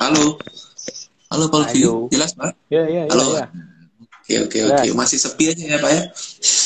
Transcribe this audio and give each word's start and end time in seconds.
Halo. 0.00 0.40
Halo 1.28 1.44
Pak. 1.52 1.76
Halo. 1.76 2.08
Jelas 2.08 2.32
Pak? 2.32 2.56
Ya, 2.72 2.88
ya, 2.88 3.04
Halo. 3.12 3.36
ya, 3.36 3.44
ya. 3.44 3.46
Oke 4.22 4.34
oke 4.48 4.58
oke. 4.70 4.88
Masih 4.96 5.18
sepi 5.20 5.50
aja 5.50 5.64
ya 5.66 5.76
Pak 5.82 5.90
ya. 5.90 6.02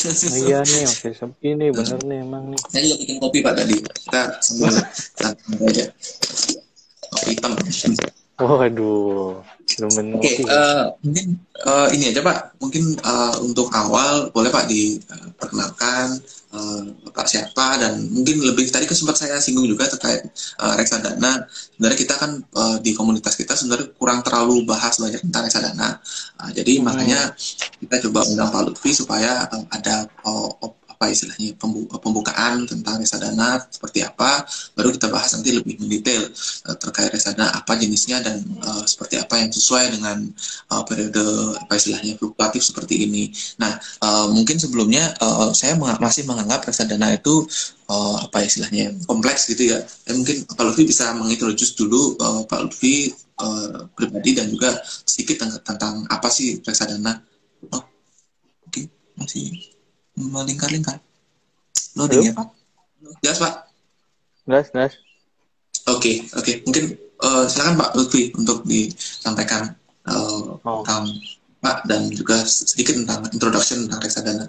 Oh, 0.06 0.14
iya 0.46 0.58
nih, 0.62 0.84
oke 0.86 1.08
sepi 1.10 1.48
nih, 1.58 1.68
bener 1.74 1.98
nih 2.06 2.18
emang 2.22 2.44
nih. 2.52 2.60
Saya 2.70 2.82
juga 2.86 2.96
bikin 3.02 3.16
kopi 3.18 3.38
Pak 3.42 3.52
tadi. 3.58 3.76
Kita 3.82 4.22
sambil 4.38 4.70
santai 5.18 5.56
aja. 5.66 5.84
Kopi 7.10 7.30
hitam. 7.34 7.52
Waduh, 8.36 9.40
Oke, 10.16 10.32
ngopi. 10.32 10.42
eh, 10.48 10.84
mungkin 11.04 11.26
eh, 11.68 11.88
ini 11.92 12.04
aja 12.08 12.20
Pak. 12.24 12.38
Mungkin 12.62 12.84
eh, 12.96 13.36
untuk 13.44 13.68
awal 13.72 14.32
boleh 14.32 14.48
Pak 14.48 14.64
diperkenalkan 14.66 16.16
eh, 16.56 16.80
Bapak 17.04 17.26
siapa 17.28 17.76
dan 17.76 18.00
mungkin 18.08 18.40
lebih 18.40 18.72
tadi 18.72 18.88
kan 18.88 18.96
sempat 18.96 19.20
saya 19.20 19.36
singgung 19.36 19.68
juga 19.68 19.84
terkait 19.92 20.24
eh, 20.32 20.74
reksadana. 20.80 21.44
Sebenarnya 21.76 21.98
kita 21.98 22.14
kan 22.16 22.30
eh, 22.40 22.76
di 22.80 22.96
komunitas 22.96 23.36
kita 23.36 23.52
sebenarnya 23.52 23.92
kurang 24.00 24.24
terlalu 24.24 24.64
bahas 24.64 24.96
banyak 24.96 25.20
tentang 25.28 25.44
reksadana. 25.44 26.00
Ah, 26.40 26.50
jadi 26.56 26.80
Hmm. 26.80 26.88
makanya 26.88 27.20
kita 27.80 28.08
coba 28.08 28.24
undang 28.24 28.48
Pak 28.48 28.62
Lutfi 28.72 28.96
supaya 28.96 29.44
eh, 29.52 29.64
ada 29.76 30.08
op- 30.24 30.85
apa 30.96 31.12
istilahnya 31.12 31.52
pembu- 31.60 31.84
pembukaan 32.00 32.64
tentang 32.64 32.96
reksadana 33.04 33.60
seperti 33.68 34.00
apa 34.00 34.48
baru 34.72 34.96
kita 34.96 35.12
bahas 35.12 35.36
nanti 35.36 35.52
lebih 35.52 35.76
mendetail 35.76 36.24
eh, 36.32 36.76
terkait 36.80 37.12
reksadana 37.12 37.52
apa 37.52 37.76
jenisnya 37.76 38.24
dan 38.24 38.40
eh, 38.40 38.84
seperti 38.88 39.20
apa 39.20 39.44
yang 39.44 39.52
sesuai 39.52 39.92
dengan 39.92 40.24
eh, 40.72 40.82
periode 40.88 41.52
apa 41.60 41.76
istilahnya 41.76 42.16
fluktuatif 42.16 42.64
seperti 42.64 43.04
ini. 43.04 43.28
Nah, 43.60 43.76
eh, 43.76 44.26
mungkin 44.32 44.56
sebelumnya 44.56 45.12
eh, 45.20 45.52
saya 45.52 45.76
menga- 45.76 46.00
masih 46.00 46.24
menganggap 46.24 46.64
reksadana 46.64 47.12
itu 47.12 47.44
eh, 47.92 48.16
apa 48.24 48.38
istilahnya 48.40 48.96
kompleks 49.04 49.52
gitu 49.52 49.76
ya. 49.76 49.78
Dan 50.08 50.24
mungkin 50.24 50.48
Pak 50.48 50.64
Lutfi 50.64 50.88
bisa 50.88 51.12
mengintroduce 51.12 51.76
dulu 51.76 52.16
eh, 52.16 52.42
Pak 52.48 52.60
Lutfi 52.64 53.12
eh, 53.12 53.78
pribadi 53.92 54.32
dan 54.32 54.48
juga 54.48 54.80
sedikit 55.04 55.44
tentang, 55.44 55.60
tentang 55.60 55.94
apa 56.08 56.32
sih 56.32 56.56
reksadana. 56.64 57.20
Oh, 57.68 57.84
oke, 58.64 58.82
masih 59.20 59.75
melingkar-lingkar. 60.16 60.98
Loading 61.96 62.24
Halo? 62.24 62.28
ya 62.28 62.32
Pak? 62.34 62.48
Jelas 63.22 63.38
Pak? 63.38 63.54
Gas, 64.46 64.66
gas. 64.72 64.92
Oke, 65.86 66.26
oke. 66.32 66.52
Mungkin 66.66 66.84
eh, 66.98 67.44
silakan 67.46 67.74
Pak 67.76 67.90
Lutfi 67.94 68.32
untuk 68.34 68.64
disampaikan 68.64 69.72
eh, 70.08 70.40
Oh. 70.64 70.82
tentang 70.82 71.12
Pak 71.60 71.88
dan 71.88 72.08
juga 72.10 72.44
sedikit 72.44 72.94
tentang 72.98 73.26
introduction 73.32 73.86
tentang 73.86 74.00
reksadana. 74.02 74.46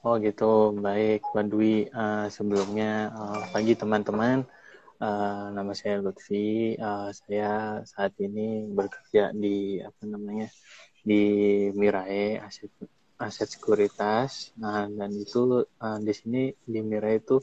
Oh 0.00 0.16
gitu, 0.16 0.72
baik 0.76 1.20
Pak 1.28 1.44
Dwi. 1.48 1.88
Eh, 1.88 2.26
sebelumnya 2.28 3.10
eh, 3.10 3.40
pagi 3.50 3.74
teman-teman, 3.74 4.44
Eh, 5.00 5.46
nama 5.56 5.72
saya 5.72 5.96
Lutfi. 5.96 6.76
Eh, 6.76 7.08
saya 7.16 7.80
saat 7.88 8.12
ini 8.20 8.68
bekerja 8.68 9.32
di 9.32 9.80
apa 9.80 10.04
namanya 10.04 10.44
di 11.00 11.24
Mirae 11.72 12.36
Aset 12.36 12.68
Aset 13.20 13.48
Sekuritas. 13.54 14.50
Nah 14.60 14.88
dan 14.88 15.12
itu 15.14 15.40
eh, 15.66 15.98
di 16.06 16.12
sini 16.16 16.42
di 16.72 16.80
Mirae 16.80 17.20
itu 17.20 17.36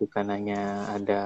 bukan 0.00 0.26
hanya 0.34 0.90
ada 0.96 1.22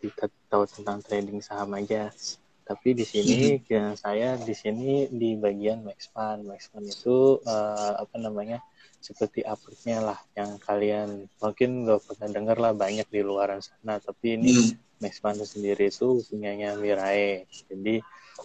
kita 0.00 0.30
tahu 0.50 0.64
tentang 0.68 1.02
trading 1.02 1.42
saham 1.42 1.74
aja, 1.74 2.14
tapi 2.62 2.94
di 2.94 3.02
sini 3.02 3.58
ya, 3.66 3.98
saya 3.98 4.38
di 4.38 4.54
sini 4.54 5.10
di 5.10 5.34
bagian 5.34 5.82
Maxfund. 5.86 6.46
Maxfund 6.46 6.86
itu 6.88 7.42
eh, 7.44 7.92
apa 8.02 8.16
namanya? 8.18 8.58
seperti 9.02 9.42
upward-nya 9.42 9.98
lah 9.98 10.18
yang 10.38 10.62
kalian 10.62 11.26
mungkin 11.42 11.82
gak 11.90 12.06
pernah 12.06 12.28
dengar 12.30 12.56
lah 12.62 12.70
banyak 12.70 13.10
di 13.10 13.20
luaran 13.26 13.58
sana 13.58 13.98
tapi 13.98 14.38
ini 14.38 14.54
Hmm. 14.54 14.70
Maxfund 15.02 15.42
sendiri 15.42 15.90
itu 15.90 16.22
punyanya 16.30 16.78
Mirae 16.78 17.50
jadi 17.66 17.98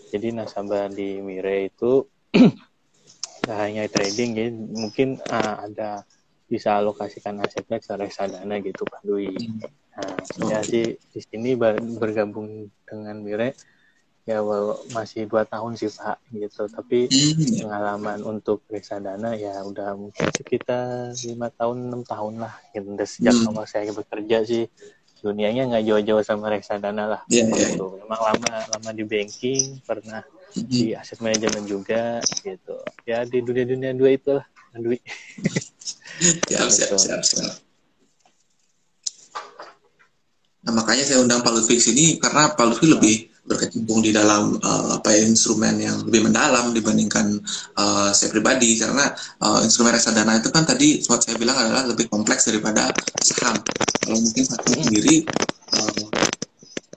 jadi 0.09 0.27
nasabah 0.33 0.89
di 0.89 1.21
Mirae 1.21 1.69
itu 1.69 2.09
gak 3.47 3.59
hanya 3.63 3.83
trading 3.87 4.29
jadi 4.35 4.51
mungkin 4.51 5.07
ah, 5.31 5.63
ada 5.63 6.03
bisa 6.47 6.79
alokasikan 6.79 7.39
asetnya 7.39 7.79
ke 7.79 7.91
reksadana 7.95 8.55
gitu 8.59 8.83
Pak 8.83 9.01
Dwi. 9.03 9.35
Nah, 9.97 10.15
saya 10.23 10.59
sih 10.61 10.95
di 10.99 11.19
sini 11.19 11.55
ber- 11.55 11.81
bergabung 11.81 12.67
dengan 12.83 13.15
Mirae 13.19 13.51
ya 14.23 14.43
masih 14.91 15.23
dua 15.25 15.47
tahun 15.47 15.79
sih 15.79 15.87
Pak 15.87 16.19
gitu 16.35 16.67
tapi 16.67 17.07
Hmm. 17.07 17.63
pengalaman 17.63 18.19
untuk 18.21 18.67
reksadana 18.67 19.31
ya 19.33 19.63
udah 19.63 19.95
mungkin 19.95 20.27
sekitar 20.35 21.15
lima 21.23 21.47
tahun 21.47 21.87
enam 21.87 22.03
tahun 22.03 22.43
lah 22.43 22.53
gitu 22.75 22.91
Udah 22.91 23.07
sejak 23.07 23.31
Hmm. 23.33 23.47
awal 23.55 23.63
saya 23.63 23.87
bekerja 23.95 24.43
sih 24.43 24.67
dunianya 25.23 25.71
nggak 25.71 25.83
jauh-jauh 25.87 26.21
sama 26.21 26.51
reksadana 26.51 27.07
lah 27.07 27.21
Iya, 27.31 27.47
iya. 27.47 27.67
gitu 27.73 27.97
memang 28.03 28.19
lama 28.19 28.49
lama 28.67 28.89
di 28.91 29.03
banking 29.07 29.79
pernah. 29.81 30.21
Di 30.55 30.95
aset 30.95 31.19
manajemen 31.19 31.67
juga 31.67 32.21
gitu 32.43 32.77
ya 33.03 33.23
di 33.27 33.43
dunia-dunia 33.43 33.91
dua 33.97 34.09
itu 34.15 34.31
lah 34.37 34.45
duit 34.77 35.01
Siap, 36.17 36.69
siap, 36.73 36.89
Gitu. 36.97 36.97
siap, 36.97 37.21
siap. 37.21 37.53
Nah, 40.65 40.73
makanya 40.73 41.05
saya 41.05 41.21
undang 41.23 41.45
Pak 41.45 41.53
Lutfi 41.53 41.77
sini 41.79 42.17
karena 42.17 42.51
Pak 42.57 42.65
Lutfi 42.67 42.89
lebih 42.89 43.15
berkecimpung 43.47 44.03
di 44.03 44.11
dalam 44.11 44.57
eh, 44.59 44.89
apa 44.99 45.15
ya, 45.15 45.23
instrumen 45.23 45.79
yang 45.79 46.03
lebih 46.03 46.27
mendalam 46.27 46.75
dibandingkan 46.75 47.39
eh, 47.77 48.09
saya 48.11 48.29
pribadi 48.33 48.75
karena 48.75 49.13
eh, 49.15 49.59
instrumen 49.63 49.95
reksadana 49.95 50.41
itu 50.41 50.49
kan 50.51 50.67
tadi 50.67 50.99
sempat 50.99 51.23
saya 51.23 51.39
bilang 51.39 51.55
adalah 51.55 51.87
lebih 51.87 52.09
kompleks 52.11 52.49
daripada 52.49 52.91
saham. 53.23 53.55
Kalau 54.03 54.17
mungkin 54.19 54.43
saham 54.43 54.73
sendiri 54.83 55.23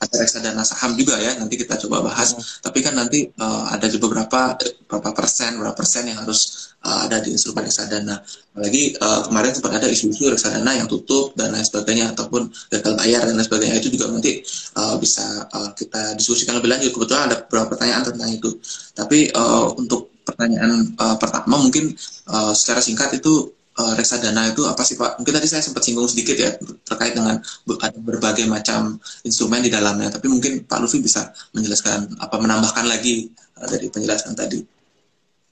ada 0.01 0.17
reksadana 0.17 0.65
saham 0.65 0.97
juga 0.97 1.21
ya 1.21 1.37
nanti 1.37 1.61
kita 1.61 1.77
coba 1.87 2.09
bahas. 2.09 2.33
Tapi 2.65 2.81
kan 2.81 2.97
nanti 2.97 3.29
eh, 3.29 3.65
ada 3.69 3.87
beberapa 4.01 4.57
berapa 4.89 5.11
persen 5.13 5.61
berapa 5.61 5.77
persen 5.77 6.09
yang 6.09 6.25
harus 6.25 6.73
eh, 6.81 6.99
ada 7.05 7.21
di 7.21 7.37
instrumen 7.37 7.69
reksadana. 7.69 8.25
Apalagi 8.57 8.97
eh, 8.97 9.21
kemarin 9.29 9.53
sempat 9.53 9.73
ada 9.77 9.87
isu-isu 9.93 10.33
reksadana 10.33 10.73
yang 10.73 10.89
tutup 10.89 11.37
dan 11.37 11.53
lain 11.53 11.65
sebagainya 11.69 12.17
ataupun 12.17 12.49
gagal 12.73 12.93
bayar 12.97 13.29
dan 13.29 13.37
lain 13.37 13.47
sebagainya 13.47 13.77
itu 13.77 13.89
juga 13.93 14.09
nanti 14.09 14.41
eh, 14.73 14.95
bisa 14.97 15.45
eh, 15.53 15.71
kita 15.77 16.17
diskusikan 16.17 16.57
lebih 16.57 16.73
lanjut. 16.73 16.91
Kebetulan 16.97 17.23
ada 17.29 17.37
beberapa 17.45 17.77
pertanyaan 17.77 18.03
tentang 18.09 18.31
itu. 18.33 18.51
Tapi 18.97 19.29
eh, 19.29 19.67
untuk 19.77 20.17
pertanyaan 20.25 20.97
eh, 20.97 21.17
pertama 21.21 21.61
mungkin 21.61 21.93
eh, 22.33 22.53
secara 22.57 22.81
singkat 22.81 23.21
itu 23.21 23.60
eh, 23.79 23.93
reksadana 23.99 24.51
itu 24.51 24.63
apa 24.67 24.83
sih 24.83 24.99
Pak? 24.99 25.21
Mungkin 25.23 25.35
tadi 25.37 25.47
saya 25.47 25.63
sempat 25.63 25.83
singgung 25.87 26.11
sedikit 26.11 26.37
ya 26.37 26.51
terkait 26.87 27.15
dengan 27.15 27.39
ada 27.81 27.99
berbagai 28.01 28.47
macam 28.51 28.99
instrumen 29.23 29.63
di 29.63 29.71
dalamnya. 29.71 30.11
Tapi 30.11 30.27
mungkin 30.27 30.67
Pak 30.67 30.79
Lufi 30.83 30.99
bisa 30.99 31.31
menjelaskan 31.55 32.19
apa 32.19 32.37
menambahkan 32.41 32.87
lagi 32.87 33.31
eh, 33.31 33.69
dari 33.69 33.87
penjelasan 33.93 34.35
tadi. 34.35 34.81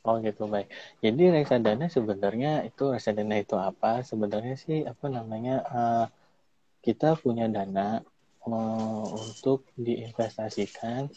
Oh 0.09 0.17
gitu 0.25 0.49
baik. 0.49 0.73
Jadi 1.05 1.23
reksadana 1.29 1.93
sebenarnya 1.93 2.65
itu 2.65 2.89
reksadana 2.89 3.37
itu 3.45 3.57
apa? 3.61 4.01
Sebenarnya 4.01 4.57
sih 4.57 4.87
apa 4.89 5.07
namanya 5.13 5.57
eh, 5.69 6.07
kita 6.81 7.19
punya 7.21 7.45
dana 7.51 8.01
eh, 8.47 9.05
untuk 9.13 9.69
diinvestasikan 9.77 11.13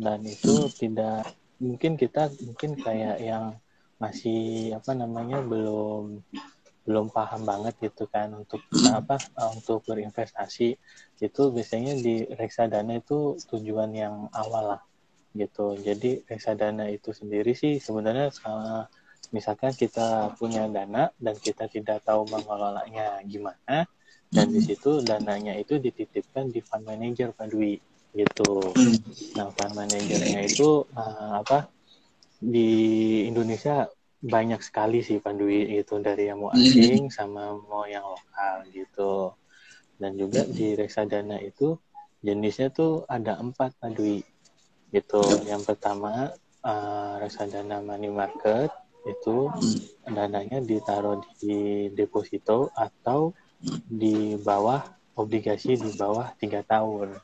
dan 0.00 0.18
itu 0.24 0.70
tidak 0.72 1.28
mungkin 1.60 2.00
kita 2.00 2.32
mungkin 2.40 2.72
kayak 2.80 3.20
yang 3.20 3.60
masih 4.00 4.72
apa 4.72 4.96
namanya 4.96 5.44
belum 5.44 6.24
belum 6.88 7.12
paham 7.12 7.44
banget 7.44 7.76
gitu 7.78 8.08
kan 8.08 8.32
untuk 8.32 8.64
apa 8.88 9.20
eh, 9.20 9.50
untuk 9.54 9.84
berinvestasi 9.84 10.68
itu 11.20 11.42
biasanya 11.52 11.94
di 12.00 12.24
reksadana 12.32 12.98
itu 12.98 13.36
tujuan 13.52 13.92
yang 13.92 14.26
awal 14.32 14.74
lah 14.74 14.82
gitu. 15.36 15.78
Jadi 15.78 16.26
reksadana 16.26 16.90
itu 16.90 17.14
sendiri 17.14 17.52
sih 17.52 17.78
sebenarnya 17.78 18.32
eh, 18.32 18.82
misalkan 19.30 19.76
kita 19.76 20.34
punya 20.34 20.66
dana 20.66 21.12
dan 21.20 21.36
kita 21.36 21.68
tidak 21.70 22.02
tahu 22.02 22.26
mengelolanya 22.26 23.22
gimana 23.28 23.86
dan 24.32 24.46
di 24.50 24.58
situ 24.64 25.04
dananya 25.04 25.54
itu 25.58 25.78
dititipkan 25.78 26.50
di 26.50 26.64
fund 26.64 26.88
manager 26.88 27.30
Pak 27.36 27.50
Dwi 27.52 27.78
gitu. 28.16 28.74
Hmm. 28.74 28.98
Nah, 29.38 29.52
fund 29.54 29.76
manajernya 29.76 30.40
itu 30.48 30.88
eh, 30.96 31.32
apa 31.44 31.70
di 32.40 32.68
Indonesia 33.28 33.86
banyak 34.20 34.60
sekali 34.60 35.00
sih 35.00 35.20
Pak 35.20 35.32
Dwi 35.36 35.80
itu 35.80 35.96
dari 36.00 36.28
yang 36.28 36.44
mau 36.44 36.52
asing 36.52 37.08
sama 37.08 37.56
mau 37.56 37.84
yang 37.88 38.04
lokal 38.04 38.68
gitu. 38.72 39.32
Dan 40.00 40.16
juga 40.16 40.48
di 40.48 40.72
reksadana 40.76 41.40
itu 41.40 41.76
jenisnya 42.24 42.72
tuh 42.72 43.04
ada 43.08 43.36
empat 43.40 43.76
Pak 43.80 43.92
Dwi 43.96 44.20
gitu. 44.92 45.24
Yang 45.44 45.72
pertama 45.72 46.32
eh, 46.64 47.12
reksadana 47.20 47.80
money 47.80 48.12
market 48.12 48.72
itu 49.08 49.48
dananya 50.04 50.60
ditaruh 50.60 51.24
di 51.40 51.88
deposito 51.96 52.68
atau 52.76 53.32
di 53.88 54.36
bawah 54.36 54.84
obligasi 55.16 55.76
di 55.76 55.92
bawah 55.96 56.32
tiga 56.36 56.60
tahun. 56.64 57.16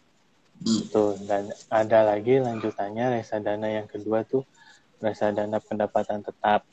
Tuh, 0.89 1.21
dan 1.29 1.53
ada 1.69 2.17
lagi 2.17 2.41
lanjutannya 2.41 3.21
reksadana 3.21 3.69
yang 3.69 3.85
kedua 3.85 4.25
tuh 4.25 4.49
reksadana 5.01 5.59
pendapatan 5.61 6.25
tetap. 6.25 6.65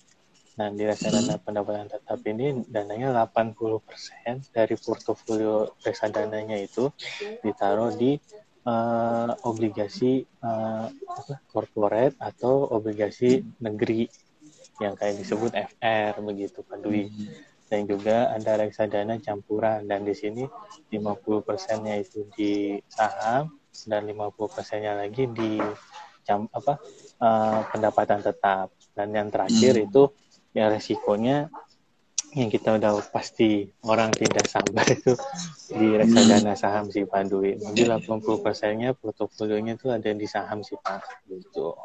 Nah, 0.53 0.69
di 0.69 0.85
reksadana 0.85 1.41
pendapatan 1.41 1.89
tetap 1.89 2.21
ini 2.29 2.61
dananya 2.69 3.09
80% 3.25 4.53
dari 4.53 4.75
portofolio 4.77 5.73
reksadananya 5.81 6.61
itu 6.61 6.93
ditaruh 7.41 7.89
di 7.97 8.21
uh, 8.69 9.33
obligasi 9.49 10.21
uh, 10.45 10.87
corporate 11.49 12.13
atau 12.21 12.69
obligasi 12.69 13.41
negeri 13.59 14.05
yang 14.81 14.93
kayak 14.97 15.21
disebut 15.21 15.53
FR 15.53 16.21
begitu 16.21 16.61
Pak 16.65 16.79
Dwi. 16.81 17.09
Dan 17.65 17.89
juga 17.89 18.29
ada 18.29 18.61
reksadana 18.61 19.17
campuran 19.17 19.89
dan 19.89 20.05
di 20.05 20.13
sini 20.13 20.45
50 20.93 21.41
persennya 21.41 21.97
itu 21.97 22.29
di 22.37 22.77
saham 22.85 23.49
dan 23.89 24.05
50 24.05 24.37
persennya 24.53 24.93
lagi 24.93 25.25
di 25.33 25.57
jam 26.23 26.47
apa 26.49 26.79
uh, 27.19 27.67
pendapatan 27.69 28.19
tetap 28.23 28.71
dan 28.95 29.09
yang 29.11 29.27
terakhir 29.29 29.77
hmm. 29.77 29.85
itu 29.87 30.03
yang 30.53 30.69
resikonya 30.69 31.49
yang 32.33 32.49
kita 32.49 32.81
udah 32.81 32.97
pasti 33.13 33.69
orang 33.85 34.09
tidak 34.09 34.49
sabar 34.49 34.85
itu 34.89 35.13
di 35.69 35.87
reksadana 35.93 36.57
saham 36.57 36.89
sih 36.89 37.05
Pak 37.05 37.29
Dwi. 37.29 37.61
Jadi 37.61 37.85
80 37.85 38.25
persennya 38.41 38.97
portofolionya 38.97 39.77
itu 39.77 39.93
ada 39.93 40.09
di 40.09 40.25
saham 40.25 40.65
sih 40.65 40.73
Pak. 40.81 41.29
Gitu. 41.29 41.77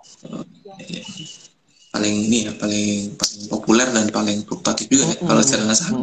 Paling 1.92 2.14
ini 2.28 2.48
ya 2.48 2.52
paling 2.56 3.16
paling 3.16 3.42
populer 3.52 3.88
dan 3.92 4.08
paling 4.08 4.44
fluktuatif 4.48 4.88
juga 4.88 5.04
ya 5.04 5.08
mm 5.08 5.12
-hmm. 5.20 5.26
kalau 5.28 5.40
reksadana 5.40 5.76
saham. 5.76 6.00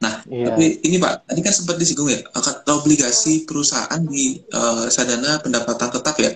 Nah, 0.00 0.14
yeah. 0.28 0.48
tapi 0.48 0.64
ini 0.88 0.96
Pak, 0.96 1.28
tadi 1.28 1.40
kan 1.44 1.52
sempat 1.52 1.76
disinggung 1.76 2.10
ya, 2.12 2.20
obligasi 2.72 3.44
perusahaan 3.44 4.00
di 4.08 4.40
uh, 4.56 4.88
reksadana 4.88 5.40
pendapatan 5.44 5.88
tetap 5.92 6.16
ya 6.16 6.32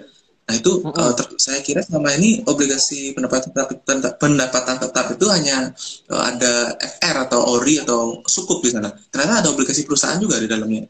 Nah 0.46 0.54
itu 0.54 0.78
mm 0.78 0.94
-hmm. 0.94 0.94
uh, 0.94 1.38
saya 1.42 1.58
kira 1.58 1.82
selama 1.82 2.14
ini 2.14 2.46
obligasi 2.46 3.10
pendapatan 3.18 3.50
tetap, 3.50 4.14
pendapatan 4.22 4.76
tetap 4.78 5.06
itu 5.10 5.26
hanya 5.26 5.74
uh, 6.06 6.22
ada 6.22 6.78
FR 6.78 7.26
atau 7.26 7.58
ORI 7.58 7.82
atau 7.82 8.22
sukup 8.22 8.62
di 8.62 8.70
sana. 8.70 8.94
Ternyata 9.10 9.42
ada 9.42 9.48
obligasi 9.50 9.82
perusahaan 9.82 10.22
juga 10.22 10.38
di 10.38 10.46
dalamnya. 10.46 10.86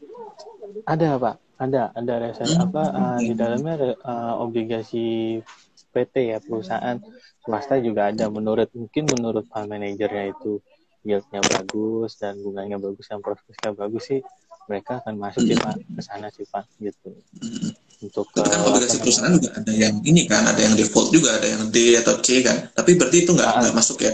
Ada 0.85 1.17
pak, 1.17 1.35
ada 1.57 1.89
ada 1.97 2.13
resen 2.21 2.53
hmm. 2.53 2.65
apa 2.69 2.83
uh, 2.93 3.17
di 3.17 3.33
dalamnya 3.33 3.73
ada 3.81 3.89
uh, 4.05 4.33
obligasi 4.45 5.41
PT 5.89 6.15
ya 6.29 6.37
perusahaan 6.37 7.01
swasta 7.41 7.81
juga 7.81 8.13
ada. 8.13 8.29
Menurut 8.29 8.69
mungkin 8.77 9.09
menurut 9.09 9.49
pak 9.49 9.65
manajernya 9.65 10.37
itu 10.37 10.61
yieldnya 11.01 11.41
bagus 11.41 12.13
dan 12.21 12.37
bunganya 12.45 12.77
bagus 12.77 13.09
dan 13.09 13.25
prospeknya 13.25 13.73
bagus 13.73 14.05
sih 14.05 14.21
mereka 14.69 15.01
akan 15.01 15.17
masuk 15.17 15.49
sih 15.49 15.57
pak 15.57 15.81
ke 15.81 16.01
sana 16.05 16.29
sih 16.29 16.45
pak 16.45 16.69
gitu. 16.77 17.09
Hmm 17.41 17.86
untuk 17.97 18.29
kan 18.29 18.45
uh, 18.45 18.69
obligasi 18.69 19.01
perusahaan 19.01 19.33
juga 19.33 19.49
ada 19.57 19.73
yang 19.73 19.95
ini 20.05 20.29
kan 20.29 20.45
ada 20.45 20.61
yang 20.61 20.77
default 20.77 21.09
juga 21.09 21.37
ada 21.37 21.47
yang 21.49 21.73
D 21.73 21.97
atau 21.97 22.21
C 22.21 22.45
kan 22.45 22.69
tapi 22.73 22.93
berarti 22.93 23.25
itu 23.25 23.31
nggak 23.33 23.51
nggak 23.63 23.75
masuk 23.75 23.99
ya 24.05 24.13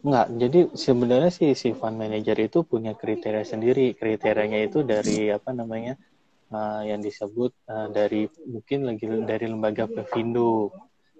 Nggak, 0.00 0.26
jadi 0.40 0.60
sebenarnya 0.72 1.28
si 1.28 1.52
si 1.52 1.76
fund 1.76 2.00
manager 2.00 2.36
itu 2.40 2.64
punya 2.64 2.96
kriteria 2.96 3.44
sendiri. 3.44 3.92
Kriterianya 3.92 4.64
itu 4.64 4.80
dari 4.80 5.28
apa 5.28 5.52
namanya 5.52 6.00
uh, 6.48 6.80
yang 6.88 7.04
disebut 7.04 7.52
uh, 7.68 7.92
dari 7.92 8.24
mungkin 8.48 8.88
lagi 8.88 9.04
dari 9.04 9.44
lembaga 9.44 9.84
Pevindo. 9.84 10.72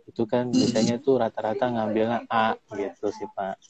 Itu 0.08 0.24
kan 0.24 0.48
hmm. 0.48 0.56
biasanya 0.56 0.94
itu 0.96 1.12
rata-rata 1.12 1.68
ngambilnya 1.68 2.24
A 2.32 2.56
gitu 2.72 3.12
sih 3.12 3.28
Pak. 3.36 3.60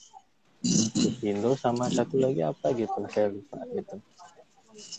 Pevindo 0.95 1.59
sama 1.59 1.91
satu 1.91 2.23
lagi 2.23 2.47
apa 2.47 2.71
gitu 2.79 3.03
saya 3.11 3.35
lupa 3.35 3.67
gitu. 3.75 3.99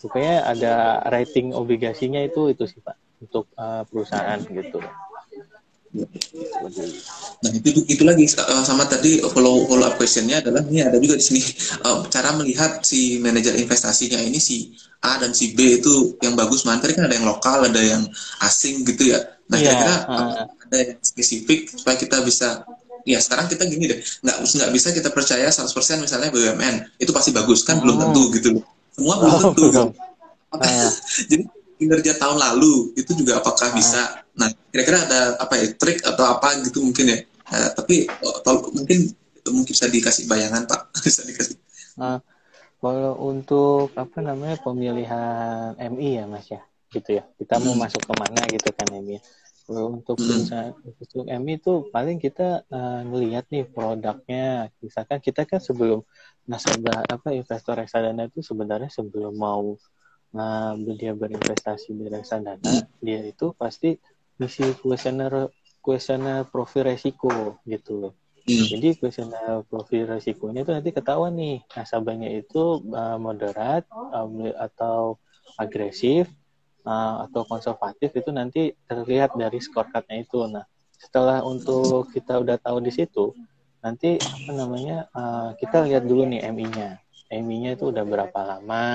Pokoknya 0.02 0.46
ada 0.46 0.74
rating 1.10 1.54
obligasinya 1.54 2.22
itu 2.26 2.50
itu 2.50 2.66
sih 2.66 2.82
Pak 2.82 2.98
untuk 3.22 3.46
uh, 3.56 3.86
perusahaan 3.86 4.42
gitu. 4.42 4.82
Nah 7.42 7.52
itu 7.52 7.84
itu 7.86 8.04
lagi 8.08 8.24
uh, 8.40 8.64
sama 8.64 8.88
tadi 8.88 9.20
follow 9.28 9.68
follow 9.68 9.86
up 9.86 10.00
questionnya 10.00 10.40
adalah 10.40 10.64
ini 10.72 10.80
ada 10.88 10.96
juga 10.98 11.20
di 11.20 11.24
sini 11.24 11.42
uh, 11.84 12.08
cara 12.14 12.32
melihat 12.40 12.80
si 12.82 13.20
manajer 13.20 13.60
investasinya 13.60 14.18
ini 14.24 14.40
si 14.40 14.72
A 15.04 15.20
dan 15.20 15.36
si 15.36 15.52
B 15.52 15.84
itu 15.84 16.16
yang 16.24 16.40
bagus. 16.40 16.64
Mana 16.64 16.80
tadi 16.80 16.96
kan 16.96 17.12
ada 17.12 17.16
yang 17.18 17.28
lokal 17.28 17.68
ada 17.68 17.82
yang 17.82 18.08
asing 18.42 18.88
gitu 18.88 19.12
ya. 19.12 19.20
Nah 19.52 19.60
yeah, 19.60 19.76
kira-kira 19.76 19.96
uh, 20.08 20.44
ada 20.48 20.76
yang 20.80 20.92
spesifik 21.04 21.68
supaya 21.68 22.00
kita 22.00 22.24
bisa 22.24 22.64
ya 23.04 23.20
sekarang 23.20 23.52
kita 23.52 23.68
gini 23.68 23.92
deh. 23.92 24.00
Nggak 24.24 24.38
nggak 24.48 24.72
bisa 24.72 24.88
kita 24.96 25.10
percaya 25.12 25.52
100% 25.52 25.68
misalnya 26.02 26.32
BUMN 26.32 27.04
itu 27.04 27.12
pasti 27.12 27.36
bagus 27.36 27.68
kan? 27.68 27.84
Belum 27.84 28.00
tentu 28.00 28.32
gitu 28.32 28.58
loh 28.58 28.66
semua 28.96 29.16
belum 29.20 29.32
oh, 29.32 29.42
tentu. 29.52 29.66
Oh, 29.72 30.58
uh. 30.60 30.92
Jadi 31.28 31.44
kinerja 31.82 32.14
tahun 32.22 32.38
lalu 32.38 32.94
itu 32.94 33.12
juga 33.18 33.42
apakah 33.42 33.72
uh. 33.72 33.76
bisa? 33.76 34.22
Nah, 34.38 34.52
kira-kira 34.70 35.04
ada 35.08 35.22
apa 35.42 35.58
ya 35.58 35.68
trik 35.76 36.04
atau 36.06 36.26
apa 36.28 36.60
gitu 36.64 36.84
mungkin 36.84 37.06
ya? 37.10 37.20
Uh, 37.52 37.70
tapi 37.76 38.08
oh, 38.24 38.72
mungkin 38.72 39.12
itu 39.12 39.50
mungkin 39.50 39.74
bisa 39.74 39.90
dikasih 39.90 40.30
bayangan 40.30 40.70
Pak, 40.70 40.94
bisa 41.06 41.26
dikasih. 41.26 41.58
Uh, 41.98 42.20
kalau 42.82 43.14
untuk 43.30 43.94
apa 43.94 44.22
namanya 44.26 44.58
pemilihan 44.62 45.78
MI 45.78 46.10
ya 46.22 46.26
Mas 46.26 46.48
ya, 46.50 46.62
gitu 46.94 47.22
ya. 47.22 47.24
Kita 47.38 47.58
hmm. 47.58 47.64
mau 47.74 47.86
masuk 47.86 48.02
ke 48.06 48.14
mana 48.18 48.42
gitu 48.50 48.70
kan 48.74 48.88
MI. 48.90 49.18
Kalau 49.66 50.02
untuk 50.02 50.18
hmm. 50.18 50.74
untuk 51.00 51.24
MI 51.30 51.54
itu 51.62 51.74
paling 51.94 52.18
kita 52.18 52.66
uh, 52.68 53.02
ngelihat 53.06 53.46
nih 53.54 53.70
produknya. 53.70 54.74
Misalkan 54.82 55.22
kita 55.22 55.46
kan 55.46 55.62
sebelum 55.62 56.02
nasabah 56.50 57.06
apa 57.06 57.34
investor 57.34 57.78
reksadana 57.78 58.28
itu 58.28 58.42
sebenarnya 58.42 58.90
sebelum 58.90 59.38
mau 59.38 59.78
ngambil 60.32 60.94
dia 60.96 61.14
berinvestasi 61.14 61.92
di 61.92 62.08
reksadana 62.08 62.88
dia 63.04 63.20
itu 63.28 63.52
pasti 63.56 64.00
misi 64.40 64.66
kuesioner 64.80 65.52
kuesioner 65.82 66.46
profil 66.50 66.90
resiko 66.90 67.62
gitu 67.66 67.92
loh. 67.98 68.14
Hmm. 68.42 68.66
Jadi 68.74 68.98
kuesioner 68.98 69.62
profil 69.70 70.10
resikonya 70.10 70.66
itu 70.66 70.74
nanti 70.74 70.90
ketahuan 70.90 71.38
nih 71.38 71.62
nasabahnya 71.78 72.30
itu 72.42 72.82
uh, 72.90 73.22
moderat 73.22 73.86
um, 73.94 74.50
atau 74.58 75.22
agresif 75.62 76.26
uh, 76.86 77.30
atau 77.30 77.46
konservatif 77.46 78.10
itu 78.18 78.30
nanti 78.34 78.74
terlihat 78.90 79.38
dari 79.38 79.62
scorecardnya 79.62 80.26
itu. 80.26 80.42
Nah 80.50 80.66
setelah 80.98 81.46
untuk 81.46 82.10
kita 82.14 82.42
udah 82.42 82.58
tahu 82.62 82.82
di 82.82 82.94
situ, 82.94 83.34
nanti 83.82 84.22
apa 84.22 84.52
namanya 84.54 84.98
uh, 85.14 85.50
kita 85.58 85.86
lihat 85.90 86.06
dulu 86.06 86.30
nih 86.30 86.46
MI-nya 86.54 87.02
MI-nya 87.32 87.80
itu 87.80 87.90
udah 87.90 88.04
berapa 88.06 88.40
lama 88.44 88.86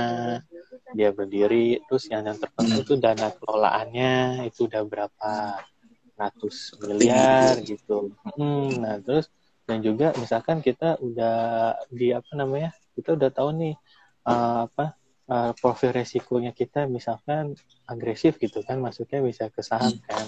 dia 0.95 1.11
berdiri 1.11 1.83
terus 1.89 2.07
yang 2.07 2.29
yang 2.29 2.39
terpenting 2.39 2.87
itu 2.87 2.95
dana 3.01 3.33
kelolaannya 3.35 4.47
itu 4.47 4.71
udah 4.71 4.83
berapa 4.87 5.33
ratus 6.17 6.73
miliar 6.81 7.61
gitu. 7.61 8.15
Hmm, 8.37 8.81
nah 8.81 8.97
terus 9.01 9.29
dan 9.69 9.83
juga 9.85 10.15
misalkan 10.17 10.63
kita 10.65 10.97
udah 11.03 11.75
di 11.93 12.15
apa 12.15 12.33
namanya 12.39 12.71
kita 12.95 13.19
udah 13.19 13.31
tahu 13.35 13.51
nih 13.53 13.75
uh, 14.25 14.65
apa 14.71 14.97
uh, 15.29 15.53
profil 15.59 15.93
resikonya 15.93 16.57
kita 16.57 16.89
misalkan 16.89 17.53
agresif 17.85 18.41
gitu 18.41 18.63
kan 18.65 18.81
maksudnya 18.81 19.21
bisa 19.21 19.53
ke 19.53 19.61
saham 19.61 19.93
kan. 20.07 20.27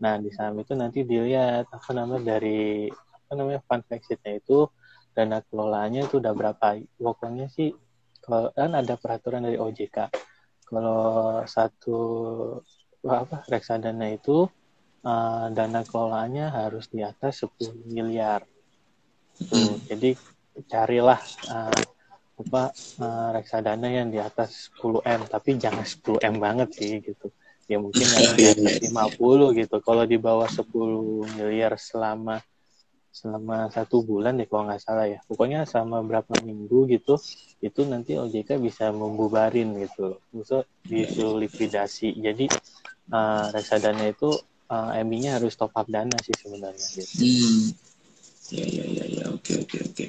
Nah 0.00 0.16
di 0.22 0.32
saham 0.32 0.56
itu 0.62 0.72
nanti 0.72 1.04
dilihat 1.04 1.68
apa 1.68 1.90
namanya 1.92 2.38
dari 2.38 2.88
apa 3.26 3.32
namanya 3.34 3.60
fund 3.66 3.82
exitnya 3.90 4.38
itu 4.38 4.70
dana 5.10 5.42
kelolaannya 5.50 6.06
itu 6.06 6.22
udah 6.22 6.30
berapa. 6.30 6.78
Pokoknya 6.94 7.50
sih 7.50 7.74
kalau 8.22 8.54
kan 8.54 8.78
ada 8.78 8.94
peraturan 8.94 9.42
dari 9.42 9.58
OJK 9.58 10.14
kalau 10.66 11.42
satu 11.46 11.98
apa 13.06 13.46
reksadana 13.46 14.10
itu 14.10 14.50
uh, 15.06 15.46
dana 15.54 15.86
kelolaannya 15.86 16.50
harus 16.50 16.90
di 16.90 17.06
atas 17.06 17.46
10 17.46 17.86
miliar. 17.86 18.42
Tuh 19.38 19.78
jadi 19.86 20.18
carilah 20.66 21.22
uh, 21.50 21.82
apa 22.36 22.62
uh, 22.98 23.28
reksadana 23.30 23.86
yang 23.86 24.10
di 24.10 24.18
atas 24.18 24.74
10 24.82 25.06
m. 25.06 25.20
Tapi 25.30 25.54
jangan 25.54 25.86
10 25.86 26.18
m 26.18 26.34
banget 26.42 26.68
sih 26.74 26.98
gitu. 26.98 27.30
Ya 27.70 27.78
mungkin 27.78 28.02
yang 28.02 28.34
di 28.34 28.44
atas 28.50 28.82
50 28.90 29.60
gitu. 29.62 29.76
Kalau 29.86 30.02
di 30.02 30.18
bawah 30.18 30.50
10 30.50 30.66
miliar 31.38 31.78
selama 31.78 32.42
selama 33.16 33.72
satu 33.72 34.04
bulan 34.04 34.36
deh 34.36 34.44
kalau 34.44 34.68
nggak 34.68 34.84
salah 34.84 35.08
ya 35.08 35.24
pokoknya 35.24 35.64
selama 35.64 36.04
berapa 36.04 36.36
minggu 36.44 36.84
gitu 36.92 37.16
itu 37.64 37.80
nanti 37.88 38.20
OJK 38.20 38.60
bisa 38.60 38.92
membubarin 38.92 39.72
gitu 39.80 40.20
bisa 40.28 40.68
disuruh 40.84 41.40
likuidasi 41.40 42.12
jadi 42.20 42.52
uh, 43.08 43.48
reksadana 43.56 44.12
itu 44.12 44.36
uh, 44.70 44.92
eh, 44.94 45.04
MI-nya 45.06 45.38
harus 45.38 45.54
top 45.54 45.72
up 45.74 45.86
dana 45.88 46.16
sih 46.22 46.34
sebenarnya 46.34 46.86
gitu. 46.98 47.24
Hmm. 47.24 47.64
Ya 48.46 48.62
ya 48.62 48.86
ya 48.86 49.04
ya 49.10 49.24
oke 49.34 49.58
oke 49.66 49.76
oke. 49.90 50.04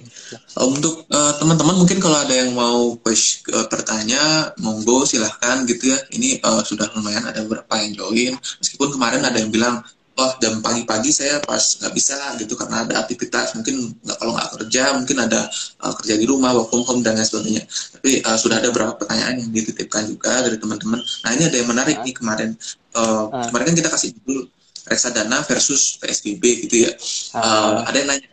Untuk 0.62 1.10
uh, 1.10 1.34
teman-teman 1.42 1.74
mungkin 1.74 1.98
kalau 1.98 2.22
ada 2.22 2.38
yang 2.38 2.54
mau 2.54 2.94
push 3.02 3.42
uh, 3.50 3.66
bertanya 3.66 4.54
monggo 4.62 5.10
silahkan 5.10 5.66
gitu 5.66 5.90
ya. 5.90 5.98
Ini 6.14 6.46
uh, 6.46 6.62
sudah 6.62 6.86
lumayan 6.94 7.26
ada 7.26 7.42
beberapa 7.42 7.82
yang 7.82 7.98
join. 7.98 8.34
Meskipun 8.62 8.94
kemarin 8.94 9.26
ada 9.26 9.42
yang 9.42 9.50
bilang 9.50 9.82
oh 10.18 10.32
jam 10.42 10.58
pagi-pagi 10.66 11.14
saya 11.14 11.38
pas 11.46 11.62
nggak 11.62 11.94
bisa 11.94 12.18
gitu 12.42 12.58
karena 12.58 12.84
ada 12.84 13.06
aktivitas 13.06 13.54
mungkin 13.54 13.94
nggak 14.02 14.18
kalau 14.18 14.34
nggak 14.34 14.50
kerja 14.58 14.84
mungkin 14.98 15.18
ada 15.22 15.46
uh, 15.86 15.94
kerja 16.02 16.14
di 16.18 16.26
rumah 16.26 16.58
work 16.58 16.74
from 16.74 16.84
home 16.90 17.02
dan 17.06 17.14
lain 17.18 17.28
sebagainya. 17.30 17.64
Tapi 17.70 18.26
uh, 18.26 18.38
sudah 18.38 18.58
ada 18.58 18.74
beberapa 18.74 18.98
pertanyaan 18.98 19.46
yang 19.46 19.50
dititipkan 19.54 20.10
juga 20.10 20.42
dari 20.42 20.58
teman-teman. 20.58 21.00
Nah 21.00 21.32
ini 21.38 21.44
ada 21.46 21.56
yang 21.62 21.70
menarik 21.70 21.98
nih 22.02 22.16
kemarin. 22.18 22.50
Uh, 22.98 23.30
kemarin 23.54 23.66
kan 23.74 23.76
kita 23.78 23.90
kasih 23.94 24.10
dulu 24.26 24.50
reksadana 24.90 25.46
versus 25.46 26.02
PSBB 26.02 26.44
gitu 26.66 26.90
ya. 26.90 26.92
Uh, 27.38 27.86
ada 27.86 27.98
yang 28.02 28.10
nanya 28.10 28.28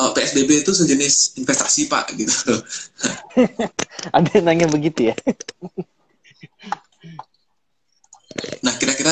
oh, 0.00 0.10
PSBB 0.16 0.66
itu 0.66 0.72
sejenis 0.74 1.38
investasi 1.38 1.86
pak? 1.86 2.10
gitu. 2.16 2.56
Ada 4.16 4.28
yang 4.40 4.44
nanya 4.48 4.66
begitu 4.72 5.12
ya 5.12 5.16
Nah, 8.64 8.72
kira-kira 8.80 9.10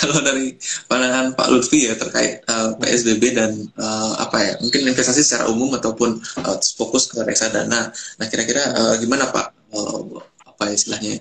kalau 0.00 0.20
dari 0.22 0.54
pandangan 0.86 1.34
Pak 1.34 1.48
Lutfi 1.50 1.88
ya 1.88 1.94
terkait 1.94 2.42
uh, 2.48 2.72
eh, 2.74 2.82
PSBB 2.82 3.22
dan 3.34 3.52
uh, 3.78 4.12
apa 4.18 4.36
ya 4.42 4.52
mungkin 4.60 4.88
investasi 4.88 5.22
secara 5.24 5.48
umum 5.48 5.72
ataupun 5.76 6.18
uh, 6.44 6.58
fokus 6.76 7.10
ke 7.10 7.22
reksadana. 7.24 7.90
Nah 7.92 8.26
kira-kira 8.26 8.62
uh, 8.74 8.94
gimana 9.00 9.30
Pak 9.30 9.46
uh, 9.74 10.00
apa 10.46 10.62
ya 10.70 10.74
istilahnya 10.74 11.14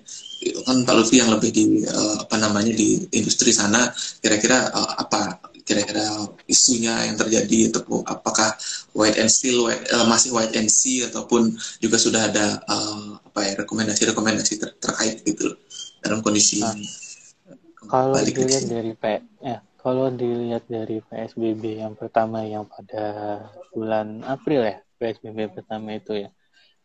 kan 0.65 0.85
Pak 0.85 0.95
Lutfi 0.97 1.17
yang 1.21 1.33
lebih 1.33 1.49
di 1.53 1.85
uh, 1.85 2.23
apa 2.23 2.35
namanya 2.37 2.73
di 2.73 3.05
industri 3.13 3.53
sana 3.53 3.89
kira-kira 4.21 4.69
uh, 4.73 4.97
apa 5.01 5.41
kira-kira 5.67 6.31
isunya 6.47 7.11
yang 7.11 7.19
terjadi 7.19 7.67
itu 7.67 7.79
apakah 8.07 8.55
white 8.95 9.19
and 9.19 9.27
still 9.27 9.67
uh, 9.67 10.05
masih 10.07 10.31
white 10.31 10.55
and 10.55 10.71
see 10.71 11.03
ataupun 11.03 11.51
juga 11.83 11.99
sudah 11.99 12.31
ada 12.31 12.63
uh, 12.71 13.19
apa 13.19 13.39
ya 13.43 13.53
rekomendasi-rekomendasi 13.59 14.53
ter 14.63 14.71
terkait 14.79 15.19
gitu 15.27 15.59
dalam 15.99 16.23
kondisi 16.23 16.63
nah, 16.63 16.71
kalau 17.87 18.19
dilihat 18.21 18.65
dari 18.67 18.93
P 18.93 19.03
ya 19.41 19.57
kalau 19.79 20.11
dilihat 20.11 20.67
dari 20.67 20.99
PSBB 20.99 21.79
yang 21.79 21.95
pertama 21.95 22.43
yang 22.43 22.67
pada 22.67 23.39
bulan 23.71 24.21
April 24.27 24.67
ya 24.67 24.77
PSBB 24.99 25.55
pertama 25.55 25.95
itu 25.95 26.27
ya 26.27 26.29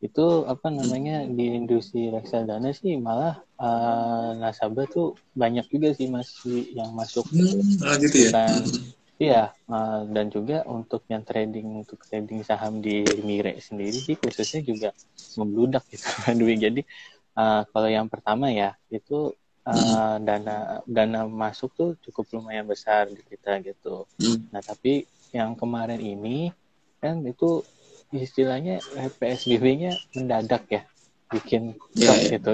itu 0.02 0.42
apa 0.50 0.66
namanya 0.66 1.22
di 1.30 1.54
industri 1.54 2.10
reksadana 2.10 2.74
sih 2.74 2.98
malah 2.98 3.38
uh, 3.54 4.34
nasabah 4.34 4.90
tuh 4.90 5.14
banyak 5.34 5.62
juga 5.70 5.94
sih 5.94 6.10
masih 6.10 6.74
yang 6.74 6.90
masuk 6.90 7.22
hmm, 7.30 8.02
gitu 8.02 8.26
ya? 8.26 8.30
dan, 8.34 8.62
iya 9.22 9.42
uh, 9.70 10.02
dan 10.10 10.26
juga 10.26 10.66
untuk 10.66 11.06
yang 11.06 11.22
trading 11.22 11.86
untuk 11.86 12.02
trading 12.02 12.42
saham 12.42 12.82
di 12.82 13.06
Mire 13.22 13.62
sendiri 13.62 13.94
sih 13.94 14.18
khususnya 14.18 14.66
juga 14.66 14.90
membludak 15.38 15.86
gitu 15.86 16.06
duit 16.42 16.58
jadi 16.58 16.82
uh, 17.38 17.62
kalau 17.70 17.86
yang 17.86 18.10
pertama 18.10 18.50
ya 18.50 18.74
itu 18.90 19.38
uh, 19.66 20.16
dana 20.22 20.82
dana 20.84 21.20
masuk 21.26 21.70
tuh 21.74 21.90
cukup 22.02 22.38
lumayan 22.38 22.66
besar 22.66 23.08
di 23.10 23.22
kita 23.22 23.62
gitu. 23.62 24.06
Hmm. 24.18 24.48
nah 24.50 24.62
tapi 24.62 25.06
yang 25.32 25.56
kemarin 25.56 25.98
ini 25.98 26.52
kan 27.02 27.24
itu 27.24 27.64
istilahnya 28.12 28.78
PSBB-nya 29.18 29.96
mendadak 30.14 30.68
ya 30.68 30.82
bikin 31.32 31.72
shock 31.96 32.12
yeah, 32.12 32.16
yeah. 32.20 32.32
gitu. 32.36 32.52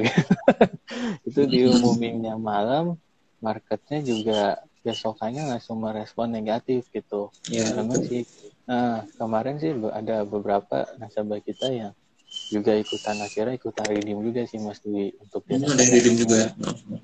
Itu 1.28 1.40
diumuminnya 1.50 2.38
malam 2.38 2.94
marketnya 3.42 3.98
juga 4.06 4.62
besokannya 4.86 5.50
langsung 5.50 5.82
merespon 5.82 6.30
negatif 6.30 6.86
gitu. 6.94 7.34
Yeah, 7.50 7.74
memang 7.74 8.06
sih 8.06 8.22
nah 8.68 9.02
kemarin 9.18 9.58
sih 9.58 9.72
ada 9.90 10.22
beberapa 10.28 10.86
nasabah 11.00 11.40
kita 11.42 11.72
yang 11.72 11.92
juga 12.48 12.72
ikutan 12.72 13.16
akhirnya 13.20 13.54
ikutan 13.60 13.86
redeem 13.88 14.18
juga 14.24 14.42
sih 14.48 14.58
mas 14.60 14.80
Dwi 14.80 15.12
untuk 15.20 15.44
dia 15.44 15.60
hmm, 15.60 15.68
ada 15.68 15.84
redeem 15.84 16.16
juga 16.16 16.40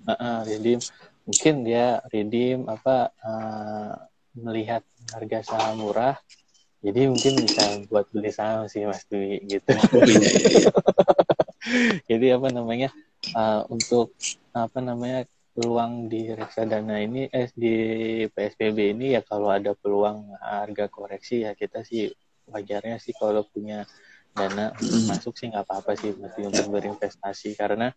uh, 0.09 0.13
uh, 0.13 0.39
redeem. 0.49 0.81
Mungkin 1.25 1.55
dia 1.65 2.05
redeem 2.13 2.69
apa 2.69 3.13
uh, 3.25 3.93
melihat 4.37 4.83
harga 5.15 5.39
saham 5.47 5.81
murah. 5.81 6.17
Jadi 6.85 7.09
mungkin 7.09 7.41
bisa 7.41 7.81
buat 7.89 8.05
beli 8.13 8.29
saham 8.29 8.69
sih 8.69 8.85
Mas 8.85 9.09
Dwi 9.09 9.41
gitu. 9.49 9.73
Oh, 9.73 10.05
iya, 10.05 10.21
iya, 10.21 10.41
iya. 10.53 10.71
Jadi 12.13 12.27
apa 12.29 12.49
namanya 12.53 12.93
uh, 13.33 13.65
untuk 13.73 14.13
apa 14.53 14.85
namanya 14.85 15.25
peluang 15.55 16.11
di 16.11 16.29
reksadana 16.35 16.99
ini 17.01 17.31
eh 17.31 17.49
di 17.55 17.75
PSBB 18.27 18.99
ini 18.99 19.17
ya 19.17 19.23
kalau 19.25 19.49
ada 19.49 19.73
peluang 19.73 20.35
harga 20.43 20.91
koreksi 20.91 21.47
ya 21.47 21.55
kita 21.55 21.87
sih 21.87 22.11
wajarnya 22.51 22.99
sih 22.99 23.15
kalau 23.17 23.47
punya 23.49 23.87
dana 24.35 24.75
masuk 25.07 25.39
sih 25.39 25.49
nggak 25.49 25.65
apa-apa 25.65 25.95
sih 25.95 26.11
mesti 26.15 26.51
untuk 26.51 26.67
berinvestasi 26.75 27.55
karena 27.55 27.95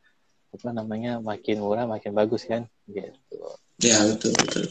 apa 0.48 0.70
namanya 0.72 1.20
makin 1.20 1.60
murah 1.60 1.89
makin 1.89 2.13
bagus 2.15 2.48
kan 2.48 2.63
gitu. 2.88 3.38
Ya 3.82 4.00
betul 4.06 4.32
betul 4.38 4.65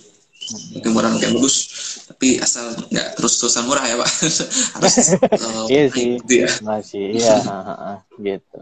makin 0.47 0.91
murah 0.95 1.11
makin 1.11 1.31
bagus 1.37 1.57
tapi 2.07 2.39
asal 2.39 2.71
nggak 2.93 3.19
terus 3.19 3.35
terusan 3.41 3.65
murah 3.67 3.83
ya 3.83 3.97
pak 3.99 4.11
harus 4.79 4.97
uh, 5.43 5.67
iya 5.73 5.85
sih 5.91 6.21
gitu 6.23 6.33
ya. 6.47 6.49
masih 6.63 7.05
iya 7.19 7.37
gitu 8.27 8.61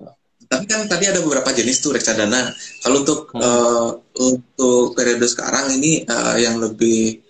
tapi 0.49 0.65
kan 0.69 0.87
tadi 0.87 1.05
ada 1.11 1.21
beberapa 1.25 1.51
jenis 1.53 1.83
tuh 1.83 1.97
reksadana 1.97 2.53
kalau 2.85 3.05
untuk 3.05 3.33
hmm. 3.33 3.41
uh, 3.43 3.89
untuk 4.17 4.97
periode 4.97 5.27
sekarang 5.29 5.77
ini 5.77 6.07
uh, 6.09 6.37
yang 6.41 6.57
lebih 6.63 7.21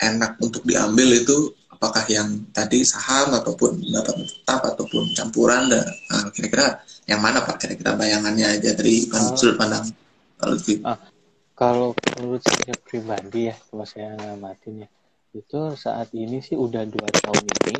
enak 0.00 0.36
untuk 0.42 0.66
diambil 0.66 1.14
itu 1.14 1.54
apakah 1.84 2.08
yang 2.08 2.48
tadi 2.48 2.80
saham 2.80 3.36
ataupun 3.36 3.76
dapat 3.92 4.24
tetap 4.24 4.64
ataupun 4.72 5.12
campuran 5.12 5.68
dan 5.68 5.84
uh, 6.16 6.32
kira-kira 6.32 6.80
yang 7.04 7.20
mana 7.20 7.44
pak? 7.44 7.60
Kira-kira 7.60 7.92
bayangannya 7.92 8.56
aja 8.56 8.72
dari 8.72 9.04
sudut 9.36 9.60
pandang 9.60 9.84
kalau 10.40 10.56
ah, 10.88 10.98
kalau 11.52 11.88
menurut 12.16 12.40
saya 12.40 12.72
pribadi 12.80 13.52
ya 13.52 13.56
kalau 13.68 13.84
saya 13.84 14.16
ngamatin 14.16 14.84
ya 14.84 14.88
itu 15.34 15.60
saat 15.76 16.08
ini 16.14 16.40
sih 16.40 16.56
udah 16.56 16.88
dua 16.88 17.08
tahun 17.20 17.44
ini 17.44 17.76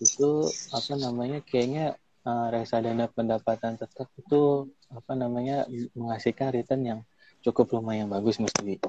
itu 0.00 0.46
apa 0.72 0.92
namanya 0.96 1.42
kayaknya 1.44 1.96
uh, 2.24 2.46
reksadana 2.54 3.08
pendapatan 3.10 3.76
tetap 3.76 4.08
itu 4.16 4.68
apa 4.92 5.12
namanya 5.18 5.68
menghasilkan 5.98 6.54
return 6.54 6.82
yang 6.86 7.00
cukup 7.40 7.72
lumayan 7.72 8.08
bagus 8.08 8.36
mesti 8.36 8.80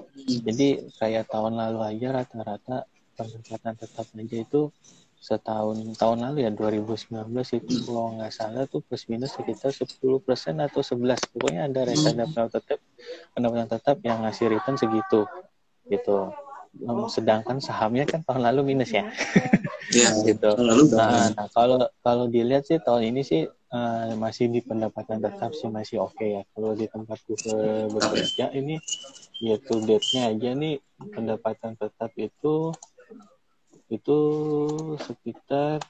jadi 0.43 0.91
kayak 0.99 1.31
tahun 1.31 1.55
lalu 1.55 1.79
aja 1.87 2.07
rata-rata 2.11 2.87
pendapatan 3.27 3.73
tetap 3.77 4.05
aja 4.17 4.37
itu 4.41 4.61
setahun 5.21 5.77
tahun 6.01 6.17
lalu 6.25 6.49
ya 6.49 6.51
2019 6.51 7.13
itu 7.61 7.73
kalau 7.85 8.17
nggak 8.17 8.33
salah 8.33 8.65
tuh 8.65 8.81
plus 8.81 9.05
minus 9.05 9.37
sekitar 9.37 9.69
10 9.69 9.85
persen 10.25 10.57
atau 10.57 10.81
11 10.81 11.29
pokoknya 11.29 11.69
ada 11.69 11.85
hmm. 11.85 12.49
tetap 12.49 12.81
pendapatan 13.37 13.69
tetap 13.69 13.97
yang 14.01 14.25
ngasih 14.25 14.49
return 14.49 14.81
segitu 14.81 15.29
gitu. 15.85 16.33
Sedangkan 17.13 17.61
sahamnya 17.61 18.09
kan 18.09 18.25
tahun 18.25 18.49
lalu 18.49 18.73
minus 18.73 18.91
ya. 18.91 19.05
Ya 19.91 20.07
gitu. 20.23 20.55
lalu 20.55 20.87
nah, 20.95 21.27
nah 21.35 21.51
kalau 21.51 21.83
kalau 21.99 22.31
dilihat 22.31 22.63
sih 22.63 22.79
tahun 22.79 23.11
ini 23.11 23.27
sih 23.27 23.43
uh, 23.75 24.15
masih 24.15 24.47
di 24.47 24.63
pendapatan 24.63 25.19
tetap 25.19 25.51
sih 25.51 25.67
masih 25.67 25.99
oke 25.99 26.15
okay 26.15 26.39
ya. 26.39 26.41
Kalau 26.55 26.71
di 26.79 26.87
tempat 26.87 27.19
bekerja 27.91 28.55
ini 28.55 28.79
ya 29.43 29.59
to 29.59 29.83
date-nya 29.83 30.31
aja 30.31 30.55
nih 30.55 30.79
pendapatan 31.11 31.75
tetap 31.75 32.07
itu 32.15 32.71
itu 33.91 34.17
sekitar 35.03 35.83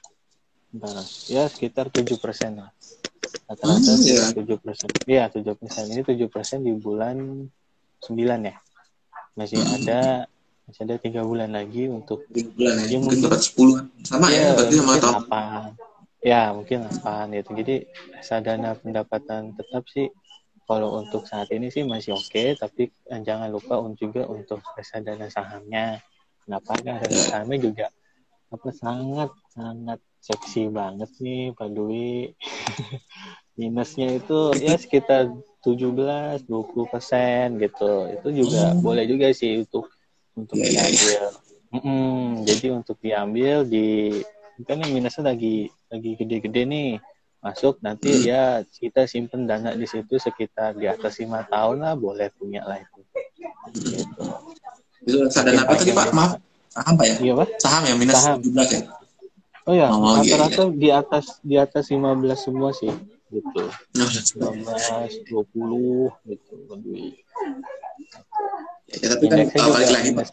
bentar, 0.74 1.06
ya 1.30 1.46
sekitar 1.46 1.86
tujuh 1.94 2.18
persen 2.18 2.58
lah. 2.58 2.70
Rata-rata 3.46 3.92
hmm, 3.94 4.02
iya. 4.02 4.24
tujuh 4.34 4.58
persen. 4.58 4.88
Iya 5.06 5.24
tujuh 5.30 5.54
persen. 5.54 5.84
Ini 5.94 6.02
tujuh 6.02 6.28
persen 6.28 6.58
di 6.66 6.74
bulan 6.74 7.46
sembilan 8.02 8.40
ya? 8.42 8.56
Masih 9.38 9.62
hmm. 9.62 9.74
ada 9.78 10.00
masih 10.66 10.82
ada 10.88 10.96
tiga 10.98 11.22
bulan 11.22 11.54
lagi 11.54 11.86
untuk 11.86 12.26
bulan 12.30 12.86
ya, 12.86 12.98
mungkin 12.98 13.18
dapat 13.22 13.40
sepuluh 13.42 13.82
sama 14.06 14.30
ya, 14.30 14.50
ya 14.50 14.50
berarti 14.54 14.74
sama 14.78 14.94
tahun. 14.98 15.70
ya 16.22 16.42
mungkin 16.54 16.78
apa 16.86 17.14
gitu. 17.30 17.50
Jadi 17.54 17.76
sadana 18.22 18.70
pendapatan 18.78 19.54
tetap 19.54 19.86
sih 19.90 20.10
kalau 20.66 21.02
untuk 21.02 21.26
saat 21.26 21.50
ini 21.50 21.68
sih 21.68 21.82
masih 21.82 22.14
oke 22.14 22.30
okay, 22.30 22.54
tapi 22.54 22.88
jangan 23.26 23.50
lupa 23.50 23.82
juga 23.98 24.26
untuk 24.30 24.62
reksadana 24.78 25.28
sahamnya 25.28 26.00
Kenapa 26.42 26.72
kan 26.80 27.02
sahamnya 27.10 27.58
juga 27.58 27.86
apa 28.52 28.68
sangat 28.74 29.30
sangat 29.56 29.98
seksi 30.22 30.70
banget 30.70 31.10
nih 31.18 31.50
Pak 31.56 31.68
Dwi. 31.74 32.30
Minusnya 33.58 34.16
itu 34.16 34.54
ya 34.58 34.78
sekitar 34.78 35.28
17 35.62 36.46
20 36.46 36.92
persen 36.92 37.58
gitu. 37.58 37.92
Itu 38.10 38.28
juga 38.32 38.72
hmm. 38.72 38.80
boleh 38.80 39.04
juga 39.06 39.30
sih 39.34 39.62
untuk 39.62 39.90
untuk 40.38 40.56
diambil. 40.56 41.22
Mm 41.72 41.80
-mm, 41.80 42.20
jadi 42.44 42.66
untuk 42.76 42.96
diambil 43.00 43.64
di 43.64 44.20
kan 44.62 44.78
yang 44.78 44.94
minusnya 44.94 45.32
lagi 45.32 45.72
lagi 45.90 46.14
gede-gede 46.14 46.62
nih 46.68 46.90
masuk 47.42 47.82
nanti 47.82 48.14
hmm. 48.14 48.22
ya 48.22 48.42
kita 48.62 49.10
simpen 49.10 49.50
dana 49.50 49.74
di 49.74 49.82
situ 49.82 50.14
sekitar 50.14 50.78
di 50.78 50.86
atas 50.86 51.18
lima 51.18 51.42
tahun 51.50 51.82
lah 51.82 51.98
boleh 51.98 52.30
punya 52.38 52.62
lah 52.62 52.78
itu. 52.78 53.00
Gitu. 53.74 54.22
Itu 55.06 55.16
reksadana 55.26 55.66
apa 55.66 55.74
tadi 55.78 55.92
Pak? 55.94 56.06
Maaf. 56.14 56.32
Saham 56.72 56.94
Pak 56.96 57.06
ya? 57.06 57.16
Iya 57.20 57.32
Pak. 57.36 57.48
Saham 57.60 57.82
ya 57.84 57.94
minus 57.98 58.16
Saham. 58.16 58.38
17 58.40 58.76
ya? 58.76 58.82
Oh 59.62 59.74
ya, 59.78 59.94
oh, 59.94 60.18
rata-rata 60.18 60.66
iya, 60.66 60.66
iya. 60.66 60.74
di 60.74 60.88
atas 60.90 61.24
di 61.38 61.54
atas 61.54 61.84
15 61.94 62.34
semua 62.34 62.74
sih 62.74 62.90
gitu. 63.30 63.62
15, 63.94 65.22
20 65.30 66.10
gitu 66.26 66.54
lebih. 66.66 67.14
Ya, 68.92 69.06
tapi 69.14 69.24
kan 69.30 69.38
uh, 69.46 69.70
balik 69.70 69.90
lagi 69.94 70.10
Pak. 70.18 70.26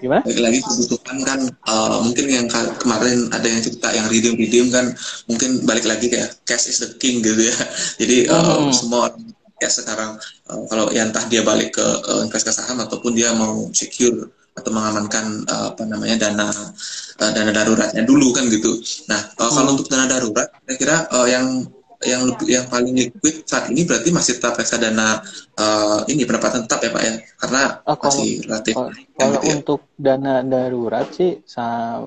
Gimana? 0.00 0.24
Balik 0.24 0.40
lagi 0.40 0.58
kebutuhan 0.64 1.18
kan 1.22 1.40
uh, 1.68 2.00
mungkin 2.00 2.26
yang 2.32 2.46
kemarin 2.80 3.28
ada 3.36 3.44
yang 3.44 3.60
cerita 3.60 3.92
yang 3.92 4.08
redeem 4.08 4.34
redeem 4.40 4.66
kan 4.72 4.88
mungkin 5.28 5.60
balik 5.68 5.84
lagi 5.84 6.08
kayak 6.08 6.40
cash 6.48 6.66
is 6.72 6.80
the 6.80 6.96
king 6.96 7.20
gitu 7.20 7.44
ya. 7.44 7.56
Jadi 8.00 8.16
uh, 8.32 8.64
hmm. 8.64 8.72
semua 8.72 9.12
ya 9.60 9.68
sekarang 9.68 10.16
uh, 10.48 10.64
kalau 10.66 10.88
ya 10.90 11.04
entah 11.04 11.22
dia 11.28 11.44
balik 11.44 11.76
ke 11.76 11.84
uh, 11.84 12.24
investasi 12.24 12.64
saham 12.64 12.80
ataupun 12.80 13.12
dia 13.12 13.30
mau 13.36 13.68
secure 13.76 14.32
atau 14.56 14.70
mengamankan 14.74 15.46
uh, 15.46 15.72
apa 15.76 15.82
namanya 15.86 16.16
dana 16.28 16.48
uh, 16.50 17.30
dana 17.30 17.52
daruratnya 17.52 18.02
dulu 18.02 18.34
kan 18.34 18.48
gitu. 18.48 18.80
Nah 19.06 19.20
uh, 19.36 19.46
hmm. 19.46 19.54
kalau 19.54 19.70
untuk 19.76 19.88
dana 19.92 20.10
darurat, 20.10 20.48
saya 20.66 20.76
kira 20.76 20.96
uh, 21.12 21.28
yang 21.28 21.68
yang 22.00 22.24
lebih 22.24 22.48
yang 22.48 22.64
paling 22.72 22.96
liquid 22.96 23.44
saat 23.44 23.68
ini 23.68 23.84
berarti 23.84 24.08
masih 24.08 24.40
tetap 24.40 24.56
reksadana 24.56 25.20
uh, 25.60 26.00
ini 26.08 26.24
pendapatan 26.24 26.64
tetap 26.64 26.80
ya 26.80 26.90
Pak 26.96 27.02
ya 27.04 27.14
karena 27.36 27.62
oh, 27.84 27.96
kalau, 28.00 28.08
masih 28.08 28.30
relatif 28.48 28.72
kalau, 28.72 28.90
kalau 29.20 29.40
ya. 29.44 29.48
untuk 29.52 29.80
dana 30.00 30.34
darurat 30.40 31.06
sih 31.12 31.44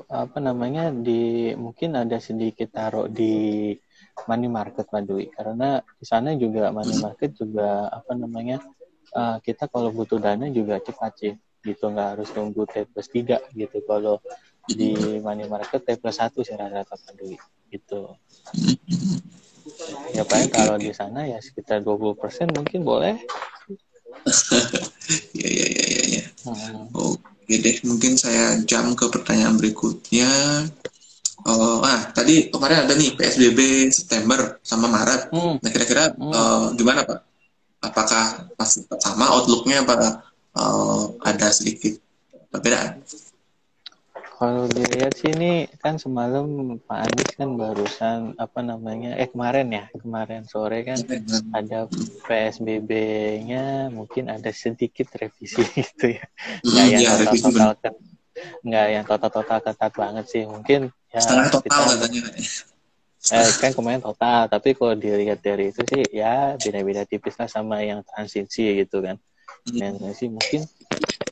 apa 0.10 0.38
namanya 0.42 0.90
di 0.90 1.54
mungkin 1.54 1.94
ada 1.94 2.18
sedikit 2.18 2.74
taruh 2.74 3.06
di 3.06 3.70
money 4.30 4.50
market 4.50 4.86
Pak 4.88 5.04
Dwi. 5.06 5.30
Karena 5.34 5.82
di 5.82 6.06
sana 6.06 6.34
juga 6.38 6.70
money 6.70 6.98
market 7.02 7.36
juga 7.38 7.90
apa 7.90 8.14
namanya 8.14 8.62
uh, 9.14 9.38
kita 9.42 9.68
kalau 9.70 9.90
butuh 9.94 10.22
dana 10.22 10.48
juga 10.50 10.80
cepat 10.80 11.12
sih 11.20 11.34
gitu. 11.66 11.90
Nggak 11.90 12.08
harus 12.18 12.30
nunggu 12.34 12.64
T 12.70 12.86
plus 12.90 13.08
tiga 13.10 13.42
gitu. 13.54 13.82
Kalau 13.86 14.20
di 14.70 15.20
money 15.20 15.46
market 15.50 15.84
T 15.84 15.98
plus 16.00 16.18
satu 16.18 16.42
sih 16.42 16.56
rata-rata 16.56 16.96
Pak 16.96 17.14
Dwi 17.20 17.38
gitu. 17.74 18.14
Ya 20.14 20.24
paling 20.28 20.52
kalau 20.52 20.76
di 20.78 20.92
sana 20.94 21.26
ya 21.26 21.40
sekitar 21.40 21.82
20% 21.82 22.54
mungkin 22.54 22.82
boleh. 22.86 23.16
Ya 25.36 25.50
ya 25.52 25.68
ya 25.68 25.86
ya, 25.92 26.04
ya. 26.16 26.26
Hmm. 26.48 26.88
oke 26.96 27.54
deh 27.60 27.76
mungkin 27.84 28.16
saya 28.16 28.56
jam 28.64 28.96
ke 28.96 29.12
pertanyaan 29.12 29.60
berikutnya 29.60 30.32
oh 31.48 31.80
ah 31.84 32.12
tadi 32.16 32.48
kemarin 32.50 32.88
ada 32.88 32.94
nih 32.96 33.16
PSBB 33.16 33.90
September 33.92 34.60
sama 34.64 34.88
Maret. 34.88 35.32
Hmm. 35.32 35.60
nah 35.60 35.70
kira-kira 35.70 36.14
hmm. 36.14 36.32
uh, 36.32 36.66
gimana 36.76 37.04
pak? 37.04 37.20
Apakah 37.84 38.48
masih 38.56 38.88
sama 39.04 39.28
outlooknya 39.28 39.84
apa 39.84 40.24
uh, 40.56 41.12
ada 41.24 41.52
sedikit 41.52 42.00
perbedaan? 42.48 43.04
Kalau 44.44 44.68
dilihat 44.68 45.16
sih 45.16 45.32
ini 45.32 45.72
kan 45.80 45.96
semalam 45.96 46.76
Pak 46.84 47.00
Anies 47.08 47.32
kan 47.32 47.56
barusan 47.56 48.36
apa 48.36 48.60
namanya 48.60 49.16
eh 49.16 49.32
kemarin 49.32 49.72
ya 49.72 49.88
kemarin 49.96 50.44
sore 50.44 50.84
kan 50.84 51.00
ada 51.56 51.88
PSBB-nya 52.28 53.88
mungkin 53.88 54.28
ada 54.28 54.52
sedikit 54.52 55.16
revisi 55.16 55.64
gitu 55.80 56.20
ya. 56.20 56.28
Hmm, 56.60 56.76
nggak 56.76 56.88
yang 56.92 57.04
total 57.08 57.40
total 57.40 57.72
kan 57.80 57.94
nggak 58.68 58.88
yang 58.92 59.06
total 59.08 59.32
total 59.32 59.60
ketat 59.64 59.94
banget 59.96 60.26
sih. 60.28 60.44
Mungkin 60.44 60.92
ya 61.14 61.20
setengah 61.22 61.48
total 61.54 61.82
kita, 61.86 61.94
katanya 61.94 62.22
eh, 63.32 63.50
kan 63.62 63.72
kemarin 63.72 64.02
total 64.02 64.42
tapi 64.52 64.70
kalau 64.76 64.98
dilihat 64.98 65.40
dari 65.40 65.72
itu 65.72 65.82
sih 65.88 66.04
ya 66.12 66.58
beda-beda 66.60 67.06
tipis 67.06 67.38
lah 67.40 67.48
sama 67.48 67.80
yang 67.86 68.04
transisi 68.04 68.84
gitu 68.84 69.00
kan. 69.00 69.16
Hmm. 69.64 69.80
yang 69.80 69.96
sih 70.12 70.28
mungkin 70.28 70.68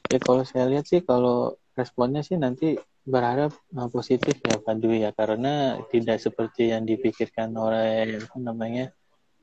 ya 0.07 0.19
kalau 0.23 0.47
saya 0.47 0.69
lihat 0.71 0.87
sih 0.87 1.03
kalau 1.03 1.59
responnya 1.75 2.23
sih 2.23 2.39
nanti 2.39 2.79
berharap 3.01 3.51
uh, 3.75 3.89
positif 3.89 4.37
ya 4.45 4.61
Pak 4.61 4.77
Dwi 4.77 5.03
ya. 5.03 5.11
Karena 5.11 5.79
tidak 5.89 6.21
seperti 6.21 6.71
yang 6.71 6.85
dipikirkan 6.85 7.51
oleh 7.57 8.21
apa 8.21 8.37
namanya 8.37 8.93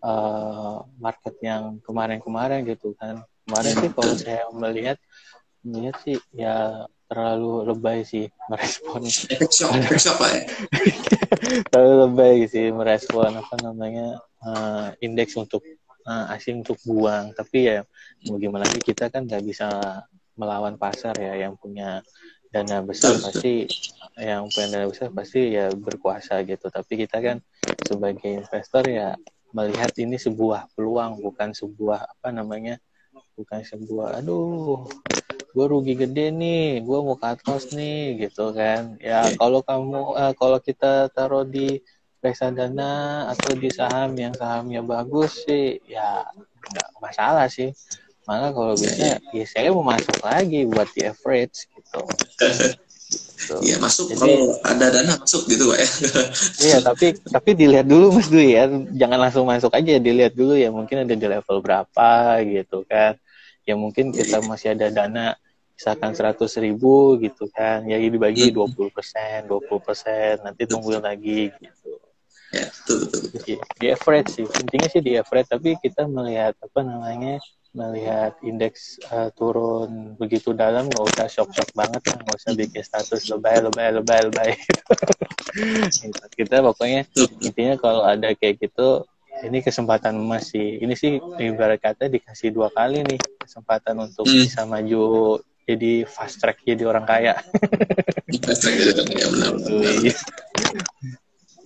uh, 0.00 0.86
market 0.96 1.34
yang 1.42 1.82
kemarin-kemarin 1.82 2.64
gitu 2.64 2.94
kan. 2.96 3.20
Kemarin 3.44 3.74
sih 3.76 3.90
kalau 3.92 4.14
saya 4.14 4.44
melihat 4.54 4.96
melihat 5.66 5.96
sih 6.06 6.16
ya 6.32 6.86
terlalu 7.08 7.64
lebay 7.72 8.04
sih 8.04 8.28
merespon. 8.52 9.02
Terlalu 11.72 11.94
lebay 12.04 12.36
sih 12.46 12.68
merespon 12.68 13.32
apa 13.32 13.54
namanya 13.64 14.20
uh, 14.44 14.92
indeks 15.00 15.34
untuk 15.40 15.64
uh, 16.04 16.32
asing 16.36 16.60
untuk 16.60 16.76
buang. 16.84 17.32
Tapi 17.32 17.58
ya 17.72 17.80
mau 18.28 18.36
gimana 18.36 18.68
sih 18.68 18.84
kita 18.84 19.08
kan 19.08 19.24
nggak 19.24 19.42
bisa 19.42 19.68
melawan 20.38 20.76
pasar 20.76 21.16
ya 21.18 21.34
yang 21.34 21.56
punya 21.58 22.04
dana 22.48 22.80
besar 22.80 23.18
pasti 23.20 23.66
yang 24.16 24.48
punya 24.48 24.68
dana 24.70 24.86
besar 24.86 25.08
pasti 25.08 25.56
ya 25.56 25.72
berkuasa 25.72 26.44
gitu. 26.44 26.68
Tapi 26.68 27.08
kita 27.08 27.24
kan 27.24 27.40
sebagai 27.88 28.44
investor 28.44 28.84
ya 28.84 29.16
melihat 29.56 29.96
ini 29.96 30.20
sebuah 30.20 30.76
peluang 30.76 31.24
bukan 31.24 31.56
sebuah 31.56 32.04
apa 32.04 32.28
namanya 32.36 32.76
bukan 33.32 33.64
sebuah 33.64 34.20
aduh 34.20 34.84
gue 35.48 35.64
rugi 35.64 35.94
gede 35.96 36.28
nih 36.34 36.84
gue 36.84 36.98
mau 37.00 37.16
cut 37.16 37.40
loss 37.48 37.72
nih 37.72 38.28
gitu 38.28 38.52
kan 38.52 39.00
ya 39.00 39.32
kalau 39.40 39.64
kamu 39.64 40.14
uh, 40.14 40.32
kalau 40.36 40.58
kita 40.60 41.08
taruh 41.12 41.44
di 41.48 41.80
reksadana 42.20 43.26
atau 43.32 43.54
di 43.54 43.70
saham 43.70 44.12
yang 44.18 44.34
sahamnya 44.34 44.82
bagus 44.84 45.46
sih 45.46 45.78
ya 45.86 46.26
nggak 46.68 46.88
masalah 47.00 47.46
sih 47.48 47.72
malah 48.28 48.52
kalau 48.52 48.76
bisa 48.76 49.16
ya 49.32 49.44
saya 49.48 49.72
mau 49.72 49.80
masuk 49.80 50.20
lagi 50.20 50.68
buat 50.68 50.88
di 50.92 51.08
average 51.08 51.64
gitu. 51.72 52.00
Iya 53.64 53.80
masuk 53.80 54.12
Jadi, 54.12 54.20
kalau 54.20 54.60
ada 54.66 54.86
dana 54.92 55.14
masuk 55.16 55.48
gitu 55.48 55.72
pak 55.72 55.78
ya. 55.80 55.88
iya 56.68 56.76
tapi 56.84 57.16
tapi 57.16 57.50
dilihat 57.56 57.88
dulu 57.88 58.12
mas 58.12 58.28
Dwi 58.28 58.52
ya 58.52 58.68
jangan 58.92 59.16
langsung 59.16 59.48
masuk 59.48 59.72
aja 59.72 59.96
dilihat 59.96 60.36
dulu 60.36 60.52
ya 60.52 60.68
mungkin 60.68 61.08
ada 61.08 61.14
di 61.16 61.24
level 61.24 61.64
berapa 61.64 62.10
gitu 62.44 62.84
kan 62.84 63.16
ya 63.68 63.76
mungkin 63.76 64.08
kita 64.16 64.40
masih 64.48 64.72
ada 64.72 64.88
dana 64.88 65.36
misalkan 65.76 66.16
seratus 66.16 66.56
ribu 66.56 67.20
gitu 67.20 67.46
kan. 67.52 67.84
Ya 67.84 68.00
dibagi 68.00 68.48
hmm. 68.48 68.54
dua 68.56 68.66
puluh 68.72 68.88
persen 68.88 69.44
dua 69.44 69.60
puluh 69.60 69.84
persen 69.84 70.40
nanti 70.40 70.64
tungguin 70.64 71.04
lagi 71.04 71.52
gitu. 71.52 71.92
Ya 72.48 72.64
betul. 72.72 72.98
Di, 73.76 73.86
average 73.92 74.40
sih. 74.40 74.46
Intinya 74.48 74.88
sih 74.88 75.02
di 75.04 75.12
average 75.20 75.52
tapi 75.52 75.76
kita 75.84 76.08
melihat 76.08 76.56
apa 76.64 76.80
namanya 76.80 77.36
melihat 77.76 78.32
indeks 78.40 78.96
uh, 79.12 79.28
turun 79.36 80.16
begitu 80.16 80.56
dalam 80.56 80.88
nggak 80.88 81.04
usah 81.14 81.28
shock-shock 81.28 81.68
banget 81.76 82.00
lah. 82.08 82.18
Nggak 82.24 82.38
usah 82.40 82.52
bikin 82.56 82.82
status 82.82 83.28
lebay 83.28 83.60
lebay 83.60 83.92
lebay 83.92 84.20
lebay. 84.32 84.50
Kita 86.40 86.64
pokoknya 86.64 87.04
intinya 87.44 87.76
kalau 87.76 88.02
ada 88.08 88.32
kayak 88.32 88.64
gitu 88.64 89.04
ini 89.44 89.58
kesempatan 89.62 90.14
emas 90.18 90.50
sih 90.50 90.82
ini 90.82 90.94
sih 90.98 91.18
ibarat 91.18 91.78
kata 91.78 92.10
dikasih 92.10 92.50
dua 92.50 92.72
kali 92.72 93.04
nih 93.06 93.20
kesempatan 93.38 93.98
untuk 94.02 94.26
hmm. 94.26 94.34
bisa 94.46 94.66
maju 94.66 95.38
jadi 95.68 96.08
fast 96.08 96.40
track 96.40 96.64
jadi 96.64 96.82
orang 96.88 97.04
kaya 97.04 97.38
fast 98.46 98.60
track 98.64 98.74
jadi 98.74 98.90
orang 98.96 99.08
kaya 99.12 99.26
benar 99.30 99.50
benar 99.54 99.92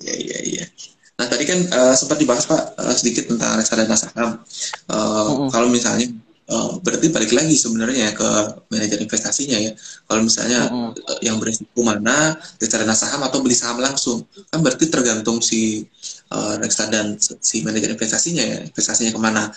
iya 0.03 0.15
iya 0.19 0.39
iya 0.43 0.67
Nah 1.13 1.31
tadi 1.31 1.45
kan 1.47 1.61
uh, 1.71 1.95
sempat 1.95 2.19
dibahas 2.19 2.51
Pak 2.51 2.63
uh, 2.83 2.95
sedikit 2.99 3.31
tentang 3.31 3.55
reksadana 3.55 3.95
saham. 3.95 4.43
Uh, 4.91 4.97
mm-hmm. 4.97 5.49
Kalau 5.55 5.69
misalnya 5.71 6.11
uh, 6.53 6.77
berarti 6.85 7.09
balik 7.09 7.33
lagi 7.33 7.57
sebenarnya 7.57 8.13
ke 8.13 8.29
manajer 8.69 9.01
investasinya 9.01 9.57
ya. 9.57 9.73
Kalau 10.05 10.21
misalnya 10.21 10.69
mm-hmm. 10.69 10.91
uh, 11.09 11.21
yang 11.25 11.41
berisiko 11.41 11.81
mana 11.81 12.37
reksadana 12.61 12.93
saham 12.93 13.25
atau 13.25 13.41
beli 13.41 13.57
saham 13.57 13.81
langsung, 13.81 14.29
kan 14.53 14.61
berarti 14.61 14.93
tergantung 14.93 15.41
si 15.41 15.89
uh, 16.29 16.61
reksadana 16.61 17.17
si 17.19 17.65
manajer 17.65 17.97
investasinya 17.97 18.45
ya, 18.45 18.59
investasinya 18.69 19.11
ke 19.17 19.21
mana. 19.21 19.49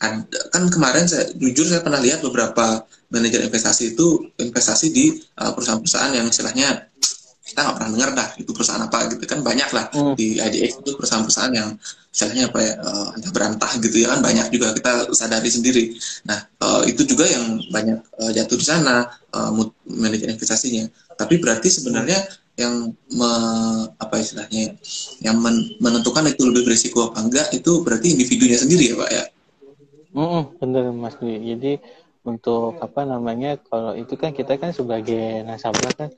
Ad, 0.00 0.32
kan 0.48 0.64
kemarin 0.72 1.04
saya 1.04 1.28
jujur 1.36 1.68
saya 1.68 1.84
pernah 1.84 2.00
lihat 2.00 2.24
beberapa 2.24 2.88
manajer 3.12 3.44
investasi 3.44 3.92
itu 3.94 4.32
investasi 4.40 4.86
di 4.90 5.20
uh, 5.38 5.52
perusahaan-perusahaan 5.52 6.16
yang 6.16 6.26
istilahnya 6.26 6.88
kita 7.50 7.66
nggak 7.66 7.76
pernah 7.82 7.90
dengar 7.90 8.10
dah 8.14 8.28
itu 8.38 8.50
perusahaan 8.54 8.82
apa? 8.86 9.10
Gitu 9.10 9.24
kan 9.26 9.42
banyak 9.42 9.68
lah 9.74 9.84
hmm. 9.90 10.14
di 10.14 10.38
IDX 10.38 10.86
itu 10.86 10.90
perusahaan-perusahaan 10.94 11.52
yang 11.52 11.68
misalnya 12.10 12.42
apa 12.50 12.58
ya 12.62 12.72
uh, 12.78 13.30
berantah 13.34 13.70
gitu 13.82 13.96
ya 14.02 14.14
kan 14.14 14.20
banyak 14.22 14.46
juga 14.54 14.70
kita 14.74 15.10
sadari 15.10 15.50
sendiri. 15.50 15.84
Nah 16.30 16.38
uh, 16.62 16.82
itu 16.86 17.02
juga 17.02 17.26
yang 17.26 17.58
banyak 17.74 17.98
uh, 18.22 18.30
jatuh 18.30 18.56
di 18.58 18.66
sana 18.66 19.10
uh, 19.34 19.50
manajer 19.90 20.30
investasinya. 20.30 20.86
Tapi 21.18 21.42
berarti 21.42 21.68
sebenarnya 21.68 22.18
yang 22.58 22.92
me, 23.16 23.30
apa 23.96 24.20
istilahnya 24.20 24.76
yang 25.24 25.40
men, 25.40 25.74
menentukan 25.80 26.28
itu 26.28 26.44
lebih 26.44 26.68
berisiko 26.68 27.10
apa 27.10 27.24
enggak 27.24 27.48
itu 27.56 27.80
berarti 27.80 28.14
individunya 28.14 28.58
sendiri 28.60 28.92
ya 28.92 28.96
pak 29.00 29.10
ya? 29.10 29.24
Mm, 30.10 30.42
benar 30.58 30.84
mas 30.90 31.16
jadi 31.22 31.78
untuk 32.20 32.76
apa 32.84 33.08
namanya 33.08 33.56
kalau 33.64 33.96
itu 33.96 34.12
kan 34.20 34.36
kita 34.36 34.60
kan 34.60 34.76
sebagai 34.76 35.40
nasabah 35.48 35.92
kan 35.96 36.08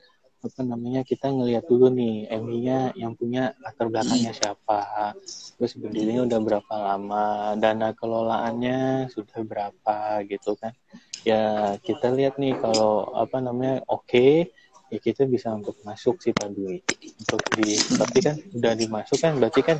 apa 0.43 0.59
namanya 0.59 1.07
kita 1.07 1.31
ngelihat 1.31 1.63
dulu 1.71 1.87
nih 1.87 2.27
MI-nya 2.27 2.91
yang 2.99 3.15
punya 3.15 3.55
latar 3.63 3.87
belakangnya 3.87 4.35
siapa 4.35 5.15
terus 5.55 5.79
berdirinya 5.79 6.27
udah 6.27 6.39
berapa 6.43 6.75
lama 6.75 7.55
dana 7.55 7.95
kelolaannya 7.95 9.07
sudah 9.07 9.39
berapa 9.47 10.19
gitu 10.27 10.59
kan. 10.59 10.75
Ya 11.23 11.75
kita 11.79 12.11
lihat 12.11 12.35
nih 12.35 12.59
kalau 12.59 13.15
apa 13.15 13.39
namanya 13.39 13.87
oke 13.87 14.03
okay, 14.03 14.51
ya 14.91 14.99
kita 14.99 15.23
bisa 15.25 15.55
untuk 15.55 15.79
masuk 15.87 16.19
sih 16.19 16.35
Pak 16.35 16.51
Dwi 16.51 16.83
untuk 17.23 17.41
di 17.55 17.79
tapi 17.95 18.19
kan 18.19 18.35
udah 18.53 18.73
dimasukkan 18.75 19.31
berarti 19.39 19.61
kan 19.63 19.79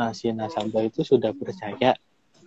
uh, 0.00 0.10
si 0.16 0.32
nasabah 0.32 0.88
itu 0.88 1.04
sudah 1.04 1.36
percaya 1.36 1.92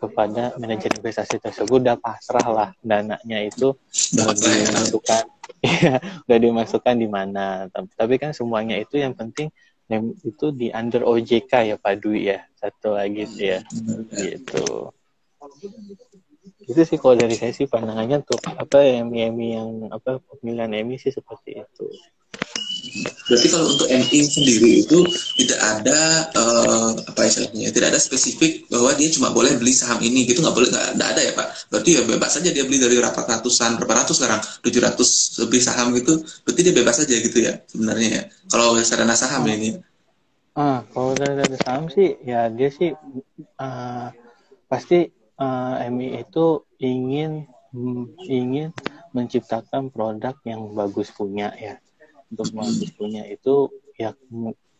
kepada 0.01 0.57
manajer 0.57 0.97
investasi 0.97 1.37
tersebut 1.37 1.77
udah 1.85 1.97
pasrah 2.01 2.47
lah 2.49 2.69
dananya 2.81 3.45
itu 3.45 3.77
udah 4.17 4.33
dimasukkan. 4.33 5.25
Ya 5.61 6.01
udah 6.25 6.39
dimasukkan 6.41 6.95
di 6.97 7.05
mana. 7.05 7.69
Tapi 7.69 8.17
kan 8.17 8.33
semuanya 8.33 8.81
itu 8.81 8.97
yang 8.97 9.13
penting 9.13 9.53
itu 10.25 10.49
di 10.57 10.73
under 10.73 11.05
OJK 11.05 11.53
ya 11.69 11.75
Pak 11.77 12.01
Dwi 12.01 12.33
ya. 12.33 12.41
Satu 12.57 12.97
lagi 12.97 13.29
ya. 13.37 13.61
Gitu. 14.09 14.89
Itu 16.65 16.81
sih 16.81 16.97
kalau 16.97 17.13
dari 17.13 17.37
saya 17.37 17.53
sih 17.53 17.69
pandangannya 17.69 18.25
untuk 18.25 18.41
apa 18.41 18.81
yang 18.81 19.13
EMI 19.13 19.47
yang 19.53 19.69
apa 19.93 20.17
pemilihan 20.17 20.73
EMI 20.81 20.97
sih 20.97 21.13
seperti 21.13 21.61
itu 21.61 21.85
Berarti 23.29 23.47
kalau 23.47 23.71
untuk 23.71 23.87
MI 23.87 24.19
sendiri 24.27 24.83
itu 24.83 24.99
tidak 25.39 25.59
ada 25.61 25.99
uh, 26.35 26.91
apa 26.99 27.21
istilahnya, 27.23 27.71
tidak 27.71 27.95
ada 27.95 27.99
spesifik 28.01 28.67
bahwa 28.67 28.91
dia 28.97 29.07
cuma 29.13 29.31
boleh 29.31 29.55
beli 29.55 29.71
saham 29.71 30.03
ini 30.03 30.27
gitu 30.27 30.43
nggak 30.43 30.55
boleh 30.55 30.67
nggak 30.67 31.09
ada 31.15 31.21
ya 31.21 31.31
pak. 31.37 31.47
Berarti 31.71 31.89
ya 31.95 32.01
bebas 32.03 32.31
saja 32.35 32.49
dia 32.51 32.63
beli 32.67 32.81
dari 32.81 32.99
rapat 32.99 33.23
ratusan 33.23 33.79
berapa 33.79 34.03
ratus 34.03 34.15
sekarang 34.19 34.41
tujuh 34.65 34.81
ratus 34.83 35.09
lebih 35.47 35.61
saham 35.63 35.95
gitu, 35.95 36.19
berarti 36.43 36.61
dia 36.65 36.73
bebas 36.75 36.95
saja 36.99 37.15
gitu 37.15 37.37
ya 37.39 37.53
sebenarnya 37.69 38.09
ya. 38.09 38.23
Kalau 38.51 38.75
reksadana 38.75 39.15
saham 39.15 39.47
ini. 39.47 39.79
Ah, 40.57 40.83
kalau 40.91 41.15
reksadana 41.15 41.57
saham 41.63 41.87
sih 41.87 42.19
ya 42.27 42.51
dia 42.51 42.67
sih 42.67 42.91
uh, 43.61 44.07
pasti 44.67 45.07
uh, 45.39 45.75
MI 45.87 46.27
itu 46.27 46.67
ingin 46.83 47.47
ingin 48.27 48.75
menciptakan 49.15 49.87
produk 49.87 50.35
yang 50.43 50.75
bagus 50.75 51.07
punya 51.11 51.55
ya 51.55 51.79
untuk 52.31 52.89
punya 52.95 53.27
itu 53.27 53.67
ya 53.99 54.15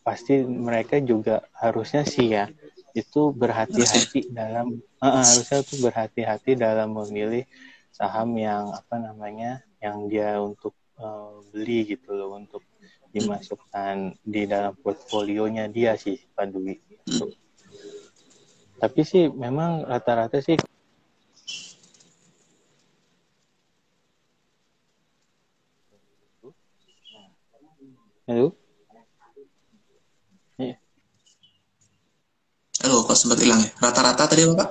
pasti 0.01 0.41
mereka 0.41 0.97
juga 1.03 1.45
harusnya 1.53 2.07
sih 2.07 2.31
ya 2.31 2.49
itu 2.91 3.31
berhati-hati 3.31 4.33
dalam 4.33 4.81
uh, 4.99 5.23
harusnya 5.23 5.63
tuh 5.63 5.79
berhati-hati 5.83 6.59
dalam 6.59 6.91
memilih 6.95 7.47
saham 7.91 8.35
yang 8.35 8.71
apa 8.71 8.99
namanya 8.99 9.63
yang 9.79 10.07
dia 10.11 10.39
untuk 10.39 10.75
uh, 10.99 11.39
beli 11.51 11.95
gitu 11.95 12.15
loh 12.15 12.35
untuk 12.35 12.63
dimasukkan 13.11 14.15
di 14.23 14.47
dalam 14.47 14.71
portfolionya 14.79 15.67
dia 15.67 15.99
sih 15.99 16.15
Pak 16.31 16.47
Dwi. 16.47 16.79
Tapi 18.79 19.01
sih 19.03 19.27
memang 19.29 19.83
rata-rata 19.85 20.39
sih 20.39 20.55
Halo? 28.29 28.53
Iya. 30.61 30.77
Halo, 32.85 33.01
kok 33.09 33.17
sempat 33.17 33.41
hilang 33.41 33.65
ya? 33.65 33.69
Rata-rata 33.81 34.29
tadi 34.29 34.45
apa, 34.45 34.53
Pak? 34.61 34.69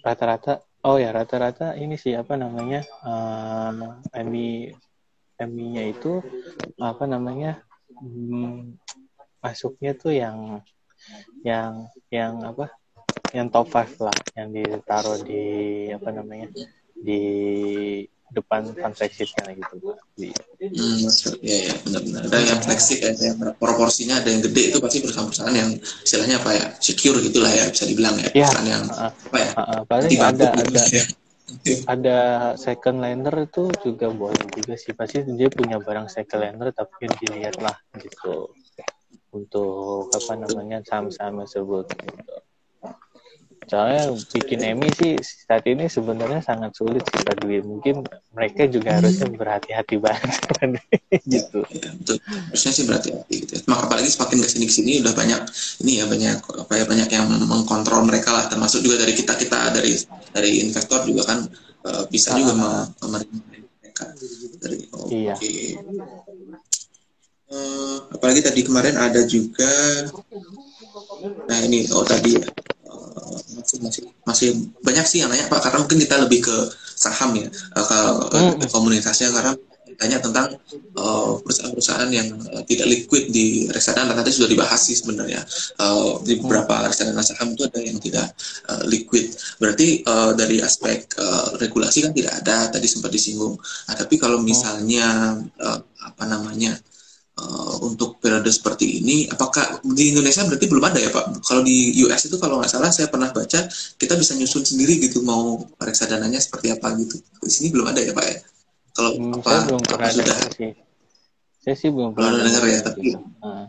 Rata-rata, 0.00 0.64
oh 0.88 0.96
ya 0.96 1.12
rata-rata 1.12 1.76
ini 1.76 2.00
sih 2.00 2.16
apa 2.16 2.40
namanya, 2.40 2.80
uh, 3.04 4.00
MI, 4.24 4.72
MI-nya 5.36 5.84
itu 5.92 6.24
apa 6.80 7.04
namanya, 7.04 7.60
hmm, 8.00 8.80
masuknya 9.44 9.92
tuh 9.92 10.16
yang, 10.16 10.64
yang, 11.44 11.92
yang 12.08 12.40
apa, 12.40 12.72
yang 13.36 13.52
top 13.52 13.68
5 13.68 14.00
lah, 14.00 14.16
yang 14.32 14.48
ditaruh 14.48 15.20
di 15.20 15.44
apa 15.92 16.08
namanya, 16.08 16.48
di 16.96 17.20
depan 18.32 18.72
flagshipnya 18.96 19.52
gitu. 19.54 19.94
Hmm, 20.16 21.06
ya 21.44 21.58
ya 21.70 21.74
benar-benar. 21.84 22.20
Ada 22.28 22.38
yang 22.40 22.60
flagship 22.64 22.98
ya, 23.04 23.12
yang 23.12 23.38
proporsinya 23.56 24.18
ada 24.18 24.28
yang 24.32 24.42
gede 24.42 24.72
itu 24.72 24.78
pasti 24.80 24.98
perusahaan-perusahaan 25.04 25.56
yang 25.56 25.70
istilahnya 25.78 26.36
apa 26.40 26.50
ya 26.56 26.64
secure 26.80 27.18
gitulah 27.20 27.52
ya 27.52 27.64
bisa 27.68 27.84
dibilang 27.84 28.16
ya. 28.18 28.28
ya 28.32 28.48
perusahaan 28.48 28.68
yang 28.68 28.84
uh, 28.88 29.10
apa 29.12 29.36
ya? 29.38 29.50
Uh, 29.52 29.60
uh, 29.60 29.80
paling 29.84 30.10
ada 30.16 30.48
gitu, 30.48 30.62
ada 30.64 30.82
ya. 30.88 31.04
ada 31.84 32.18
second 32.56 32.98
lender 33.04 33.34
itu 33.44 33.62
juga 33.84 34.06
boleh 34.08 34.44
juga 34.56 34.74
sih 34.74 34.96
pasti 34.96 35.20
dia 35.36 35.52
punya 35.52 35.76
barang 35.76 36.08
second 36.08 36.40
lender 36.40 36.72
tapi 36.72 37.12
dilihat 37.20 37.60
lah 37.60 37.76
gitu 38.00 38.50
untuk 39.32 40.12
apa 40.12 40.32
namanya 40.36 40.84
saham-saham 40.84 41.44
tersebut 41.44 41.88
gitu. 41.88 42.36
Soalnya 43.70 44.10
bikin 44.34 44.60
Emi 44.66 44.88
sih 44.94 45.14
saat 45.22 45.62
ini 45.70 45.86
sebenarnya 45.86 46.42
sangat 46.42 46.74
sulit 46.74 47.02
sih 47.06 47.22
Dwi. 47.22 47.62
Mungkin 47.62 48.02
mereka 48.34 48.66
juga 48.66 48.98
harusnya 48.98 49.30
berhati-hati 49.30 49.96
banget 50.02 50.42
gitu. 51.34 51.62
Ya, 51.70 51.90
betul. 51.94 52.16
Harusnya 52.26 52.72
sih 52.74 52.84
berhati-hati 52.88 53.34
gitu. 53.46 53.52
Ya. 53.58 53.62
Maka 53.70 53.86
apalagi 53.86 54.08
semakin 54.10 54.38
ke 54.42 54.48
sini 54.50 54.64
ke 54.66 54.74
sini 54.74 54.92
udah 55.02 55.14
banyak 55.14 55.40
ini 55.86 55.92
ya 56.02 56.04
banyak 56.10 56.38
apa 56.42 56.72
ya 56.74 56.84
banyak 56.88 57.08
yang 57.14 57.26
mengkontrol 57.30 58.02
mereka 58.02 58.34
lah. 58.34 58.44
Termasuk 58.50 58.82
juga 58.82 59.02
dari 59.02 59.14
kita 59.14 59.38
kita 59.38 59.70
dari 59.70 59.94
dari 60.34 60.50
investor 60.66 61.06
juga 61.06 61.22
kan 61.30 61.38
uh, 61.86 62.04
bisa 62.10 62.34
juga 62.38 62.54
ah. 62.58 62.86
memerintah 63.06 63.40
mereka 63.82 64.06
dari 64.62 64.78
oh, 64.94 65.06
iya. 65.10 65.34
Okay. 65.38 65.78
Uh, 67.52 67.54
eh, 67.54 67.96
apalagi 68.16 68.40
tadi 68.40 68.60
kemarin 68.64 68.96
ada 68.96 69.20
juga 69.28 69.70
nah 71.46 71.58
ini 71.62 71.86
oh 71.94 72.02
tadi 72.02 72.34
masih 73.56 73.78
masih 73.82 74.02
masih 74.24 74.48
banyak 74.80 75.06
sih 75.06 75.18
yang 75.22 75.30
nanya 75.30 75.46
pak 75.48 75.60
karena 75.64 75.78
mungkin 75.84 75.98
kita 76.00 76.16
lebih 76.22 76.40
ke 76.44 76.56
saham 76.96 77.34
ya 77.36 77.48
eh, 77.50 77.84
ke, 77.86 77.98
hmm. 78.38 78.68
komunitasnya 78.70 79.32
karena 79.32 79.52
tanya 80.02 80.18
tentang 80.18 80.58
uh, 80.98 81.38
perusahaan-perusahaan 81.46 82.10
yang 82.10 82.34
uh, 82.50 82.62
tidak 82.66 82.90
liquid 82.90 83.30
di 83.30 83.70
reksadana 83.70 84.16
nanti 84.18 84.34
sudah 84.34 84.50
dibahas 84.50 84.82
sih 84.82 84.98
sebenarnya 84.98 85.38
uh, 85.78 86.18
di 86.26 86.42
beberapa 86.42 86.90
reksadana 86.90 87.22
saham 87.22 87.54
itu 87.54 87.62
ada 87.70 87.78
yang 87.78 88.02
tidak 88.02 88.34
uh, 88.66 88.82
liquid. 88.90 89.30
Berarti 89.62 90.02
uh, 90.02 90.34
dari 90.34 90.58
aspek 90.58 91.06
uh, 91.22 91.54
regulasi 91.54 92.02
kan 92.02 92.12
tidak 92.16 92.34
ada 92.42 92.72
tadi 92.74 92.90
sempat 92.90 93.14
disinggung. 93.14 93.54
Nah, 93.60 93.94
tapi 93.94 94.18
kalau 94.18 94.42
misalnya 94.42 95.38
uh, 95.62 95.78
apa 96.02 96.24
namanya 96.26 96.74
uh, 97.42 97.74
untuk 97.82 98.22
periode 98.22 98.46
seperti 98.54 99.02
ini 99.02 99.26
apakah 99.26 99.82
di 99.82 100.14
Indonesia 100.14 100.46
berarti 100.46 100.66
belum 100.70 100.84
ada 100.86 100.98
ya 101.02 101.10
Pak? 101.10 101.42
Kalau 101.42 101.62
di 101.66 101.90
US 102.06 102.22
itu 102.30 102.36
kalau 102.38 102.62
nggak 102.62 102.70
salah 102.70 102.94
saya 102.94 103.10
pernah 103.10 103.34
baca 103.34 103.66
kita 103.98 104.14
bisa 104.14 104.38
nyusun 104.38 104.62
sendiri 104.62 105.02
gitu 105.02 105.26
mau 105.26 105.58
reksadananya 105.82 106.38
seperti 106.38 106.70
apa 106.70 106.94
gitu. 107.02 107.18
Di 107.42 107.50
sini 107.50 107.74
belum 107.74 107.90
ada 107.90 108.00
ya 108.00 108.14
Pak 108.14 108.26
ya? 108.26 108.38
Kalau 108.92 109.10
hmm, 109.18 109.34
apa, 109.42 109.50
saya 109.50 109.62
belum 109.66 109.82
pernah 109.82 110.08
sudah? 110.14 110.36
sih. 110.54 110.72
Saya 111.62 111.76
sih 111.78 111.90
belum 111.90 112.10
pernah 112.14 112.42
dengar 112.42 112.64
ya 112.66 112.80
tapi 112.86 113.14
uh. 113.42 113.66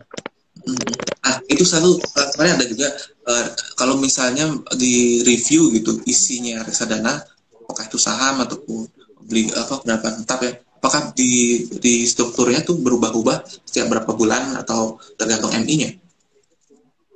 Ah, 1.20 1.40
itu 1.44 1.60
satu 1.60 2.00
kemarin 2.36 2.56
ada 2.56 2.64
juga 2.64 2.88
uh, 3.28 3.46
kalau 3.76 4.00
misalnya 4.00 4.48
di 4.76 5.20
review 5.20 5.68
gitu 5.76 6.00
isinya 6.08 6.64
reksadana 6.64 7.20
apakah 7.64 7.84
itu 7.84 8.00
saham 8.00 8.40
ataupun 8.44 8.88
beli 9.24 9.48
apa 9.52 9.80
berapa 9.84 10.06
tetap 10.20 10.40
ya 10.40 10.52
apakah 10.84 11.16
di 11.16 11.64
di 11.80 12.04
strukturnya 12.04 12.60
tuh 12.60 12.76
berubah-ubah 12.76 13.48
setiap 13.64 13.88
berapa 13.88 14.12
bulan 14.12 14.60
atau 14.60 15.00
tergantung 15.16 15.56
MI-nya? 15.56 15.96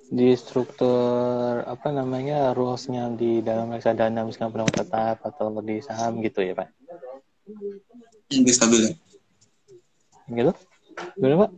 Di 0.09 0.33
struktur 0.41 1.61
apa 1.69 1.93
namanya 1.93 2.57
rulesnya 2.57 3.13
di 3.13 3.45
dalam 3.45 3.69
reksadana 3.69 4.25
misalkan 4.25 4.57
penanggung 4.57 4.73
tetap 4.73 5.21
atau 5.21 5.53
di 5.61 5.85
saham 5.85 6.25
gitu 6.25 6.41
ya 6.41 6.57
pak? 6.57 6.73
Lebih 8.33 8.55
stabil 8.57 8.81
ya? 8.89 8.93
Gitu? 10.33 10.53
Gimana 11.21 11.45
pak? 11.45 11.51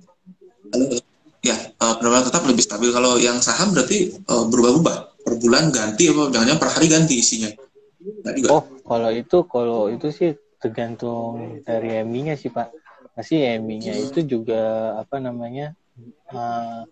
Ya, 1.47 1.57
uh, 1.79 1.95
tetap 2.27 2.43
lebih 2.43 2.67
stabil. 2.67 2.91
Kalau 2.91 3.23
yang 3.23 3.39
saham 3.39 3.71
berarti 3.71 4.19
uh, 4.27 4.51
berubah-ubah 4.51 5.23
per 5.23 5.39
bulan 5.39 5.71
ganti 5.71 6.11
apa 6.11 6.27
jangan-jangan 6.35 6.59
per 6.59 6.71
hari 6.75 6.87
ganti 6.91 7.23
isinya? 7.23 7.55
Oh, 8.51 8.67
kalau 8.83 9.15
itu 9.15 9.47
kalau 9.47 9.87
itu 9.95 10.11
sih 10.11 10.35
tergantung 10.61 11.65
dari 11.65 11.99
EMI-nya 12.05 12.37
sih 12.37 12.53
Pak. 12.53 12.69
Pasti 13.17 13.41
EMI-nya 13.41 13.97
itu 13.97 14.21
juga 14.23 14.95
apa 15.01 15.19
namanya 15.19 15.75
uh, 16.31 16.85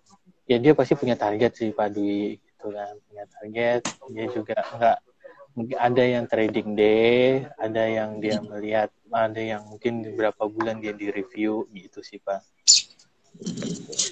ya 0.48 0.56
dia 0.56 0.72
pasti 0.72 0.96
punya 0.96 1.14
target 1.14 1.52
sih 1.54 1.70
Pak 1.76 1.88
Dwi 1.92 2.40
gitu 2.40 2.72
kan 2.72 2.96
punya 3.06 3.24
target 3.28 3.80
dia 4.10 4.26
juga 4.32 4.56
enggak 4.74 4.98
mungkin 5.52 5.76
ada 5.76 6.02
yang 6.02 6.24
trading 6.24 6.68
day 6.72 7.44
ada 7.60 7.82
yang 7.84 8.18
dia 8.18 8.40
melihat 8.40 8.88
ada 9.12 9.40
yang 9.40 9.62
mungkin 9.68 10.04
beberapa 10.04 10.48
bulan 10.48 10.80
dia 10.80 10.92
di 10.92 11.08
review 11.12 11.68
gitu 11.72 12.00
sih 12.04 12.20
Pak. 12.20 12.44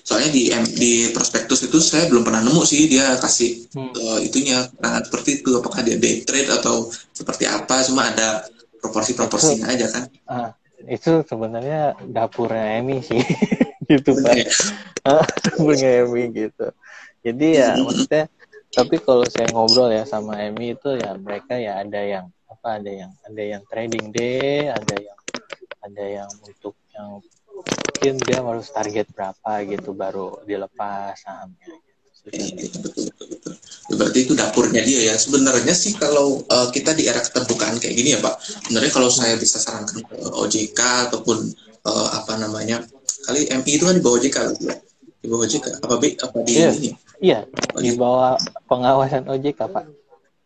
Soalnya 0.06 0.30
di 0.30 0.48
di 0.78 0.92
prospektus 1.10 1.66
itu 1.66 1.82
saya 1.82 2.06
belum 2.06 2.22
pernah 2.22 2.46
nemu 2.46 2.62
sih 2.62 2.86
dia 2.86 3.18
kasih 3.18 3.66
hmm. 3.74 3.92
uh, 3.92 4.18
itunya 4.22 4.70
nah, 4.78 5.02
seperti 5.02 5.42
itu 5.42 5.58
apakah 5.58 5.82
dia 5.82 5.98
day 5.98 6.22
trade 6.22 6.46
atau 6.46 6.88
seperti 7.10 7.44
apa 7.50 7.82
cuma 7.84 8.06
ada 8.06 8.46
proporsi-proporsinya 8.82 9.66
aja 9.70 9.86
kan. 9.90 10.04
Uh, 10.26 10.50
itu 10.86 11.24
sebenarnya 11.24 11.96
dapurnya 12.04 12.80
Emi 12.80 13.00
sih. 13.00 13.20
Gitu 13.90 14.18
pak. 14.18 14.34
dapurnya 15.46 16.02
Emi 16.02 16.26
gitu. 16.34 16.66
Jadi 17.22 17.46
ya 17.58 17.78
maksudnya 17.78 18.26
tapi 18.74 19.00
kalau 19.00 19.24
saya 19.24 19.48
ngobrol 19.54 19.88
ya 19.88 20.04
sama 20.04 20.42
Emi 20.42 20.74
itu 20.74 20.98
ya 20.98 21.16
mereka 21.16 21.56
ya 21.56 21.80
ada 21.80 22.02
yang 22.02 22.26
apa 22.50 22.82
ada 22.82 22.90
yang 22.92 23.12
ada 23.22 23.42
yang 23.42 23.62
trading 23.70 24.10
day 24.10 24.68
ada 24.68 24.94
yang 24.98 25.18
ada 25.86 26.04
yang 26.04 26.30
untuk 26.42 26.74
yang 26.92 27.22
mungkin 27.56 28.14
dia 28.26 28.38
harus 28.42 28.68
target 28.68 29.06
berapa 29.14 29.52
gitu 29.64 29.94
baru 29.94 30.42
dilepas 30.44 31.16
sahamnya 31.24 31.62
gitu. 31.62 31.78
betul, 32.26 32.48
betul, 32.74 33.26
betul 33.30 33.45
berarti 33.96 34.28
itu 34.28 34.32
dapurnya 34.37 34.85
dia 34.85 35.12
ya. 35.12 35.14
Sebenarnya 35.16 35.74
sih 35.74 35.96
kalau 35.96 36.44
uh, 36.46 36.68
kita 36.70 36.92
di 36.92 37.09
era 37.09 37.18
keterbukaan 37.18 37.80
kayak 37.80 37.94
gini 37.96 38.14
ya 38.14 38.20
pak 38.20 38.38
sebenarnya 38.68 38.92
kalau 38.92 39.11
saya 39.11 39.35
bisa 39.40 39.56
sarankan 39.59 40.04
ke 40.04 40.16
OJK 40.37 40.80
ataupun 41.11 41.50
uh, 41.87 42.09
apa 42.14 42.37
namanya 42.38 42.82
kali 43.26 43.50
MI 43.50 43.72
itu 43.74 43.85
kan 43.87 43.94
di 43.96 44.02
bawah 44.02 44.16
OJK 44.22 44.37
gitu 44.54 44.64
ya? 44.70 44.76
Di 45.18 45.26
bawah 45.26 45.42
OJK 45.46 45.66
apa 45.82 45.94
B 45.98 46.04
apa 46.14 46.37
di 46.46 46.52
iya, 46.54 46.68
ini? 46.70 46.90
Iya 47.18 47.40
OJK. 47.74 47.82
di 47.82 47.90
bawah 47.98 48.32
pengawasan 48.70 49.24
OJK 49.26 49.61
pak. 49.66 49.85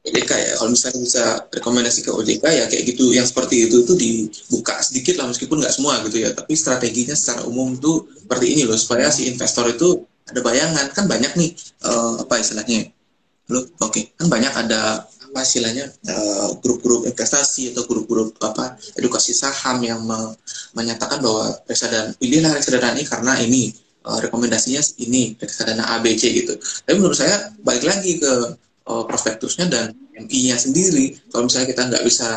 OJK 0.01 0.31
ya? 0.33 0.53
Kalau 0.57 0.71
misalnya 0.73 1.01
bisa 1.05 1.23
rekomendasi 1.53 2.01
ke 2.01 2.11
OJK 2.13 2.45
ya 2.49 2.65
kayak 2.73 2.85
gitu. 2.89 3.13
Yang 3.13 3.37
seperti 3.37 3.69
itu 3.69 3.85
tuh 3.85 3.97
dibuka 4.01 4.81
sedikit 4.81 5.21
lah 5.21 5.29
meskipun 5.29 5.61
nggak 5.61 5.75
semua 5.77 6.01
gitu 6.09 6.25
ya. 6.25 6.33
Tapi 6.33 6.53
strateginya 6.57 7.13
secara 7.13 7.45
umum 7.45 7.77
tuh 7.77 8.09
seperti 8.17 8.47
ini 8.57 8.63
loh 8.65 8.81
supaya 8.81 9.13
si 9.13 9.29
investor 9.29 9.69
itu 9.69 10.09
ada 10.25 10.41
bayangan. 10.41 10.89
Kan 10.97 11.05
banyak 11.05 11.37
nih 11.37 11.51
uh, 11.85 12.25
apa 12.25 12.41
istilahnya 12.41 12.89
lo 13.51 13.61
oke 13.61 13.91
okay. 13.91 14.15
kan 14.15 14.31
banyak 14.31 14.53
ada 14.55 15.05
apa 15.31 15.47
istilahnya 15.47 15.87
uh, 16.11 16.59
grup-grup 16.59 17.07
investasi 17.07 17.71
atau 17.71 17.87
grup-grup 17.87 18.35
apa 18.43 18.75
edukasi 18.99 19.31
saham 19.31 19.79
yang 19.83 20.03
me 20.03 20.35
menyatakan 20.75 21.23
bahwa 21.23 21.55
reksadana 21.71 22.11
pilihlah 22.19 22.51
reksadana 22.55 22.99
ini 22.99 23.05
karena 23.07 23.33
ini 23.39 23.63
uh, 24.07 24.19
rekomendasinya 24.19 24.83
ini 25.07 25.39
reksadana 25.39 25.87
ABC 25.99 26.35
gitu 26.35 26.59
tapi 26.83 26.99
menurut 26.99 27.15
saya 27.15 27.55
balik 27.63 27.87
lagi 27.87 28.19
ke 28.19 28.33
uh, 28.91 29.05
prospektusnya 29.07 29.71
dan 29.71 29.95
MI-nya 30.27 30.57
sendiri. 30.61 31.17
Kalau 31.33 31.49
misalnya 31.49 31.69
kita 31.73 31.83
nggak 31.89 32.05
bisa 32.05 32.29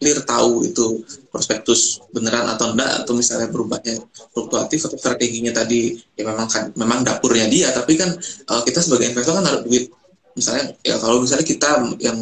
clear 0.00 0.24
tahu 0.24 0.64
itu 0.64 1.04
prospektus 1.28 2.00
beneran 2.08 2.48
atau 2.48 2.72
enggak 2.72 3.04
atau 3.04 3.12
misalnya 3.12 3.52
berubahnya 3.52 4.00
fluktuatif 4.32 4.88
atau 4.88 4.96
strateginya 4.96 5.52
tadi 5.52 5.92
ya 6.16 6.24
memang 6.24 6.48
kan 6.48 6.72
memang 6.72 7.04
dapurnya 7.04 7.44
dia 7.52 7.68
tapi 7.68 8.00
kan 8.00 8.08
uh, 8.48 8.64
kita 8.64 8.80
sebagai 8.80 9.12
investor 9.12 9.36
kan 9.36 9.44
harus 9.44 9.60
duit 9.68 9.92
misalnya 10.34 10.74
ya 10.86 10.96
kalau 10.98 11.22
misalnya 11.22 11.46
kita 11.46 11.68
yang 11.98 12.18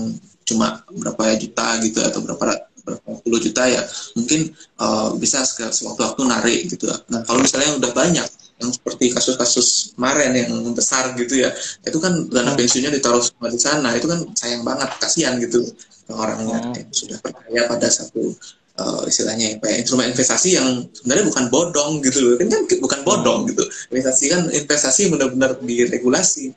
cuma 0.48 0.80
berapa 0.88 1.36
juta 1.36 1.76
gitu 1.84 2.00
atau 2.00 2.20
berapa 2.24 2.44
berapa 2.88 3.20
puluh 3.20 3.36
juta 3.36 3.68
ya 3.68 3.84
mungkin 4.16 4.48
uh, 4.80 5.12
bisa 5.20 5.44
sewaktu-waktu 5.44 6.22
narik 6.24 6.60
gitu. 6.72 6.88
Nah 7.12 7.20
kalau 7.28 7.44
misalnya 7.44 7.76
udah 7.76 7.92
banyak 7.92 8.26
yang 8.58 8.70
seperti 8.74 9.14
kasus-kasus 9.14 9.94
kemarin 9.94 10.34
yang 10.34 10.50
besar 10.74 11.14
gitu 11.14 11.46
ya 11.46 11.52
itu 11.86 11.98
kan 12.00 12.26
dana 12.32 12.52
hmm. 12.52 12.58
pensiunnya 12.58 12.90
ditaruh 12.96 13.22
semua 13.22 13.52
di 13.52 13.60
sana 13.60 13.94
itu 13.94 14.08
kan 14.08 14.24
sayang 14.34 14.64
banget 14.64 14.88
kasihan 14.98 15.36
gitu. 15.36 15.68
Orangnya 16.08 16.58
hmm. 16.64 16.74
yang 16.80 16.88
sudah 16.88 17.18
percaya 17.20 17.68
pada 17.68 17.88
satu 17.92 18.32
uh, 18.80 19.04
istilahnya 19.04 19.60
apa 19.60 19.68
ya, 19.68 19.76
instrumen 19.84 20.08
investasi 20.10 20.56
yang 20.56 20.88
sebenarnya 20.96 21.24
bukan 21.28 21.44
bodong 21.52 21.92
gitu 22.00 22.18
loh. 22.24 22.34
Kan, 22.40 22.48
kan 22.48 22.62
bukan 22.80 23.00
bodong 23.04 23.40
gitu. 23.52 23.62
Investasi 23.92 24.24
kan 24.32 24.42
investasi 24.48 25.12
benar-benar 25.12 25.60
diregulasi 25.60 26.56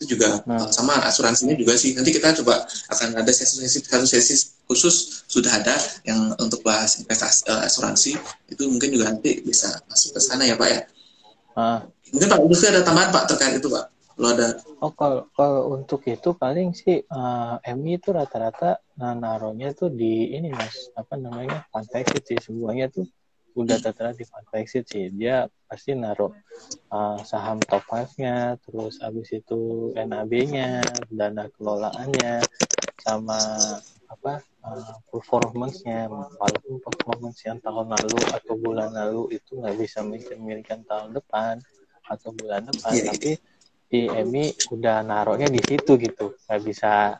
itu 0.00 0.16
juga 0.16 0.40
hmm. 0.48 0.72
sama 0.72 0.96
asuransinya 1.04 1.52
juga 1.60 1.76
sih 1.76 1.92
nanti 1.92 2.16
kita 2.16 2.32
coba 2.40 2.64
akan 2.88 3.20
ada 3.20 3.28
sesi-sesi 3.28 3.84
satu 3.84 4.08
sesi 4.08 4.34
khusus 4.64 5.28
sudah 5.28 5.52
ada 5.60 5.76
yang 6.08 6.32
untuk 6.40 6.64
bahas 6.64 6.96
investasi 6.96 7.44
uh, 7.52 7.68
asuransi 7.68 8.16
itu 8.48 8.62
mungkin 8.64 8.96
juga 8.96 9.12
nanti 9.12 9.44
bisa 9.44 9.68
masuk 9.92 10.16
ke 10.16 10.20
sana 10.24 10.48
ya 10.48 10.56
pak 10.56 10.68
ya 10.72 10.80
Ah. 11.60 11.82
Mungkin 12.10 12.28
Pak 12.30 12.40
Lutfi 12.42 12.66
ada 12.70 12.82
tambahan 12.82 13.10
Pak 13.14 13.24
terkait 13.30 13.58
itu 13.58 13.68
Pak. 13.70 13.86
Kalau 13.90 14.28
ada. 14.36 14.48
Oh 14.84 14.92
kalau 14.92 15.20
kalau 15.32 15.62
untuk 15.72 16.04
itu 16.04 16.36
paling 16.36 16.76
sih 16.76 17.00
uh, 17.08 17.56
MI 17.64 17.96
itu 17.96 18.12
rata-rata 18.12 18.80
nah, 19.00 19.16
naruhnya 19.16 19.72
tuh 19.72 19.88
di 19.88 20.36
ini 20.36 20.52
mas 20.52 20.92
apa 20.92 21.16
namanya 21.16 21.64
exit 21.72 22.28
sih 22.28 22.36
semuanya 22.40 22.92
tuh 22.92 23.08
udah 23.58 23.78
tertera 23.82 24.14
di 24.14 24.22
fund 24.22 24.46
exit 24.54 24.86
sih 24.86 25.10
dia 25.10 25.50
pasti 25.66 25.94
naruh 25.94 26.30
uh, 26.90 27.18
saham 27.26 27.58
top 27.66 27.82
5-nya 27.86 28.58
terus 28.62 29.02
abis 29.02 29.42
itu 29.42 29.90
NAB-nya 29.94 30.82
dana 31.10 31.50
kelolaannya 31.58 32.42
sama 33.00 33.38
apa 34.10 34.42
uh, 34.66 34.94
performance-nya 35.10 36.10
walaupun 36.10 36.82
performance 36.82 37.42
yang 37.46 37.58
tahun 37.62 37.94
lalu 37.94 38.18
atau 38.34 38.54
bulan 38.58 38.90
lalu 38.90 39.38
itu 39.38 39.58
nggak 39.58 39.76
bisa 39.78 40.02
mencerminkan 40.02 40.82
tahun 40.86 41.14
depan 41.14 41.62
atau 42.10 42.34
bulan 42.34 42.66
depan 42.66 42.90
yeah. 42.90 43.02
Iya. 43.02 43.10
tapi 43.14 43.32
di 43.90 44.00
EMI 44.06 44.70
udah 44.70 45.02
naruhnya 45.02 45.50
di 45.50 45.62
situ 45.66 45.98
gitu 45.98 46.38
nggak 46.46 46.62
bisa 46.62 47.18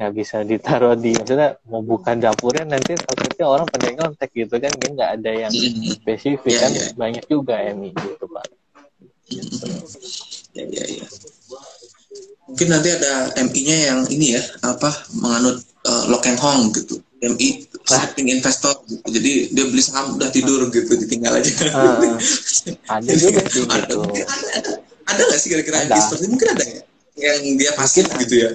nggak 0.00 0.16
bisa 0.16 0.40
ditaruh 0.48 0.96
di 0.96 1.12
maksudnya 1.12 1.60
mau 1.68 1.84
buka 1.84 2.16
dapurnya 2.16 2.64
nanti 2.64 2.96
takutnya 2.96 3.44
orang 3.44 3.68
pada 3.68 3.92
ngontek 3.92 4.32
gitu 4.32 4.56
kan 4.56 4.72
kan 4.72 4.90
nggak 4.96 5.10
ada 5.20 5.30
yang 5.44 5.52
spesifik 5.92 6.56
yeah, 6.56 6.60
kan 6.64 6.70
yeah. 6.72 6.90
banyak 6.96 7.24
juga 7.28 7.60
EMI 7.60 7.92
gitu 7.92 8.24
pak 8.32 8.44
gitu. 9.28 9.68
ya 10.56 10.64
ya 10.72 10.84
ya 10.88 11.06
mungkin 12.48 12.68
nanti 12.72 12.88
ada 12.96 13.12
MI-nya 13.44 13.76
yang 13.92 14.00
ini 14.08 14.40
ya 14.40 14.42
apa 14.64 14.88
menganut 15.20 15.60
uh, 15.84 16.08
lock 16.08 16.24
and 16.24 16.40
hong 16.40 16.72
gitu 16.72 16.96
MI 17.20 17.68
sleeping 17.84 18.32
investor 18.32 18.72
gitu. 18.88 19.04
jadi 19.04 19.32
dia 19.52 19.64
beli 19.68 19.84
saham 19.84 20.16
udah 20.16 20.32
tidur 20.32 20.64
gitu 20.72 20.96
ditinggal 20.96 21.36
aja 21.36 21.52
uh, 21.76 22.16
ada 22.88 23.12
juga 23.20 23.44
sih 23.52 23.68
ada, 23.68 23.84
gitu. 23.84 24.00
ada, 24.00 24.48
ada, 24.64 24.70
ada 25.12 25.20
nggak 25.28 25.38
sih 25.44 25.48
kira-kira 25.52 25.84
seperti 25.92 26.24
mungkin 26.32 26.56
ada 26.56 26.64
ya 26.64 26.80
yang 27.20 27.60
dia 27.60 27.76
pasif 27.76 28.08
gitu 28.16 28.48
ya 28.48 28.50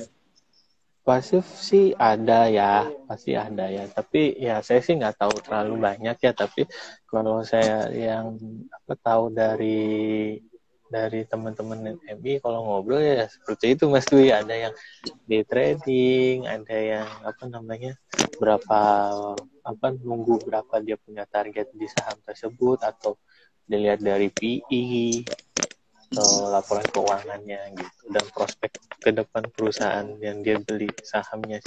pasif 1.05 1.45
sih 1.45 1.93
ada 1.93 2.49
ya 2.49 2.89
pasti 3.05 3.37
ada 3.37 3.69
ya. 3.69 3.85
Tapi 3.85 4.41
ya 4.41 4.59
saya 4.65 4.81
sih 4.81 4.97
nggak 4.97 5.21
tahu 5.21 5.37
terlalu 5.45 5.85
banyak 5.85 6.17
ya. 6.17 6.31
Tapi 6.33 6.65
kalau 7.05 7.45
saya 7.45 7.87
yang 7.93 8.33
apa 8.73 8.93
tahu 8.97 9.29
dari 9.29 10.41
dari 10.89 11.21
teman-teman 11.29 11.97
MI 12.17 12.41
kalau 12.41 12.65
ngobrol 12.65 13.01
ya 13.01 13.29
seperti 13.29 13.77
itu 13.77 13.85
Mas 13.85 14.09
Dwi. 14.09 14.33
Ada 14.33 14.55
yang 14.69 14.73
di 15.29 15.39
trading 15.45 16.49
ada 16.49 16.73
yang 16.73 17.07
apa 17.21 17.43
namanya 17.45 17.93
berapa 18.41 18.81
apa 19.61 19.87
nunggu 19.93 20.41
berapa 20.49 20.75
dia 20.81 20.97
punya 20.97 21.29
target 21.29 21.69
di 21.77 21.85
saham 21.85 22.17
tersebut 22.25 22.81
atau 22.81 23.13
dilihat 23.65 24.01
dari 24.01 24.29
PE 24.29 24.85
atau 26.13 26.53
laporan 26.53 26.85
keuangannya 26.91 27.75
gitu 27.75 28.03
dan 28.13 28.25
prospek 28.31 28.71
ke 29.01 29.09
depan 29.09 29.43
perusahaan 29.51 30.05
yang 30.21 30.45
dia 30.45 30.61
beli 30.61 30.89
sahamnya 31.01 31.59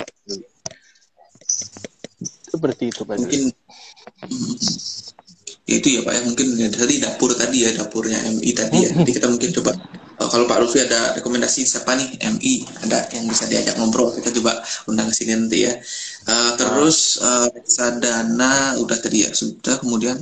seperti 2.49 2.91
itu 2.91 3.03
Pak 3.05 3.17
mungkin 3.19 3.53
itu 5.69 5.89
ya 5.93 6.01
Pak 6.01 6.13
ya. 6.17 6.21
Mungkin 6.25 6.47
ya, 6.57 6.69
tadi 6.73 6.95
dapur 6.97 7.31
tadi 7.37 7.69
ya 7.69 7.71
dapurnya 7.77 8.19
MI 8.25 8.51
tadi 8.57 8.89
ya. 8.89 8.91
Nanti 8.97 9.13
kita 9.13 9.29
mungkin 9.29 9.53
coba 9.53 9.77
uh, 10.17 10.29
kalau 10.33 10.49
Pak 10.49 10.59
Lutfi 10.65 10.81
ada 10.81 11.13
rekomendasi 11.21 11.69
siapa 11.69 11.93
nih 11.93 12.17
MI 12.25 12.65
ada 12.89 13.05
yang 13.13 13.29
bisa 13.29 13.45
diajak 13.45 13.77
ngobrol 13.77 14.17
kita 14.17 14.33
coba 14.41 14.65
undang 14.89 15.13
ke 15.13 15.15
sini 15.15 15.37
nanti 15.37 15.69
ya. 15.69 15.77
Uh, 16.25 16.53
terus 16.57 17.21
uh, 17.21 17.53
reksadana 17.53 18.81
udah 18.81 18.97
tadi 18.97 19.29
ya 19.29 19.31
sudah. 19.37 19.77
Kemudian 19.85 20.17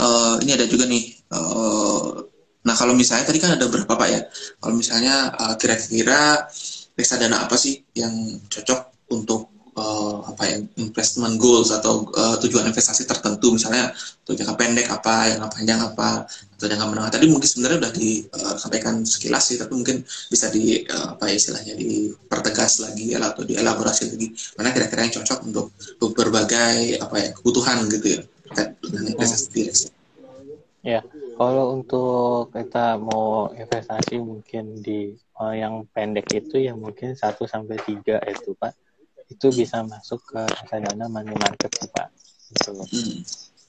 uh, 0.00 0.40
ini 0.40 0.56
ada 0.56 0.64
juga 0.64 0.88
nih 0.88 1.12
uh, 1.28 2.24
nah 2.66 2.74
kalau 2.74 2.98
misalnya 2.98 3.24
tadi 3.30 3.38
kan 3.38 3.54
ada 3.54 3.70
berapa 3.70 3.94
Pak 3.94 4.08
ya. 4.10 4.20
Kalau 4.58 4.74
misalnya 4.74 5.30
kira 5.56 5.78
kira-kira 5.78 6.50
reksadana 6.98 7.46
apa 7.46 7.54
sih 7.54 7.78
yang 7.94 8.10
cocok 8.50 8.80
untuk 9.14 9.54
uh, 9.76 10.24
apa 10.26 10.42
ya 10.48 10.56
investment 10.80 11.36
goals 11.38 11.70
atau 11.70 12.08
uh, 12.16 12.36
tujuan 12.42 12.66
investasi 12.66 13.06
tertentu? 13.06 13.54
Misalnya 13.54 13.92
untuk 14.26 14.34
jangka 14.34 14.54
pendek 14.58 14.88
apa 14.90 15.30
yang 15.30 15.46
panjang 15.46 15.80
apa 15.84 16.26
atau 16.26 16.66
jangka 16.66 16.86
menengah? 16.90 17.10
Tadi 17.12 17.26
mungkin 17.30 17.46
sebenarnya 17.46 17.78
sudah 17.78 17.92
disampaikan 17.94 18.94
uh, 19.04 19.06
sekilas 19.06 19.44
sih 19.46 19.56
tapi 19.60 19.72
mungkin 19.76 20.02
bisa 20.32 20.50
di 20.50 20.82
uh, 20.88 21.14
apa 21.14 21.30
ya 21.30 21.34
istilahnya 21.38 21.74
dipertegas 21.78 22.82
lagi 22.82 23.14
atau 23.14 23.44
dielaborasi 23.46 24.02
lagi. 24.10 24.26
Mana 24.58 24.74
kira-kira 24.74 25.06
yang 25.06 25.14
cocok 25.22 25.38
untuk, 25.46 25.66
berbagai 26.16 26.98
apa 26.98 27.16
ya 27.20 27.28
kebutuhan 27.36 27.86
gitu 27.92 28.18
ya 28.18 28.20
terkait 28.46 28.78
dengan 28.80 29.04
investasi 29.12 29.68
hmm. 29.68 30.05
Ya, 30.86 31.02
kalau 31.34 31.74
untuk 31.74 32.54
kita 32.54 32.94
mau 32.94 33.50
investasi 33.50 34.22
mungkin 34.22 34.78
di 34.78 35.18
uh, 35.34 35.50
yang 35.50 35.82
pendek 35.90 36.30
itu 36.30 36.62
yang 36.62 36.78
mungkin 36.78 37.18
1 37.18 37.26
sampai 37.42 37.74
3 37.82 38.22
itu 38.30 38.54
Pak. 38.54 38.70
Itu 39.26 39.50
bisa 39.50 39.82
masuk 39.82 40.22
ke 40.30 40.46
reksadana 40.46 41.10
money 41.10 41.34
market 41.34 41.74
sih 41.74 41.90
pak. 41.90 42.14
Gitu. 42.54 42.70
Hmm. 42.70 43.18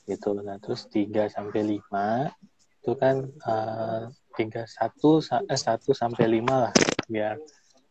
gitu. 0.05 0.29
Nah 0.45 0.61
terus 0.61 0.85
3 0.93 1.25
sampai 1.33 1.65
lima 1.65 2.29
itu 2.77 2.93
kan 2.93 3.25
eh, 3.25 4.01
tiga 4.37 4.69
satu 4.69 5.17
eh 5.25 5.57
satu 5.57 5.97
sampai 5.97 6.29
lima 6.29 6.69
lah. 6.69 6.73
Biar 7.09 7.41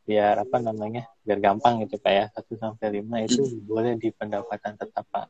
biar 0.07 0.47
apa 0.47 0.63
namanya 0.63 1.11
biar 1.27 1.43
gampang 1.43 1.83
gitu 1.83 1.99
pak 1.99 2.13
ya. 2.15 2.25
Satu 2.31 2.55
sampai 2.55 3.03
lima 3.03 3.19
itu 3.27 3.43
boleh 3.67 3.99
di 3.99 4.15
pendapatan 4.15 4.79
tetap 4.79 5.03
pak 5.11 5.27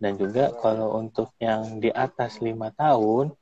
dan 0.00 0.16
juga 0.16 0.48
kalau 0.56 0.96
untuk 0.96 1.36
yang 1.36 1.76
di 1.76 1.92
atas 1.92 2.40
lima 2.40 2.72
tahun 2.72 3.36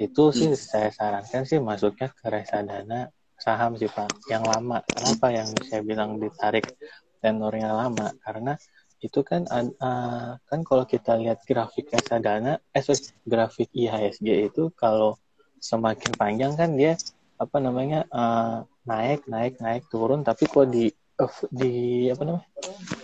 itu 0.00 0.32
sih 0.32 0.56
saya 0.56 0.88
sarankan 0.88 1.44
sih 1.44 1.60
masuknya 1.60 2.08
ke 2.08 2.26
reksadana 2.32 3.12
saham 3.36 3.76
sih 3.76 3.92
pak. 3.92 4.08
Yang 4.26 4.44
lama. 4.48 4.78
Kenapa 4.88 5.26
yang 5.30 5.48
saya 5.68 5.84
bilang 5.84 6.16
ditarik 6.16 6.74
tenornya 7.20 7.76
lama? 7.76 8.16
Karena 8.24 8.56
itu 8.98 9.20
kan 9.22 9.46
uh, 9.46 10.34
kan 10.38 10.60
kalau 10.66 10.82
kita 10.88 11.14
lihat 11.14 11.46
grafik 11.46 11.92
reksadana 11.94 12.58
eh 12.74 12.82
grafik 13.22 13.70
IHSG 13.70 14.50
itu 14.50 14.74
kalau 14.74 15.14
semakin 15.62 16.10
panjang 16.18 16.52
kan 16.58 16.74
dia 16.74 16.98
apa 17.38 17.62
namanya 17.62 18.06
uh, 18.10 18.66
naik 18.88 19.28
naik 19.28 19.60
naik 19.60 19.86
turun. 19.92 20.22
Tapi 20.22 20.46
kok 20.46 20.66
di 20.70 20.90
uh, 21.20 21.34
di 21.50 22.06
apa 22.10 22.22
namanya 22.22 22.48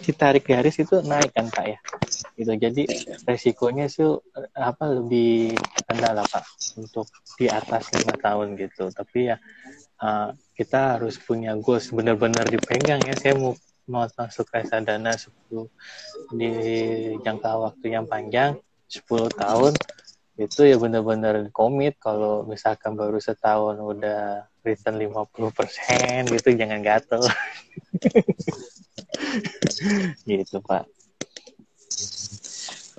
ditarik 0.03 0.47
garis 0.47 0.79
itu 0.79 1.03
naik 1.03 1.35
kan 1.35 1.51
pak 1.51 1.67
ya 1.67 1.79
gitu. 2.35 2.53
Jadi 2.55 2.83
resikonya 3.25 3.87
sih 3.87 4.07
apa 4.55 4.85
lebih 4.91 5.55
rendah 5.87 6.13
lah 6.23 6.27
pak 6.27 6.45
untuk 6.79 7.07
di 7.39 7.47
atas 7.47 7.91
lima 7.95 8.15
tahun 8.19 8.59
gitu. 8.59 8.91
Tapi 8.91 9.31
ya 9.33 9.37
uh, 10.03 10.35
kita 10.55 10.99
harus 10.99 11.19
punya 11.19 11.55
goals 11.59 11.91
benar-benar 11.95 12.47
dipegang 12.51 13.03
ya. 13.07 13.15
Saya 13.15 13.35
mau 13.39 13.55
mau 13.85 14.09
masuk 14.09 14.49
reksadana 14.49 15.13
10 15.13 15.69
di 16.41 16.51
jangka 17.21 17.53
waktu 17.61 17.93
yang 17.93 18.09
panjang 18.09 18.57
10 18.89 19.05
tahun 19.37 19.73
itu 20.35 20.67
ya 20.67 20.77
benar-benar 20.81 21.53
komit. 21.55 22.01
Kalau 22.01 22.43
misalkan 22.49 22.99
baru 22.99 23.21
setahun 23.23 23.79
udah 23.79 24.49
return 24.65 24.99
50% 24.99 26.33
gitu 26.33 26.49
jangan 26.57 26.81
gatel. 26.83 27.23
Gitu 30.27 30.59
pak 30.63 30.87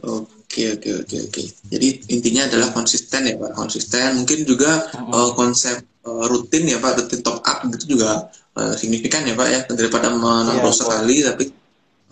oke 0.04 0.62
oke 0.76 0.90
oke 1.06 1.16
oke. 1.30 1.42
Jadi 1.72 1.88
intinya 2.12 2.48
adalah 2.48 2.70
konsisten 2.76 3.28
ya 3.28 3.36
pak. 3.40 3.52
Konsisten. 3.56 4.20
Mungkin 4.20 4.44
juga 4.44 4.92
uh, 4.92 5.16
uh, 5.16 5.30
konsep 5.38 5.84
uh, 6.04 6.26
rutin 6.28 6.68
ya 6.68 6.78
pak. 6.84 7.00
Rutin 7.00 7.22
top 7.24 7.40
up 7.46 7.64
gitu 7.72 7.96
juga 7.96 8.28
uh, 8.60 8.74
signifikan 8.76 9.24
ya 9.24 9.36
pak 9.38 9.48
ya. 9.48 9.60
Daripada 9.72 10.12
menaruh 10.12 10.72
ya, 10.72 10.76
sekali 10.76 11.16
tapi 11.24 11.44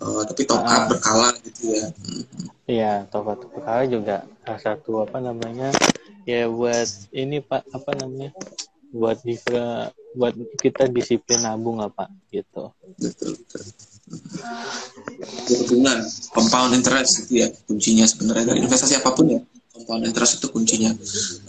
uh, 0.00 0.22
tapi 0.24 0.42
top 0.48 0.62
uh, 0.64 0.72
up 0.72 0.82
berkala 0.88 1.28
gitu 1.44 1.62
ya. 1.72 1.84
Iya 2.64 2.92
top 3.12 3.26
up 3.28 3.38
berkala 3.44 3.82
juga 3.84 4.16
salah 4.44 4.60
satu 4.60 5.04
apa 5.04 5.20
namanya 5.20 5.68
ya 6.24 6.48
buat 6.48 6.88
ini 7.12 7.44
pak 7.44 7.68
apa 7.72 7.90
namanya 8.00 8.32
buat 8.94 9.20
buat 10.14 10.34
kita 10.62 10.88
disiplin 10.88 11.42
nabung 11.42 11.82
apa 11.82 12.08
gitu. 12.32 12.72
Betul 12.96 13.36
betul 13.36 13.93
hubungan 15.48 15.98
compound 16.32 16.76
interest 16.76 17.26
itu 17.26 17.44
ya 17.44 17.48
kuncinya 17.64 18.04
sebenarnya. 18.04 18.52
Dari 18.52 18.60
investasi 18.64 19.00
apa 19.00 19.10
pun 19.16 19.26
ya 19.32 19.40
compound 19.74 20.06
interest 20.06 20.38
itu 20.38 20.46
kuncinya. 20.52 20.92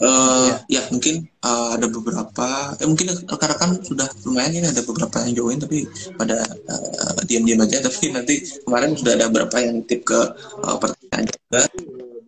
Uh, 0.02 0.50
ya. 0.68 0.80
ya 0.80 0.82
mungkin 0.90 1.28
uh, 1.46 1.78
ada 1.78 1.86
beberapa 1.86 2.74
eh, 2.80 2.86
mungkin 2.88 3.06
rekan-rekan 3.28 3.70
sudah 3.86 4.08
lumayan 4.26 4.58
ini 4.58 4.66
ada 4.68 4.82
beberapa 4.82 5.16
yang 5.24 5.32
join 5.36 5.58
tapi 5.62 5.86
pada 6.16 6.42
uh, 6.42 7.20
diam-diam 7.28 7.62
aja. 7.62 7.80
Tapi 7.86 8.10
nanti 8.12 8.34
kemarin 8.64 8.96
sudah 8.98 9.12
ada 9.14 9.26
beberapa 9.30 9.56
yang 9.62 9.84
tip 9.86 10.02
ke 10.02 10.20
uh, 10.64 10.76
pertanyaan 10.80 11.24
juga. 11.30 11.62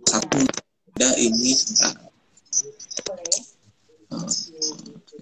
Satu 0.09 0.39
ada 0.99 1.09
ini 1.21 1.53
uh, 4.15 4.31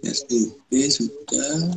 SDP 0.07 0.71
sudah 0.93 1.75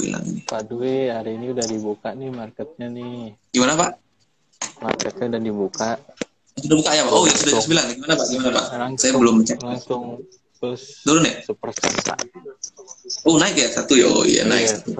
Hilang 0.00 0.24
ini? 0.26 0.40
Pak 0.44 0.62
Dwi, 0.68 1.10
hari 1.12 1.36
ini 1.38 1.46
udah 1.52 1.66
dibuka 1.66 2.08
nih 2.12 2.30
marketnya 2.32 2.88
nih. 2.90 3.36
Gimana 3.52 3.72
Pak? 3.76 3.90
Marketnya 4.80 5.26
udah 5.36 5.42
dibuka. 5.42 5.90
Sudah 6.56 6.76
buka 6.80 6.90
ya 6.96 7.02
Pak? 7.04 7.12
Oh 7.12 7.24
ya 7.28 7.36
sudah 7.36 7.60
sembilan. 7.62 7.84
Gimana 7.96 8.14
Pak? 8.16 8.26
Gimana 8.32 8.50
Pak? 8.52 8.64
Langsung, 8.76 9.00
Saya 9.00 9.12
belum 9.16 9.36
cek. 9.44 9.58
Langsung 9.60 10.02
plus. 10.58 10.82
Turun 11.04 11.22
ya? 11.28 11.34
Sepersen 11.44 11.92
Pak. 12.02 12.18
Oh 13.22 13.38
naik 13.38 13.54
ya 13.54 13.68
satu 13.70 13.94
ya, 13.94 14.10
oh 14.10 14.26
iya 14.26 14.42
naik 14.42 14.66
iya, 14.66 14.82
satu 14.82 14.90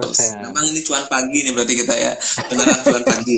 Memang 0.47 0.63
ini 0.71 0.79
cuan 0.87 1.03
pagi 1.11 1.43
nih 1.43 1.51
berarti 1.51 1.73
kita 1.75 1.91
ya 1.91 2.11
beneran 2.47 2.79
cuan 2.87 3.03
pagi. 3.03 3.37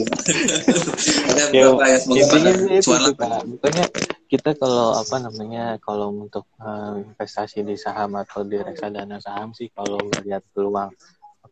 Ada 1.33 1.43
beberapa 1.49 1.83
ya 1.89 1.97
semoga 1.97 2.25
pada 2.29 2.51
cuan 2.77 2.99
lah. 3.01 3.41
Bukannya 3.49 3.85
kita 4.29 4.49
kalau 4.61 4.93
apa 4.93 5.15
namanya 5.17 5.63
kalau 5.81 6.13
untuk 6.13 6.45
uh, 6.61 7.01
investasi 7.01 7.65
di 7.65 7.73
saham 7.73 8.13
atau 8.13 8.45
di 8.45 8.61
reksadana 8.61 9.17
saham 9.17 9.57
sih 9.57 9.73
kalau 9.73 9.97
melihat 10.05 10.45
peluang 10.53 10.93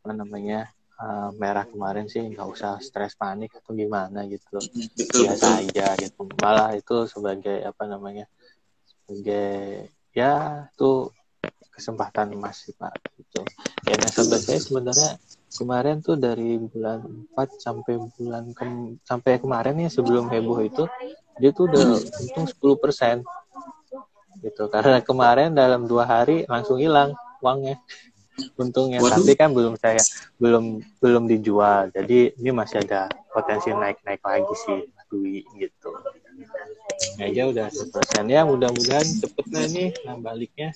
apa 0.08 0.16
namanya 0.16 0.72
uh, 1.04 1.36
merah 1.36 1.68
kemarin 1.68 2.08
sih 2.08 2.24
nggak 2.24 2.48
usah 2.48 2.80
stres 2.80 3.12
panik 3.20 3.52
atau 3.60 3.76
gimana 3.76 4.24
gitu. 4.32 4.56
Betul, 4.96 5.28
biasa 5.28 5.60
aja 5.60 6.00
gitu. 6.00 6.32
Malah 6.40 6.80
itu 6.80 7.12
sebagai 7.12 7.60
apa 7.68 7.84
namanya 7.92 8.24
sebagai 9.04 9.92
ya 10.16 10.64
tuh 10.80 11.12
kesempatan 11.76 12.32
emas 12.40 12.64
sih 12.64 12.72
pak 12.72 12.96
gitu. 13.20 13.44
Ya 13.84 14.00
nasabah 14.00 14.40
saya 14.40 14.64
sebenarnya 14.64 15.12
kemarin 15.52 16.00
tuh 16.00 16.16
dari 16.16 16.56
bulan 16.56 17.04
4 17.36 17.60
sampai 17.60 18.00
bulan 18.16 18.56
ke, 18.56 18.64
sampai 19.04 19.44
kemarin 19.44 19.76
ya 19.84 19.92
sebelum 19.92 20.32
heboh 20.32 20.64
itu 20.64 20.88
dia 21.36 21.52
tuh 21.52 21.68
udah 21.68 22.00
untung 22.00 22.48
10 22.48 22.80
persen 22.80 23.28
gitu. 24.40 24.72
Karena 24.72 25.04
kemarin 25.04 25.52
dalam 25.52 25.84
dua 25.84 26.08
hari 26.08 26.48
langsung 26.48 26.80
hilang 26.80 27.12
uangnya 27.44 27.76
untungnya 28.58 29.02
Waduh. 29.02 29.22
tapi 29.22 29.34
kan 29.34 29.50
belum 29.54 29.74
saya 29.82 30.02
belum 30.38 30.82
belum 31.02 31.24
dijual 31.26 31.90
jadi 31.90 32.38
ini 32.38 32.50
masih 32.54 32.86
ada 32.86 33.10
potensi 33.34 33.74
naik 33.74 34.02
naik 34.06 34.22
lagi 34.22 34.54
sih 34.66 34.80
Dwi 35.08 35.40
gitu 35.56 35.96
aja 37.18 37.42
udah 37.48 37.68
persen 37.72 38.26
ya 38.28 38.44
mudah-mudahan 38.44 39.08
cepet 39.08 39.46
lah 39.50 39.66
nih 39.72 39.90
nah 40.06 40.16
baliknya 40.20 40.70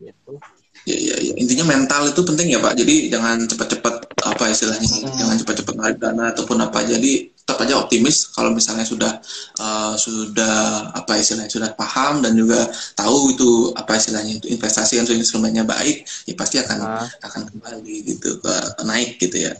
gitu 0.00 0.40
ya, 0.88 0.96
ya, 0.96 1.14
ya. 1.20 1.32
intinya 1.38 1.64
mental 1.70 2.10
itu 2.10 2.20
penting 2.26 2.50
ya 2.50 2.58
pak 2.58 2.74
jadi 2.74 2.94
jangan 3.12 3.46
cepat-cepat 3.46 3.94
apa 4.24 4.44
istilahnya 4.50 4.88
hmm. 4.88 5.14
jangan 5.20 5.36
cepat-cepat 5.44 5.74
narik 5.78 5.98
dana 6.00 6.24
ataupun 6.32 6.58
apa 6.64 6.78
jadi 6.82 7.33
tetap 7.44 7.60
aja 7.60 7.76
optimis 7.76 8.32
kalau 8.32 8.56
misalnya 8.56 8.88
sudah 8.88 9.20
uh, 9.60 9.92
sudah 10.00 10.88
apa 10.96 11.20
istilahnya 11.20 11.52
sudah 11.52 11.76
paham 11.76 12.24
dan 12.24 12.32
juga 12.32 12.64
tahu 12.96 13.36
itu 13.36 13.68
apa 13.76 14.00
istilahnya 14.00 14.40
itu 14.40 14.48
investasi 14.48 14.96
yang 14.96 15.06
instrumennya 15.12 15.60
baik 15.68 16.08
ya 16.24 16.34
pasti 16.40 16.56
akan 16.64 16.78
hmm. 16.80 17.08
akan 17.20 17.40
kembali 17.52 17.94
gitu 18.16 18.40
ke, 18.40 18.54
ke 18.80 18.82
naik 18.84 19.20
gitu 19.20 19.38
ya 19.50 19.54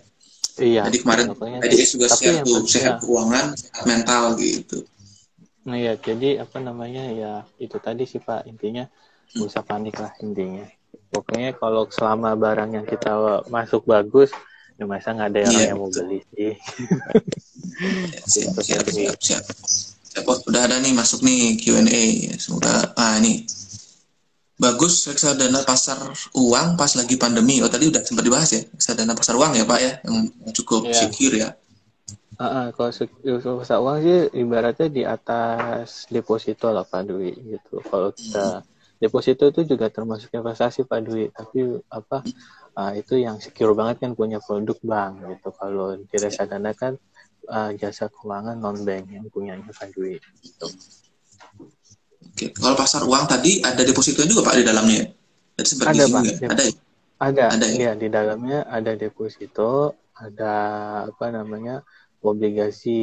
Iya. 0.54 0.86
Jadi 0.86 1.02
kemarin 1.02 1.34
tadi 1.34 1.82
juga 1.82 2.06
sehat 2.14 2.46
tuh, 2.46 2.62
sehat 2.62 3.02
keuangan, 3.02 3.58
sehat 3.58 3.90
mental 3.90 4.38
gitu. 4.38 4.86
Nah 5.66 5.74
ya, 5.74 5.98
jadi 5.98 6.46
apa 6.46 6.62
namanya 6.62 7.10
ya 7.10 7.42
itu 7.58 7.74
tadi 7.82 8.06
sih 8.06 8.22
Pak 8.22 8.46
intinya 8.46 8.86
nggak 9.34 9.50
usah 9.50 9.66
panik 9.66 9.98
lah 9.98 10.14
intinya 10.22 10.62
pokoknya 11.10 11.54
kalau 11.58 11.90
selama 11.90 12.38
barang 12.38 12.70
yang 12.74 12.86
kita 12.86 13.42
masuk 13.50 13.82
bagus 13.86 14.30
ya 14.74 14.84
masa 14.84 15.14
nggak 15.14 15.28
ada 15.30 15.38
orang 15.46 15.54
yeah. 15.54 15.70
yang 15.70 15.78
mau 15.78 15.90
beli 15.90 16.20
sih 16.34 16.52
siap, 18.32 18.54
siap, 18.58 18.84
siap, 18.90 19.16
siap. 19.22 19.44
siap. 20.02 20.24
Oh, 20.30 20.38
udah 20.46 20.70
ada 20.70 20.78
nih 20.78 20.94
masuk 20.94 21.26
nih 21.26 21.58
Q&A 21.58 22.34
semoga 22.38 22.94
ah 22.94 23.18
ini 23.18 23.46
bagus 24.54 25.06
reksadana 25.10 25.66
pasar 25.66 25.98
uang 26.38 26.78
pas 26.78 26.90
lagi 26.94 27.18
pandemi 27.18 27.58
oh 27.62 27.70
tadi 27.70 27.90
udah 27.90 28.02
sempat 28.06 28.22
dibahas 28.22 28.50
ya 28.54 28.62
reksadana 28.62 29.18
pasar 29.18 29.34
uang 29.34 29.58
ya 29.58 29.64
pak 29.66 29.80
ya 29.82 29.92
yang 30.06 30.30
cukup 30.54 30.90
yeah. 30.90 30.98
secure 30.98 31.36
ya 31.38 31.50
Uh, 32.34 32.66
uh, 32.66 32.66
kalau 32.74 32.90
pasar 33.62 33.78
uang 33.78 34.02
sih 34.02 34.42
ibaratnya 34.42 34.90
di 34.90 35.06
atas 35.06 36.10
deposito 36.10 36.66
lah 36.66 36.82
Pak 36.82 37.06
Dwi 37.06 37.30
gitu. 37.30 37.78
Kalau 37.78 38.10
kita 38.10 38.58
hmm 38.58 38.74
deposito 39.04 39.44
itu 39.50 39.76
juga 39.76 39.92
termasuk 39.92 40.32
investasi 40.32 40.88
Pak 40.88 41.00
Dwi 41.04 41.28
tapi 41.28 41.76
apa 41.92 42.24
uh, 42.76 42.92
itu 42.94 43.18
yang 43.22 43.38
secure 43.38 43.72
banget 43.72 44.04
kan 44.04 44.12
punya 44.14 44.38
produk 44.42 44.78
bank 44.82 45.24
gitu 45.26 45.48
kalau 45.56 45.98
di 45.98 46.16
reksadana 46.18 46.72
kan 46.74 46.98
uh, 47.50 47.70
jasa 47.74 48.10
keuangan 48.10 48.58
non 48.58 48.82
bank 48.82 49.10
yang 49.10 49.26
punya 49.30 49.58
Pak 49.58 49.94
Dwi 49.94 50.18
gitu. 50.42 50.68
Oke, 52.34 52.50
kalau 52.50 52.74
pasar 52.74 53.06
uang 53.06 53.30
tadi 53.30 53.62
ada 53.62 53.82
deposito 53.86 54.26
juga 54.26 54.50
Pak 54.50 54.54
di 54.58 54.64
dalamnya? 54.66 55.02
Jadi 55.54 55.70
ada 55.86 56.04
Pak. 56.10 56.22
Ya? 56.22 56.48
Ada. 56.50 56.62
Ya? 56.64 56.72
Ada. 57.22 57.44
Ada 57.54 57.66
ya? 57.70 57.78
ya 57.78 57.92
di 57.94 58.08
dalamnya 58.10 58.58
ada 58.66 58.92
deposito, 58.98 59.94
ada 60.18 60.54
apa 61.06 61.26
namanya 61.30 61.86
obligasi 62.24 62.98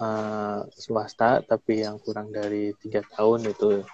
uh, 0.00 0.64
swasta 0.72 1.44
tapi 1.44 1.84
yang 1.84 2.00
kurang 2.00 2.32
dari 2.32 2.72
tiga 2.80 3.04
tahun 3.04 3.52
itu 3.52 3.84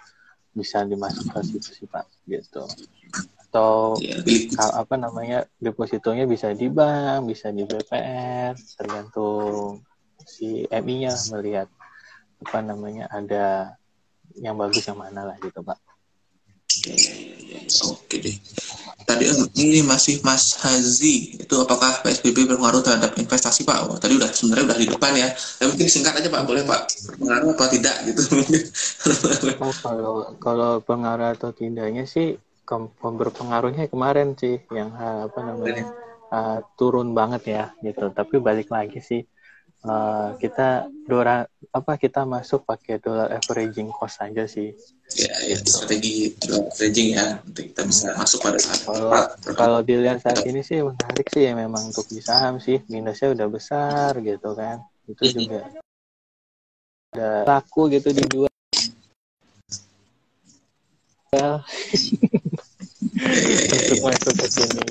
bisa 0.55 0.87
dimasukkan 0.87 1.43
situ 1.43 1.71
sih 1.75 1.89
pak 1.91 2.07
gitu 2.31 2.63
atau 3.55 3.95
ya, 4.03 4.19
apa 4.75 4.99
namanya 4.99 5.47
depositonya 5.63 6.27
bisa 6.27 6.51
di 6.51 6.67
bank 6.67 7.31
bisa 7.31 7.55
di 7.55 7.63
BPR 7.63 8.59
tergantung 8.75 9.79
si 10.27 10.67
MI-nya 10.67 11.15
melihat 11.31 11.71
apa 12.43 12.59
namanya 12.67 13.07
ada 13.15 13.79
yang 14.43 14.59
bagus 14.59 14.91
yang 14.91 14.99
mana 14.99 15.31
lah 15.31 15.39
gitu 15.39 15.63
pak 15.63 15.79
ya, 16.83 16.99
ya, 16.99 17.15
ya, 17.55 17.61
oke 17.87 18.17
deh 18.19 18.37
tadi 19.07 19.31
ini 19.63 19.87
masih 19.87 20.19
Mas 20.27 20.59
Hazi 20.59 21.39
itu 21.39 21.55
apakah 21.61 22.03
PSBB 22.03 22.51
berpengaruh 22.51 22.81
terhadap 22.81 23.13
investasi 23.21 23.69
Pak? 23.69 23.85
Oh, 23.85 24.01
tadi 24.01 24.17
udah 24.17 24.33
sebenarnya 24.33 24.65
udah 24.73 24.79
di 24.81 24.89
depan 24.89 25.13
ya. 25.13 25.29
Tapi 25.61 25.77
mungkin 25.77 25.89
singkat 25.93 26.25
aja 26.25 26.29
Pak, 26.33 26.43
boleh 26.49 26.65
Pak 26.65 26.81
berpengaruh 27.13 27.53
atau 27.53 27.69
tidak 27.69 27.97
gitu? 28.09 28.23
oh, 29.61 29.75
kalau 29.85 30.15
kalau 30.41 30.73
pengaruh 30.81 31.37
atau 31.37 31.53
tidaknya 31.53 32.09
sih 32.09 32.41
berpengaruhnya 33.01 33.87
kemarin 33.93 34.35
sih 34.35 34.61
yang 34.73 34.93
apa 34.97 35.39
namanya 35.45 35.87
uh, 36.33 36.59
turun 36.75 37.13
banget 37.13 37.43
ya 37.49 37.65
gitu. 37.85 38.11
Tapi 38.11 38.41
balik 38.41 38.73
lagi 38.73 38.99
sih 39.05 39.23
uh, 39.85 40.35
kita 40.41 40.89
dolar 41.05 41.47
apa 41.71 41.93
kita 42.01 42.25
masuk 42.25 42.65
pakai 42.65 42.99
dolar 42.99 43.29
averaging 43.31 43.93
cost 43.93 44.25
aja 44.25 44.49
sih. 44.49 44.73
Ya, 45.15 45.35
ya 45.45 45.57
strategi 45.61 46.33
dolar 46.41 46.73
averaging 46.73 47.09
ya 47.15 47.27
untuk 47.45 47.65
kita 47.69 47.83
bisa 47.85 48.07
masuk 48.17 48.41
pada 48.41 48.59
saat 48.59 48.81
kalau 48.83 49.11
kalau 49.55 49.81
dilihat 49.85 50.25
saat 50.25 50.43
ini 50.49 50.65
sih 50.65 50.81
menarik 50.81 51.29
sih 51.29 51.45
ya 51.45 51.53
memang 51.53 51.93
untuk 51.93 52.09
di 52.09 52.19
saham 52.25 52.59
sih 52.59 52.81
minusnya 52.89 53.37
udah 53.37 53.47
besar 53.53 54.17
gitu 54.25 54.57
kan 54.57 54.81
itu 55.05 55.37
juga 55.37 55.69
ada 57.15 57.47
laku 57.47 57.93
gitu 57.93 58.11
di 58.11 58.25
dua 58.27 58.51
untuk 63.15 64.01
masuk 64.05 64.35
ke 64.35 64.47
sini. 64.51 64.83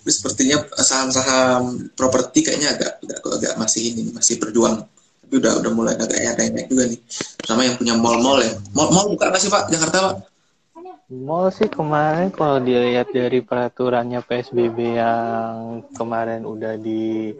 Tapi 0.00 0.10
sepertinya 0.10 0.56
saham-saham 0.80 1.92
properti 1.92 2.40
kayaknya 2.40 2.72
agak, 2.72 2.92
agak 3.04 3.20
agak 3.20 3.54
masih 3.60 3.82
ini 3.92 4.02
masih 4.16 4.40
berjuang. 4.40 4.88
Tapi 5.26 5.34
udah 5.38 5.52
udah 5.60 5.70
mulai 5.76 5.94
agak 5.94 6.16
ada 6.16 6.42
yang 6.42 6.54
naik 6.56 6.68
juga 6.72 6.88
nih. 6.88 7.00
Sama 7.44 7.68
yang 7.68 7.76
punya 7.76 7.94
mall-mall 8.00 8.40
ya. 8.40 8.52
Mall-mall 8.72 9.12
buka 9.12 9.28
nggak 9.28 9.42
sih 9.42 9.52
Pak 9.52 9.68
Jakarta 9.68 9.98
Pak? 10.00 10.14
Mall 11.10 11.50
sih 11.50 11.66
kemarin 11.66 12.30
kalau 12.30 12.62
dilihat 12.62 13.10
dari 13.10 13.42
peraturannya 13.42 14.22
PSBB 14.22 14.78
yang 14.94 15.82
kemarin 15.98 16.46
udah 16.46 16.78
di 16.78 17.34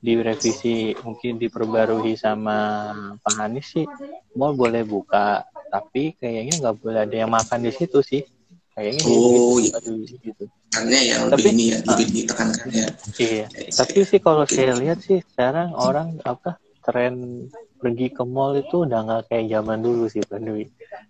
direvisi 0.00 0.96
mungkin 1.04 1.36
diperbarui 1.36 2.16
sama 2.16 2.88
Pak 3.20 3.36
Anies 3.36 3.68
sih 3.68 3.84
mall 4.32 4.56
boleh 4.56 4.80
buka 4.88 5.44
tapi 5.70 6.18
kayaknya 6.18 6.58
nggak 6.58 6.76
boleh 6.82 7.00
ada 7.06 7.16
yang 7.16 7.30
makan 7.30 7.62
di 7.62 7.72
situ 7.72 8.02
sih. 8.02 8.22
Kayaknya 8.74 9.02
oh, 9.06 9.58
gitu, 9.58 9.90
iya. 10.06 10.16
gitu. 10.22 10.44
Karena 10.70 10.98
yang 11.02 11.22
tapi, 11.26 11.42
lebih 11.42 11.52
ini 11.52 11.64
ya 11.66 11.78
lebih 11.82 12.06
uh, 12.06 12.12
ditekankan 12.14 12.68
ya. 12.70 12.88
Iya. 13.18 13.46
Ya, 13.50 13.70
tapi 13.74 13.98
sih 14.06 14.20
kalau 14.22 14.44
saya 14.46 14.72
lihat 14.78 14.98
sih 15.02 15.18
sekarang 15.34 15.74
orang 15.74 16.18
apa 16.22 16.58
tren 16.86 17.46
pergi 17.80 18.12
ke 18.12 18.22
mall 18.22 18.54
itu 18.54 18.86
udah 18.86 19.00
nggak 19.02 19.22
kayak 19.32 19.46
zaman 19.50 19.78
dulu 19.82 20.06
sih 20.06 20.22
Pak 20.22 20.38
Dwi. 20.38 20.64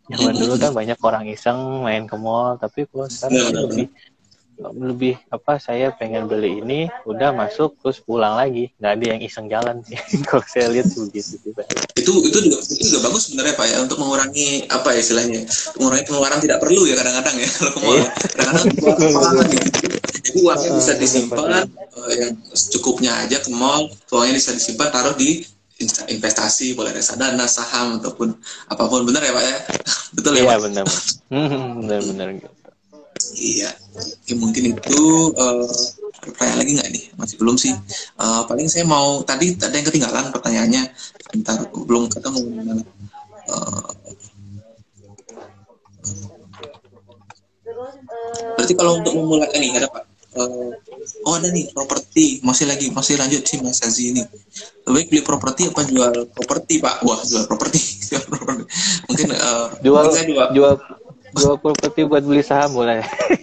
Zaman 0.08 0.34
dulu 0.34 0.54
kan 0.56 0.72
banyak 0.72 0.98
orang 1.04 1.24
iseng 1.28 1.84
main 1.84 2.08
ke 2.08 2.16
mall 2.16 2.56
tapi 2.56 2.88
kalau 2.88 3.06
sekarang 3.10 3.36
ya, 3.36 3.60
lebih 3.68 3.86
lebih 4.60 5.16
apa 5.32 5.56
saya 5.56 5.90
pengen 5.96 6.28
beli 6.28 6.60
ini 6.60 6.80
udah 7.08 7.32
masuk 7.32 7.80
terus 7.80 7.98
pulang 8.04 8.36
lagi. 8.36 8.68
Nggak 8.76 8.92
ada 8.92 9.04
yang 9.16 9.20
iseng 9.24 9.46
jalan 9.48 9.76
sih. 9.88 9.96
Kalau 10.28 10.44
saya 10.44 10.68
lihat 10.68 10.92
begitu 10.92 11.40
sih 11.40 11.52
itu 12.00 12.12
itu 12.24 12.38
juga 12.48 12.58
itu 12.64 12.84
juga 12.88 13.00
bagus 13.10 13.28
sebenarnya 13.28 13.54
pak 13.56 13.66
ya 13.68 13.76
untuk 13.84 13.98
mengurangi 14.00 14.64
apa 14.72 14.88
ya 14.96 15.00
istilahnya 15.04 15.40
mengurangi 15.76 16.04
pengeluaran 16.08 16.38
tidak 16.40 16.58
perlu 16.58 16.82
ya 16.88 16.94
kadang-kadang 16.96 17.36
ya. 17.36 17.48
Kalau 17.60 17.72
mall 17.80 17.94
iya. 17.96 18.08
kadang-kadang 18.36 19.48
jadi 20.20 20.28
uangnya 20.40 20.70
bisa 20.76 20.92
disimpan 20.96 21.44
uh, 21.64 22.12
yang 22.16 22.32
secukupnya 22.52 23.12
aja 23.24 23.36
ke 23.40 23.50
mall 23.52 23.88
uangnya 24.12 24.34
bisa 24.40 24.50
disimpan 24.56 24.88
taruh 24.92 25.14
di 25.16 25.44
investasi 26.12 26.76
boleh 26.76 26.92
reksadana 26.92 27.48
saham 27.48 27.96
ataupun 28.04 28.36
apa 28.68 28.84
pun. 28.84 29.00
Benar 29.08 29.24
ya 29.24 29.32
pak 29.32 29.44
ya? 29.48 29.56
Betul 30.12 30.32
ya 30.36 30.44
iya, 30.44 30.48
pak? 30.52 30.68
benar 30.68 30.84
benar 31.80 32.00
benar. 32.04 32.28
gitu 32.36 32.59
iya. 33.36 33.70
Oke, 33.96 34.34
mungkin 34.38 34.76
itu 34.76 35.00
uh, 35.36 35.68
pertanyaan 36.20 36.58
lagi 36.60 36.70
nggak 36.76 36.90
nih? 36.92 37.04
Masih 37.16 37.36
belum 37.40 37.56
sih. 37.56 37.74
Uh, 38.20 38.42
paling 38.46 38.68
saya 38.68 38.84
mau 38.86 39.20
tadi 39.24 39.56
ada 39.56 39.74
yang 39.74 39.86
ketinggalan 39.88 40.32
pertanyaannya. 40.32 40.82
Sebentar 41.28 41.56
belum 41.72 42.08
ketemu. 42.12 42.40
Uh, 43.50 43.90
berarti 48.58 48.74
kalau 48.76 49.00
untuk 49.00 49.14
memulai 49.16 49.48
ini 49.56 49.74
ada 49.74 49.88
pak? 49.88 50.04
Uh, 50.30 50.70
oh 51.26 51.34
ada 51.34 51.50
nih 51.50 51.66
properti. 51.74 52.38
Masih 52.46 52.70
lagi 52.70 52.92
masih 52.94 53.18
lanjut 53.18 53.42
sih 53.42 53.58
mas 53.58 53.82
Aziz 53.82 54.14
ini. 54.14 54.22
Lebih 54.86 55.04
beli 55.10 55.20
properti 55.26 55.70
apa 55.70 55.82
jual 55.86 56.30
properti 56.30 56.78
pak? 56.78 57.02
Wah 57.02 57.20
jual 57.26 57.44
properti. 57.50 57.80
Mungkin 59.08 59.28
uh, 59.34 59.74
jual 59.82 60.04
jual, 60.10 60.48
jual 60.54 60.74
jual 61.36 61.56
properti 61.62 62.00
buat 62.06 62.22
beli 62.26 62.42
saham 62.42 62.74
boleh. 62.74 63.00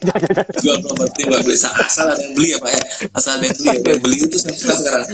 Jual 0.64 0.80
properti 0.84 1.28
buat 1.28 1.42
beli 1.44 1.58
saham. 1.60 1.80
Asal 1.84 2.06
ada 2.12 2.22
yang 2.22 2.34
beli 2.36 2.48
ya 2.54 2.58
pak 2.60 2.72
ya? 2.72 2.84
Asal 3.16 3.32
ada 3.40 3.44
yang 3.48 3.56
beli 3.56 3.68
ya 3.68 3.76
yang 3.80 4.02
beli 4.04 4.18
itu 4.28 4.38
sekarang. 4.38 5.06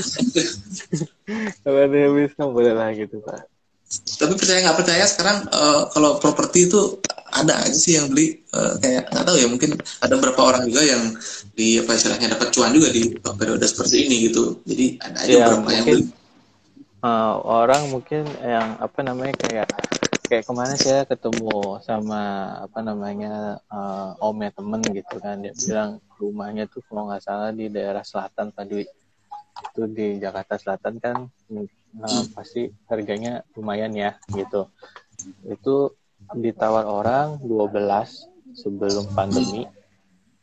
Kalau 1.62 1.80
ada 1.80 1.98
yang 1.98 2.12
beli 2.18 2.28
saham 2.34 2.50
boleh 2.52 2.74
lah 2.74 2.90
gitu 2.98 3.22
pak. 3.22 3.46
Tapi 3.94 4.34
percaya 4.34 4.60
nggak 4.66 4.78
percaya 4.82 5.06
sekarang 5.06 5.38
uh, 5.54 5.82
kalau 5.94 6.18
properti 6.18 6.66
itu 6.66 6.98
ada 7.34 7.62
aja 7.62 7.78
sih 7.78 7.94
yang 7.98 8.10
beli 8.10 8.42
uh, 8.54 8.78
kayak 8.82 9.10
nggak 9.10 9.26
tahu 9.26 9.38
ya 9.38 9.48
mungkin 9.50 9.78
ada 10.02 10.14
beberapa 10.18 10.42
orang 10.54 10.70
juga 10.70 10.82
yang 10.86 11.04
di 11.54 11.78
apa 11.78 11.94
istilahnya 11.94 12.34
dapat 12.34 12.50
cuan 12.54 12.74
juga 12.74 12.90
di 12.90 13.14
periode 13.22 13.66
seperti 13.70 14.10
ini 14.10 14.16
gitu. 14.30 14.62
Jadi 14.66 14.86
ada 14.98 15.18
aja 15.22 15.30
ya, 15.30 15.46
beberapa 15.50 15.70
yang 15.74 15.86
beli. 15.86 16.04
uh, 17.06 17.36
orang 17.46 17.82
mungkin 17.94 18.26
yang 18.42 18.82
apa 18.82 19.00
namanya 19.06 19.34
kayak 19.46 19.70
kayak 20.34 20.50
kemarin 20.50 20.74
saya 20.82 21.06
ketemu 21.06 21.78
sama 21.86 22.22
apa 22.66 22.82
namanya 22.82 23.62
uh, 23.70 24.18
omnya 24.18 24.50
temen 24.50 24.82
gitu 24.82 25.22
kan. 25.22 25.46
Dia 25.46 25.54
bilang 25.54 26.02
rumahnya 26.18 26.66
tuh 26.66 26.82
kalau 26.90 27.06
nggak 27.06 27.22
salah 27.22 27.54
di 27.54 27.70
daerah 27.70 28.02
selatan 28.02 28.50
Pak 28.50 28.66
Dwi. 28.66 28.82
Itu 29.70 29.86
di 29.86 30.18
Jakarta 30.18 30.58
Selatan 30.58 30.98
kan 30.98 31.30
uh, 32.02 32.24
pasti 32.34 32.66
harganya 32.90 33.46
lumayan 33.54 33.94
ya 33.94 34.18
gitu. 34.34 34.74
Itu 35.46 35.94
ditawar 36.34 36.90
orang 36.90 37.38
12 37.46 38.58
sebelum 38.58 39.14
pandemi 39.14 39.70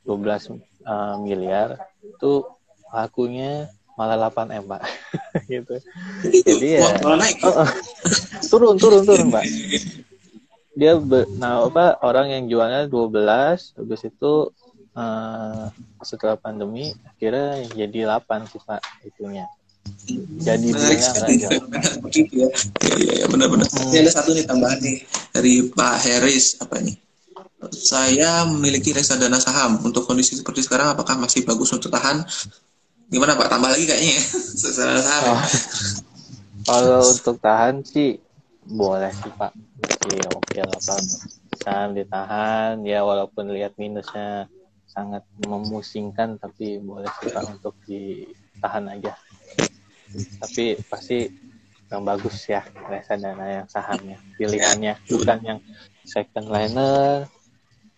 12 0.07 0.55
uh, 0.87 1.19
miliar. 1.19 1.83
Itu 1.99 2.47
lakunya 2.95 3.67
malah 3.99 4.31
8 4.31 4.53
m 4.53 4.65
pak 4.67 4.83
gitu. 5.53 5.75
Jadi 6.27 6.67
ya 6.79 6.99
naik. 7.03 7.39
Oh, 7.43 7.55
oh. 7.63 7.71
turun 8.51 8.75
turun 8.79 9.03
turun 9.07 9.29
pak 9.31 9.45
dia 10.81 10.97
be, 10.97 11.27
nah 11.37 11.67
apa 11.67 11.99
orang 12.01 12.33
yang 12.33 12.43
jualnya 12.49 12.87
12 12.89 13.77
habis 13.77 14.01
itu 14.07 14.49
uh, 14.97 15.69
setelah 16.01 16.41
pandemi 16.41 16.97
akhirnya 17.05 17.69
jadi 17.75 18.17
8 18.17 18.49
sih 18.49 18.61
pak 18.65 18.81
itunya. 19.05 19.45
Jadi 20.41 20.71
menarik 20.77 21.01
sekali. 21.03 21.41
ya, 21.41 21.51
ya. 21.51 22.49
ya, 23.01 23.13
ya, 23.25 23.27
benar-benar. 23.27 23.67
Hmm. 23.67 23.91
ini 23.91 23.97
ada 24.05 24.13
satu 24.13 24.37
nih 24.37 24.45
tambahan 24.45 24.79
nih 24.79 24.97
dari 25.33 25.55
Pak 25.73 25.95
Harris 26.05 26.61
apa 26.61 26.85
nih 26.85 26.97
saya 27.75 28.45
memiliki 28.49 28.93
reksadana 28.93 29.41
saham. 29.41 29.81
Untuk 29.85 30.05
kondisi 30.09 30.37
seperti 30.37 30.65
sekarang 30.65 30.95
apakah 30.95 31.17
masih 31.21 31.45
bagus 31.49 31.73
untuk 31.73 31.91
tahan 31.91 32.23
Gimana 33.11 33.35
Pak? 33.35 33.47
Tambah 33.51 33.71
lagi 33.75 33.85
kayaknya 33.85 34.13
ya. 34.15 34.23
Oh. 35.21 35.43
Kalau 36.65 37.03
untuk 37.03 37.37
tahan 37.43 37.83
sih 37.83 38.21
boleh 38.71 39.11
sih 39.11 39.33
Pak. 39.35 39.53
Masih 39.83 40.23
oke 40.31 40.61
lah 40.63 40.79
Pak. 40.79 41.01
Bisa 41.51 41.75
ditahan 41.91 42.75
ya 42.87 43.03
walaupun 43.03 43.51
lihat 43.51 43.75
minusnya 43.75 44.47
sangat 44.87 45.27
memusingkan 45.43 46.39
tapi 46.39 46.79
boleh 46.79 47.11
sih 47.19 47.35
Pak 47.35 47.45
untuk 47.59 47.75
ditahan 47.89 48.87
aja. 48.93 49.19
Tapi 50.39 50.79
pasti 50.87 51.27
yang 51.91 52.07
bagus 52.07 52.47
ya 52.47 52.63
reksadana 52.87 53.47
yang 53.51 53.67
sahamnya 53.67 54.15
pilihannya 54.39 54.95
bukan 55.11 55.39
yang 55.43 55.59
second 56.07 56.47
liner 56.47 57.27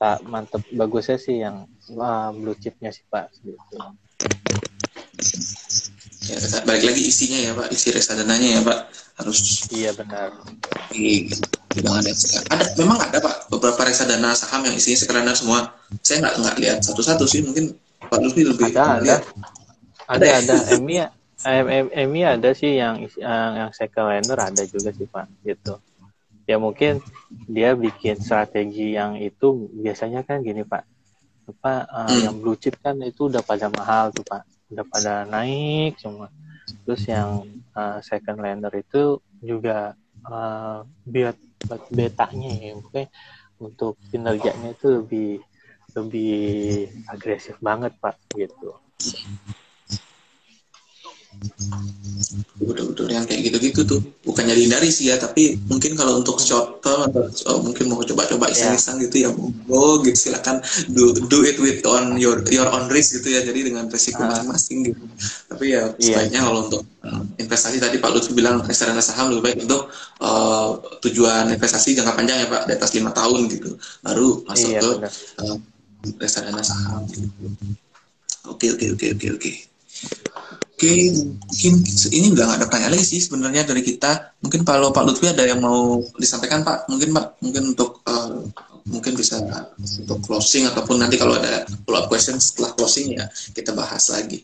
tak 0.00 0.24
mantep 0.24 0.64
bagusnya 0.72 1.20
sih 1.20 1.44
yang 1.44 1.68
uh, 1.92 2.32
blue 2.32 2.56
chipnya 2.56 2.88
sih 2.88 3.04
pak 3.12 3.28
gitu 3.44 3.76
ya, 6.28 6.36
balik 6.64 6.84
lagi 6.88 7.02
isinya 7.04 7.38
ya 7.38 7.52
pak. 7.52 7.66
Isi 7.72 7.88
reksadananya 7.92 8.48
ya 8.58 8.60
pak. 8.64 8.78
Harus 9.20 9.68
iya 9.68 9.90
benar. 9.92 10.32
iya 10.96 11.28
ada. 11.76 12.12
Ada 12.52 12.64
memang 12.80 12.98
ada 13.00 13.18
pak. 13.20 13.52
Beberapa 13.52 13.80
reksadana 13.84 14.32
saham 14.32 14.64
yang 14.64 14.74
isinya 14.76 14.98
sekalian 14.98 15.36
semua. 15.36 15.76
Saya 16.00 16.24
nggak 16.24 16.34
nggak 16.40 16.56
lihat 16.60 16.78
satu-satu 16.84 17.24
sih. 17.28 17.44
Mungkin 17.44 17.76
pak 18.08 18.18
Lutfi 18.18 18.42
lebih 18.46 18.72
ada 18.72 19.00
ada. 19.00 19.16
ada 20.08 20.26
ada. 20.40 20.54
Emi 20.72 21.02
Emi 21.92 22.20
ada 22.22 22.54
sih 22.54 22.78
yang 22.78 23.02
yang, 23.18 23.68
yang 23.68 23.70
liner 24.08 24.38
ada 24.38 24.62
juga 24.64 24.90
sih 24.94 25.06
pak. 25.08 25.28
Gitu. 25.44 25.74
Ya 26.42 26.58
mungkin 26.58 26.98
dia 27.46 27.78
bikin 27.78 28.18
strategi 28.18 28.98
yang 28.98 29.14
itu 29.20 29.70
biasanya 29.78 30.24
kan 30.24 30.42
gini 30.42 30.64
pak. 30.64 30.86
Apa 31.42 31.84
uh, 31.90 32.06
hmm. 32.06 32.20
yang 32.22 32.34
blue 32.38 32.54
chip 32.54 32.78
kan 32.78 32.96
itu 33.02 33.26
udah 33.26 33.42
pada 33.42 33.66
mahal 33.66 34.14
tuh 34.14 34.22
pak 34.22 34.46
udah 34.72 34.84
pada 34.88 35.28
naik 35.28 36.00
semua. 36.00 36.32
Terus 36.88 37.02
yang 37.06 37.44
uh, 37.76 37.98
second 38.00 38.40
lander 38.40 38.72
itu 38.74 39.20
juga 39.42 39.92
uh, 40.26 40.86
biat 41.04 41.36
betanya 41.94 42.50
ya 42.50 42.74
mungkin 42.74 43.06
untuk 43.62 43.94
kinerjanya 44.10 44.74
itu 44.74 44.86
lebih 45.02 45.30
lebih 45.94 46.88
agresif 47.06 47.54
banget 47.62 47.94
pak 48.02 48.18
gitu 48.34 48.74
betul-betul 52.62 53.08
yang 53.10 53.24
kayak 53.26 53.50
gitu-gitu 53.50 53.82
tuh 53.82 54.00
bukannya 54.22 54.54
dihindari 54.54 54.88
sih 54.92 55.10
ya 55.10 55.18
tapi 55.18 55.58
mungkin 55.66 55.98
kalau 55.98 56.22
untuk 56.22 56.38
short 56.38 56.78
term 56.78 57.10
atau 57.10 57.26
oh, 57.50 57.58
mungkin 57.64 57.90
mau 57.90 57.98
coba-coba 58.04 58.46
ya. 58.48 58.70
iseng-iseng 58.70 59.02
gitu 59.08 59.16
ya 59.26 59.30
oh 59.68 59.98
gitu 60.06 60.30
silakan 60.30 60.62
do 60.94 61.10
do 61.26 61.42
it 61.42 61.58
with 61.58 61.82
on 61.82 62.14
your 62.20 62.44
your 62.54 62.68
own 62.70 62.86
risk 62.92 63.18
gitu 63.18 63.34
ya 63.34 63.42
jadi 63.42 63.72
dengan 63.72 63.90
resiko 63.90 64.22
ah. 64.22 64.30
masing-masing 64.30 64.92
gitu 64.92 65.02
tapi 65.50 65.74
ya 65.74 65.90
yeah. 65.98 66.22
sebaiknya 66.22 66.40
kalau 66.46 66.60
untuk 66.70 66.82
uh, 67.02 67.22
investasi 67.42 67.76
tadi 67.82 67.96
Pak 67.98 68.10
Lutfi 68.14 68.32
bilang 68.36 68.62
reksadana 68.62 69.02
saham 69.02 69.34
lebih 69.34 69.42
baik 69.42 69.58
untuk 69.66 69.90
uh, 70.22 70.78
tujuan 71.02 71.50
investasi 71.50 71.98
jangka 71.98 72.14
panjang 72.14 72.38
ya 72.44 72.46
Pak 72.46 72.62
di 72.70 72.72
atas 72.78 72.90
lima 72.94 73.10
tahun 73.10 73.50
gitu 73.50 73.74
baru 74.06 74.46
masuk 74.46 74.70
yeah, 74.70 74.82
ke 74.82 74.90
uh, 75.42 75.56
reksadana 76.22 76.62
saham 76.62 77.02
gitu. 77.10 77.26
oke 78.46 78.66
oke 78.78 78.86
oke 78.94 79.06
oke 79.18 79.26
oke 79.34 79.52
Oke, 80.82 81.14
mungkin 81.14 81.78
ini 82.10 82.26
nggak 82.34 82.58
ada 82.58 82.66
pertanyaan 82.66 82.98
lagi 82.98 83.06
sih 83.06 83.22
sebenarnya 83.22 83.62
dari 83.62 83.86
kita. 83.86 84.34
Mungkin 84.42 84.66
kalau 84.66 84.90
Pak 84.90 85.06
Lutfi 85.06 85.30
ada 85.30 85.46
yang 85.46 85.62
mau 85.62 86.02
disampaikan 86.18 86.66
Pak, 86.66 86.90
mungkin 86.90 87.14
Pak, 87.14 87.38
mungkin 87.38 87.70
untuk 87.70 88.02
uh, 88.02 88.42
mungkin 88.90 89.14
bisa 89.14 89.38
untuk 89.78 90.18
closing 90.26 90.66
ataupun 90.66 90.98
nanti 90.98 91.22
kalau 91.22 91.38
ada 91.38 91.70
follow 91.86 92.02
up 92.02 92.10
question 92.10 92.34
setelah 92.42 92.74
closing 92.74 93.14
ya 93.14 93.30
kita 93.54 93.70
bahas 93.78 94.10
lagi. 94.10 94.42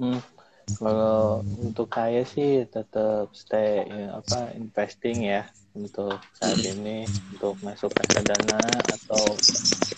Hmm, 0.00 0.24
kalau 0.80 1.44
untuk 1.60 1.92
saya 1.92 2.24
sih 2.24 2.64
tetap 2.64 3.28
stay 3.36 3.84
ya, 3.84 4.24
apa 4.24 4.56
investing 4.56 5.36
ya 5.36 5.44
untuk 5.76 6.16
saat 6.40 6.64
ini 6.64 7.04
untuk 7.36 7.60
masuk 7.60 7.92
reksadana 7.92 8.56
atau 8.88 9.36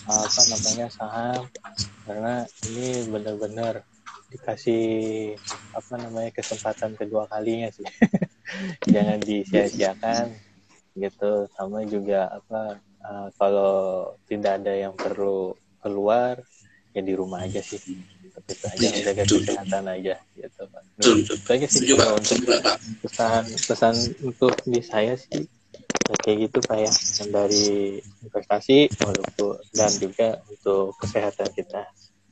apa 0.03 0.41
namanya 0.51 0.91
saham 0.91 1.47
karena 2.03 2.43
ini 2.67 3.07
benar-benar 3.07 3.87
dikasih 4.35 4.83
apa 5.71 5.93
namanya 5.95 6.31
kesempatan 6.35 6.99
kedua 6.99 7.23
kalinya 7.31 7.71
sih. 7.71 7.87
Jangan 8.93 9.23
disia-siakan 9.23 10.35
gitu. 10.99 11.47
Sama 11.55 11.87
juga 11.87 12.27
apa 12.27 12.83
uh, 12.99 13.27
kalau 13.39 14.11
tidak 14.27 14.59
ada 14.59 14.75
yang 14.75 14.93
perlu 14.93 15.55
keluar 15.79 16.43
ya 16.91 17.01
di 17.01 17.13
rumah 17.15 17.47
aja 17.47 17.63
sih. 17.63 17.79
Tapi 18.35 18.51
itu 18.51 18.65
aja 18.67 18.83
yeah, 18.83 19.03
jaga 19.07 19.23
kesehatan 19.23 19.83
aja 19.87 20.15
gitu 20.35 20.61
pak. 20.67 20.83
Itu 20.99 21.33
aja 21.47 21.67
sih 21.71 21.95
kalau 21.95 22.15
untuk 22.19 22.39
pesan 23.07 23.43
pesan 23.55 23.95
untuk 24.27 24.53
di 24.67 24.83
saya 24.83 25.15
sih 25.15 25.47
ya 26.11 26.15
kayak 26.19 26.51
gitu 26.51 26.57
pak 26.67 26.77
ya. 26.83 26.91
Yang 26.91 27.29
dari 27.31 27.67
investasi 28.27 28.77
walaupun 28.99 29.63
dan 29.71 29.91
juga 29.95 30.27
untuk 30.51 30.91
kesehatan 30.99 31.49
kita 31.55 31.83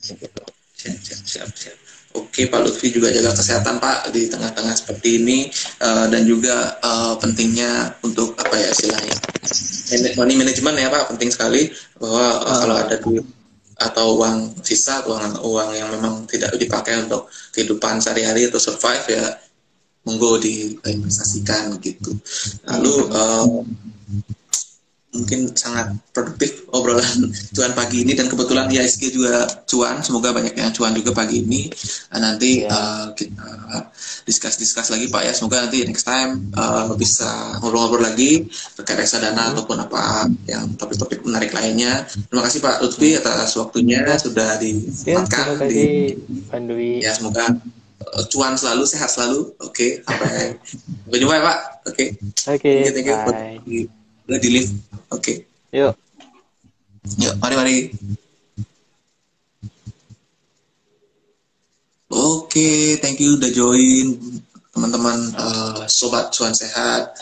gitu 0.04 0.44
siap 0.84 1.00
siap 1.00 1.22
siap 1.24 1.50
siap. 1.56 1.78
Oke 2.14 2.46
Pak 2.46 2.60
Lutfi 2.62 2.94
juga 2.94 3.10
jaga 3.10 3.34
kesehatan 3.34 3.82
Pak 3.82 4.14
di 4.14 4.30
tengah-tengah 4.30 4.76
seperti 4.76 5.24
ini. 5.24 5.50
Uh, 5.82 6.06
dan 6.12 6.28
juga 6.28 6.78
uh, 6.84 7.16
pentingnya 7.18 7.96
untuk 8.06 8.36
apa 8.38 8.54
ya 8.54 8.70
istilahnya 8.70 9.16
money 10.20 10.36
management 10.38 10.78
ya 10.78 10.92
Pak 10.92 11.16
penting 11.16 11.32
sekali. 11.32 11.72
Bahwa 11.98 12.26
uh, 12.44 12.58
kalau 12.68 12.76
ada 12.78 12.96
duit 13.00 13.26
atau 13.74 14.22
uang 14.22 14.62
sisa 14.62 15.02
uang 15.10 15.42
uang 15.42 15.70
yang 15.74 15.90
memang 15.90 16.30
tidak 16.30 16.54
dipakai 16.62 17.02
untuk 17.02 17.26
kehidupan 17.50 17.98
sehari-hari 17.98 18.46
atau 18.46 18.62
survive 18.62 19.06
ya 19.10 19.26
monggo 20.06 20.38
diinvestasikan 20.38 21.80
gitu. 21.82 22.14
Lalu 22.70 22.94
uh, 23.10 23.48
mungkin 25.14 25.54
sangat 25.54 25.94
produktif 26.10 26.66
obrolan 26.74 27.30
cuan 27.54 27.72
pagi 27.78 28.02
ini. 28.02 28.18
Dan 28.18 28.28
kebetulan 28.28 28.68
ISG 28.68 29.14
juga 29.14 29.46
cuan. 29.70 30.02
Semoga 30.02 30.34
banyak 30.34 30.58
yang 30.58 30.74
cuan 30.74 30.92
juga 30.98 31.14
pagi 31.14 31.46
ini. 31.46 31.70
Uh, 32.10 32.20
nanti 32.20 32.66
uh, 32.66 33.14
kita 33.14 33.48
diskus-diskus 34.26 34.90
lagi 34.90 35.08
Pak 35.08 35.22
ya. 35.22 35.32
Semoga 35.32 35.70
nanti 35.70 35.86
next 35.86 36.06
time 36.06 36.50
uh, 36.58 36.92
bisa 36.98 37.62
ngobrol-ngobrol 37.62 38.04
lagi 38.04 38.50
terkait 38.74 39.06
reksadana 39.06 39.50
hmm. 39.50 39.52
ataupun 39.56 39.78
apa 39.86 40.02
yang 40.50 40.74
topik-topik 40.76 41.22
menarik 41.24 41.54
lainnya. 41.54 42.04
Terima 42.10 42.44
kasih 42.44 42.60
Pak 42.60 42.82
Lutfi 42.82 43.16
atas 43.16 43.54
waktunya 43.56 44.02
sudah 44.18 44.58
disempatkan 44.58 45.62
ya, 45.62 45.70
di 45.70 45.86
Pandui 46.50 47.02
ya 47.06 47.14
semoga 47.14 47.54
cuan 48.34 48.58
selalu 48.58 48.84
sehat 48.90 49.10
selalu. 49.14 49.54
Oke 49.62 49.70
okay, 49.70 49.92
sampai 50.04 50.58
berjumpa 51.12 51.34
ya 51.38 51.44
Pak. 51.44 51.58
Oke. 51.84 51.94
Okay. 51.94 52.08
oke 52.50 52.60
okay, 52.60 52.76
thank 52.92 53.08
you, 53.08 53.18
thank 53.28 53.68
you 53.68 54.03
udah 54.28 54.40
di 54.40 54.50
lift 54.50 54.72
oke. 55.12 55.20
Okay. 55.20 55.38
yuk. 55.76 55.94
Yuk 57.20 57.34
mari 57.44 57.56
mari. 57.60 57.78
Oke 62.14 62.46
okay, 62.46 62.78
thank 63.02 63.18
you 63.20 63.36
udah 63.36 63.52
join 63.52 64.16
teman-teman 64.74 65.34
uh, 65.38 65.84
sobat 65.90 66.32
cuan 66.32 66.56
sehat. 66.56 67.18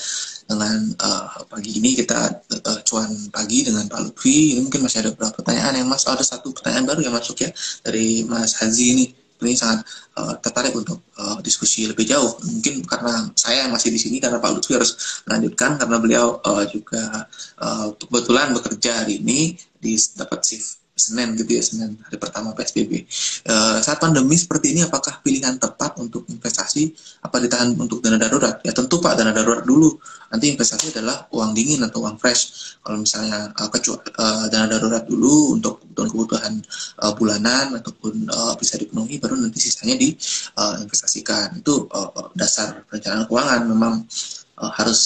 Dengan 0.52 0.84
uh, 0.99 1.47
pagi 1.47 1.80
ini 1.80 1.95
kita 1.95 2.43
uh, 2.43 2.80
cuan 2.84 3.08
pagi 3.32 3.64
dengan 3.64 3.88
Pak 3.88 4.04
Lutfi. 4.04 4.52
Ini 4.52 4.60
mungkin 4.60 4.84
masih 4.84 4.99
ada 4.99 5.16
beberapa 5.16 5.39
pertanyaan 5.39 5.80
yang 5.80 5.88
mas. 5.88 6.04
Oh, 6.04 6.12
ada 6.12 6.28
satu 6.28 6.52
pertanyaan 6.52 6.91
baru 6.91 7.08
yang 7.08 7.16
masuk 7.16 7.39
ya 7.39 7.49
dari 7.88 8.28
Mas 8.28 8.60
Hazi 8.60 8.86
ini 8.91 9.06
ini 9.46 9.58
sangat 9.58 9.86
uh, 10.18 10.36
tertarik 10.42 10.74
untuk 10.76 11.02
uh, 11.18 11.38
diskusi 11.46 11.86
lebih 11.86 12.06
jauh. 12.10 12.38
Mungkin 12.42 12.86
karena 12.86 13.30
saya 13.38 13.70
masih 13.70 13.94
di 13.94 14.00
sini 14.02 14.18
karena 14.18 14.42
Pak 14.42 14.52
Lutfi 14.58 14.74
harus 14.78 15.24
melanjutkan 15.30 15.78
karena 15.78 15.98
beliau 16.02 16.28
uh, 16.42 16.66
juga 16.70 17.30
uh, 17.62 17.94
kebetulan 17.96 18.54
bekerja 18.58 19.06
hari 19.06 19.22
ini 19.22 19.56
di 19.78 19.98
dapat 20.18 20.39
shift 20.46 20.81
Senin 21.02 21.34
gitu 21.34 21.58
ya 21.58 21.64
Senin 21.66 21.97
hari 22.06 22.18
pertama 22.22 22.54
PSBB. 22.54 23.10
Uh, 23.49 23.82
saat 23.82 23.97
pandemi 23.97 24.38
seperti 24.38 24.78
ini 24.78 24.86
apakah 24.86 25.18
pilihan 25.26 25.58
tepat 25.58 25.97
untuk 25.97 26.30
investasi 26.30 26.93
apa 27.26 27.41
ditahan 27.41 27.74
untuk 27.74 28.06
dana 28.06 28.22
darurat? 28.22 28.62
Ya 28.62 28.70
tentu 28.70 29.02
Pak 29.02 29.18
dana 29.18 29.34
darurat 29.34 29.66
dulu. 29.66 29.97
Nanti 30.30 30.54
investasi 30.54 30.93
adalah 30.93 31.26
uang 31.34 31.52
dingin 31.58 31.82
atau 31.82 32.06
uang 32.06 32.22
fresh. 32.22 32.78
Kalau 32.86 33.02
misalnya 33.02 33.49
uh, 33.58 33.70
kecuali 33.74 34.06
uh, 34.22 34.45
dana 34.54 34.70
darurat 34.70 35.04
dulu 35.10 35.58
untuk 35.58 35.82
kebutuhan-kebutuhan 35.82 36.54
uh, 37.02 37.14
bulanan 37.18 37.82
ataupun 37.82 38.30
uh, 38.30 38.54
bisa 38.56 38.78
dipenuhi 38.78 39.18
baru 39.18 39.41
nanti 39.41 39.58
sisanya 39.58 39.97
diinvestasikan. 39.97 41.58
Uh, 41.58 41.62
Itu 41.66 41.89
uh, 41.89 42.30
dasar 42.38 42.86
perencanaan 42.86 43.26
keuangan 43.26 43.62
memang 43.66 43.93
uh, 44.62 44.72
harus 44.78 45.02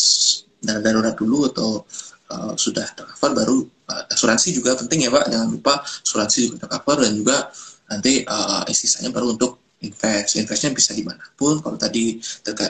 dana 0.60 0.84
darurat 0.84 1.16
dulu 1.16 1.48
atau 1.50 1.88
uh, 2.32 2.54
sudah 2.58 2.86
tercover 2.98 3.32
baru 3.34 3.58
uh, 3.90 4.14
asuransi 4.14 4.54
juga 4.54 4.78
penting 4.78 5.06
ya 5.06 5.12
Pak. 5.14 5.26
Jangan 5.32 5.48
lupa 5.50 5.82
asuransi 5.82 6.38
juga 6.50 6.66
tercover 6.66 7.06
dan 7.06 7.14
juga 7.18 7.38
nanti 7.86 8.26
uh, 8.26 8.66
sisanya 8.74 9.14
baru 9.14 9.38
untuk 9.38 9.66
invest. 9.84 10.40
Investnya 10.42 10.72
bisa 10.74 10.92
di 10.98 11.04
mana 11.06 11.22
pun. 11.38 11.62
Kalau 11.62 11.78
tadi 11.78 12.18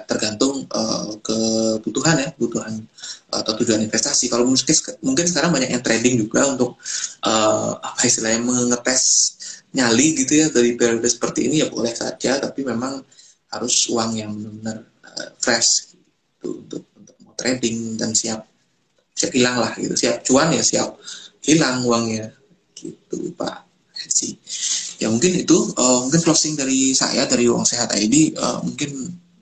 tergantung 0.08 0.68
uh, 0.68 1.16
kebutuhan 1.24 2.20
ya 2.20 2.30
kebutuhan 2.36 2.84
atau 3.32 3.52
tujuan 3.64 3.80
investasi. 3.88 4.28
Kalau 4.28 4.44
mungkin 4.44 4.76
mungkin 5.00 5.26
sekarang 5.28 5.56
banyak 5.56 5.72
yang 5.72 5.84
trading 5.86 6.16
juga 6.20 6.52
untuk 6.52 6.76
uh, 7.24 7.80
apa 7.80 8.02
istilahnya 8.04 8.44
mengetes 8.44 9.04
nyali 9.76 10.16
gitu 10.16 10.40
ya 10.40 10.48
dari 10.52 10.76
periode 10.80 11.08
seperti 11.08 11.48
ini 11.48 11.64
ya 11.64 11.68
boleh 11.72 11.94
saja. 11.96 12.42
Tapi 12.44 12.68
memang 12.68 13.00
harus 13.56 13.88
uang 13.88 14.12
yang 14.20 14.36
benar-benar 14.36 14.84
uh, 14.84 15.30
fresh 15.40 15.96
gitu, 15.96 16.60
untuk 16.66 16.84
untuk 16.98 17.16
mau 17.24 17.32
trading 17.38 17.96
dan 17.96 18.12
siap 18.12 18.44
siap 19.16 19.32
hilang 19.32 19.58
lah 19.64 19.72
gitu. 19.80 19.96
Siap 19.96 20.28
cuan 20.28 20.52
ya 20.52 20.62
siap 20.62 21.00
hilang 21.48 21.88
uangnya. 21.88 22.36
Gitu 22.76 23.32
pak. 23.34 23.64
Sih. 24.06 24.38
Ya 25.02 25.10
mungkin 25.10 25.34
itu 25.34 25.56
uh, 25.76 26.06
mungkin 26.06 26.22
closing 26.22 26.54
dari 26.54 26.94
saya 26.94 27.26
dari 27.26 27.50
uang 27.50 27.66
sehat 27.66 27.90
ID 27.96 28.38
uh, 28.38 28.60
eh, 28.60 28.60
mungkin 28.62 28.92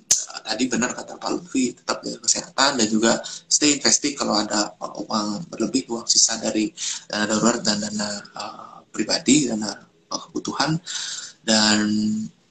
uh, 0.07 0.41
tadi 0.45 0.71
benar 0.71 0.95
kata 0.95 1.19
Pak 1.19 1.29
Lutfi 1.35 1.75
tetap 1.75 1.99
jaga 1.99 2.23
kesehatan 2.23 2.79
dan 2.79 2.87
juga 2.87 3.19
stay 3.25 3.75
investing 3.75 4.15
kalau 4.15 4.39
ada 4.39 4.71
uh, 4.79 5.03
uang 5.03 5.51
berlebih 5.51 5.91
uang 5.91 6.07
sisa 6.07 6.39
dari 6.39 6.71
dana 7.11 7.27
darurat 7.27 7.59
dan 7.59 7.75
dana 7.85 8.07
uh, 8.39 8.79
pribadi 8.87 9.51
dana 9.51 9.73
uh, 9.83 10.19
kebutuhan. 10.31 10.79
Dan 11.43 11.83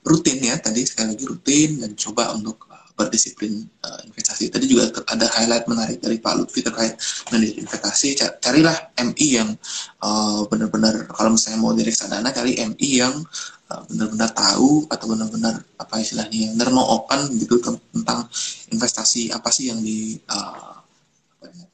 rutin 0.05 0.39
ya 0.45 0.61
tadi 0.61 0.85
sekali 0.85 1.16
lagi 1.16 1.25
rutin 1.25 1.81
dan 1.81 1.97
coba 1.97 2.37
untuk 2.37 2.68
berdisiplin 3.03 3.67
uh, 3.83 4.01
investasi. 4.07 4.53
Tadi 4.53 4.71
juga 4.71 4.91
ada 5.11 5.27
highlight 5.27 5.67
menarik 5.67 5.99
dari 5.99 6.23
Pak 6.23 6.35
Lutfi 6.39 6.63
terkait 6.63 6.95
manajemen 7.35 7.67
investasi. 7.67 8.15
Carilah 8.39 8.95
MI 9.03 9.29
yang 9.43 9.51
uh, 10.05 10.47
benar-benar 10.47 11.11
kalau 11.11 11.35
misalnya 11.35 11.59
mau 11.59 11.75
di 11.75 11.83
reksadana 11.83 12.31
cari 12.31 12.61
MI 12.63 12.89
yang 13.03 13.15
uh, 13.73 13.83
benar-benar 13.91 14.31
tahu 14.37 14.87
atau 14.87 15.07
benar-benar 15.11 15.55
apa 15.81 15.95
istilahnya 15.99 16.55
benar 16.55 16.71
mau 16.71 16.87
open 17.01 17.33
gitu 17.41 17.59
tentang 17.65 18.29
investasi 18.71 19.35
apa 19.35 19.49
sih 19.51 19.73
yang 19.73 19.81
di 19.81 20.21
uh, 20.31 20.79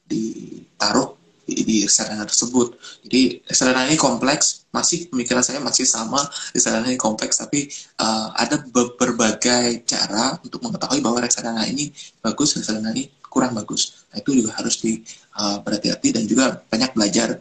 ditaruh 0.09 1.18
di, 1.51 1.85
reksadana 1.85 2.25
tersebut. 2.25 2.77
Jadi 3.05 3.41
reksadana 3.45 3.89
ini 3.89 3.97
kompleks, 3.97 4.69
masih 4.69 5.09
pemikiran 5.09 5.41
saya 5.41 5.59
masih 5.59 5.85
sama 5.87 6.21
reksadana 6.53 6.89
ini 6.89 6.99
kompleks, 6.99 7.41
tapi 7.41 7.69
uh, 7.99 8.33
ada 8.37 8.61
berbagai 8.71 9.83
cara 9.85 10.37
untuk 10.41 10.61
mengetahui 10.61 11.01
bahwa 11.01 11.23
reksadana 11.23 11.65
ini 11.65 11.89
bagus, 12.21 12.57
reksadana 12.57 12.93
ini 12.93 13.09
kurang 13.29 13.53
bagus. 13.53 14.05
Nah, 14.09 14.19
itu 14.19 14.41
juga 14.41 14.57
harus 14.57 14.81
di 14.81 14.99
uh, 15.37 15.61
berhati-hati 15.61 16.09
dan 16.17 16.23
juga 16.25 16.59
banyak 16.65 16.91
belajar 16.97 17.37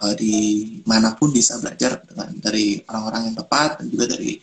uh, 0.00 0.14
di 0.14 0.34
mana 0.86 1.18
pun 1.18 1.34
bisa 1.34 1.58
belajar 1.58 1.98
dengan 2.06 2.30
dari 2.38 2.78
orang-orang 2.86 3.32
yang 3.32 3.36
tepat 3.42 3.82
dan 3.82 3.86
juga 3.90 4.04
dari 4.10 4.38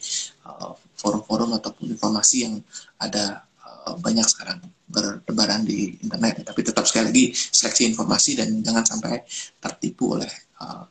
forum-forum 1.00 1.56
uh, 1.56 1.58
ataupun 1.64 1.96
informasi 1.96 2.38
yang 2.44 2.56
ada 3.00 3.49
banyak 3.98 4.28
sekarang 4.30 4.60
bertebaran 4.90 5.66
di 5.66 5.98
internet 6.02 6.46
tapi 6.46 6.62
tetap 6.66 6.86
sekali 6.86 7.10
lagi 7.10 7.26
seleksi 7.34 7.90
informasi 7.90 8.38
dan 8.38 8.62
jangan 8.62 8.86
sampai 8.86 9.22
tertipu 9.62 10.18
oleh 10.18 10.30
uh, 10.62 10.86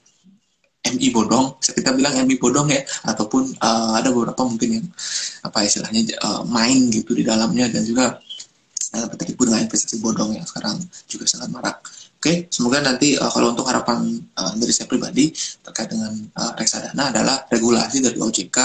MI 0.88 1.08
bodong. 1.12 1.60
Kita 1.60 1.92
bilang 1.92 2.16
MI 2.24 2.40
bodong 2.40 2.72
ya? 2.72 2.80
Ataupun 3.04 3.52
uh, 3.60 3.92
ada 4.00 4.08
beberapa 4.08 4.40
mungkin 4.48 4.80
yang 4.80 4.86
apa 5.44 5.66
istilahnya 5.66 6.16
uh, 6.24 6.42
main 6.48 6.88
gitu 6.88 7.12
di 7.12 7.26
dalamnya 7.26 7.68
dan 7.68 7.84
juga 7.84 8.16
uh, 8.96 9.06
tertipu 9.18 9.44
dengan 9.44 9.68
investasi 9.68 10.00
bodong 10.00 10.38
yang 10.38 10.46
sekarang 10.48 10.80
juga 11.04 11.28
sangat 11.28 11.52
marak 11.52 11.76
Oke, 12.18 12.50
semoga 12.50 12.82
nanti 12.82 13.14
uh, 13.14 13.30
kalau 13.30 13.54
untuk 13.54 13.62
harapan 13.70 14.02
uh, 14.34 14.50
dari 14.58 14.74
saya 14.74 14.90
pribadi 14.90 15.30
terkait 15.62 15.86
dengan 15.86 16.10
uh, 16.34 16.50
reksadana 16.58 17.14
adalah 17.14 17.46
regulasi 17.46 18.02
dari 18.02 18.18
OJK 18.18 18.58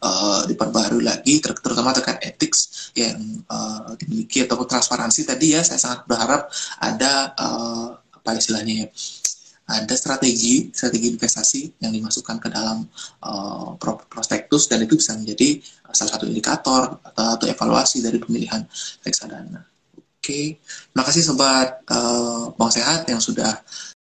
uh, 0.00 0.40
diperbarui 0.48 1.04
lagi, 1.04 1.36
ter 1.36 1.52
terutama 1.52 1.92
terkait 1.92 2.16
etik 2.24 2.56
yang 2.96 3.44
uh, 3.52 3.92
dimiliki 4.00 4.48
ataupun 4.48 4.64
transparansi 4.64 5.28
tadi 5.28 5.52
ya. 5.52 5.60
Saya 5.60 5.76
sangat 5.76 6.08
berharap 6.08 6.48
ada 6.80 7.36
uh, 7.36 7.92
apa 7.92 8.40
istilahnya 8.40 8.72
ya, 8.72 8.86
ada 9.68 9.94
strategi 10.00 10.72
strategi 10.72 11.12
investasi 11.12 11.84
yang 11.84 11.92
dimasukkan 11.92 12.40
ke 12.40 12.48
dalam 12.48 12.88
uh, 13.20 13.76
prospektus 14.08 14.64
dan 14.64 14.80
itu 14.80 14.96
bisa 14.96 15.12
menjadi 15.12 15.60
salah 15.92 16.16
satu 16.16 16.24
indikator 16.24 17.04
atau 17.12 17.44
evaluasi 17.44 18.00
dari 18.00 18.16
pemilihan 18.16 18.64
reksadana. 19.04 19.73
Oke, 20.24 20.32
okay. 20.32 20.46
makasih 20.96 21.20
sobat 21.20 21.84
uh, 21.92 22.48
Bang 22.56 22.72
Sehat 22.72 23.04
yang 23.12 23.20
sudah 23.20 23.60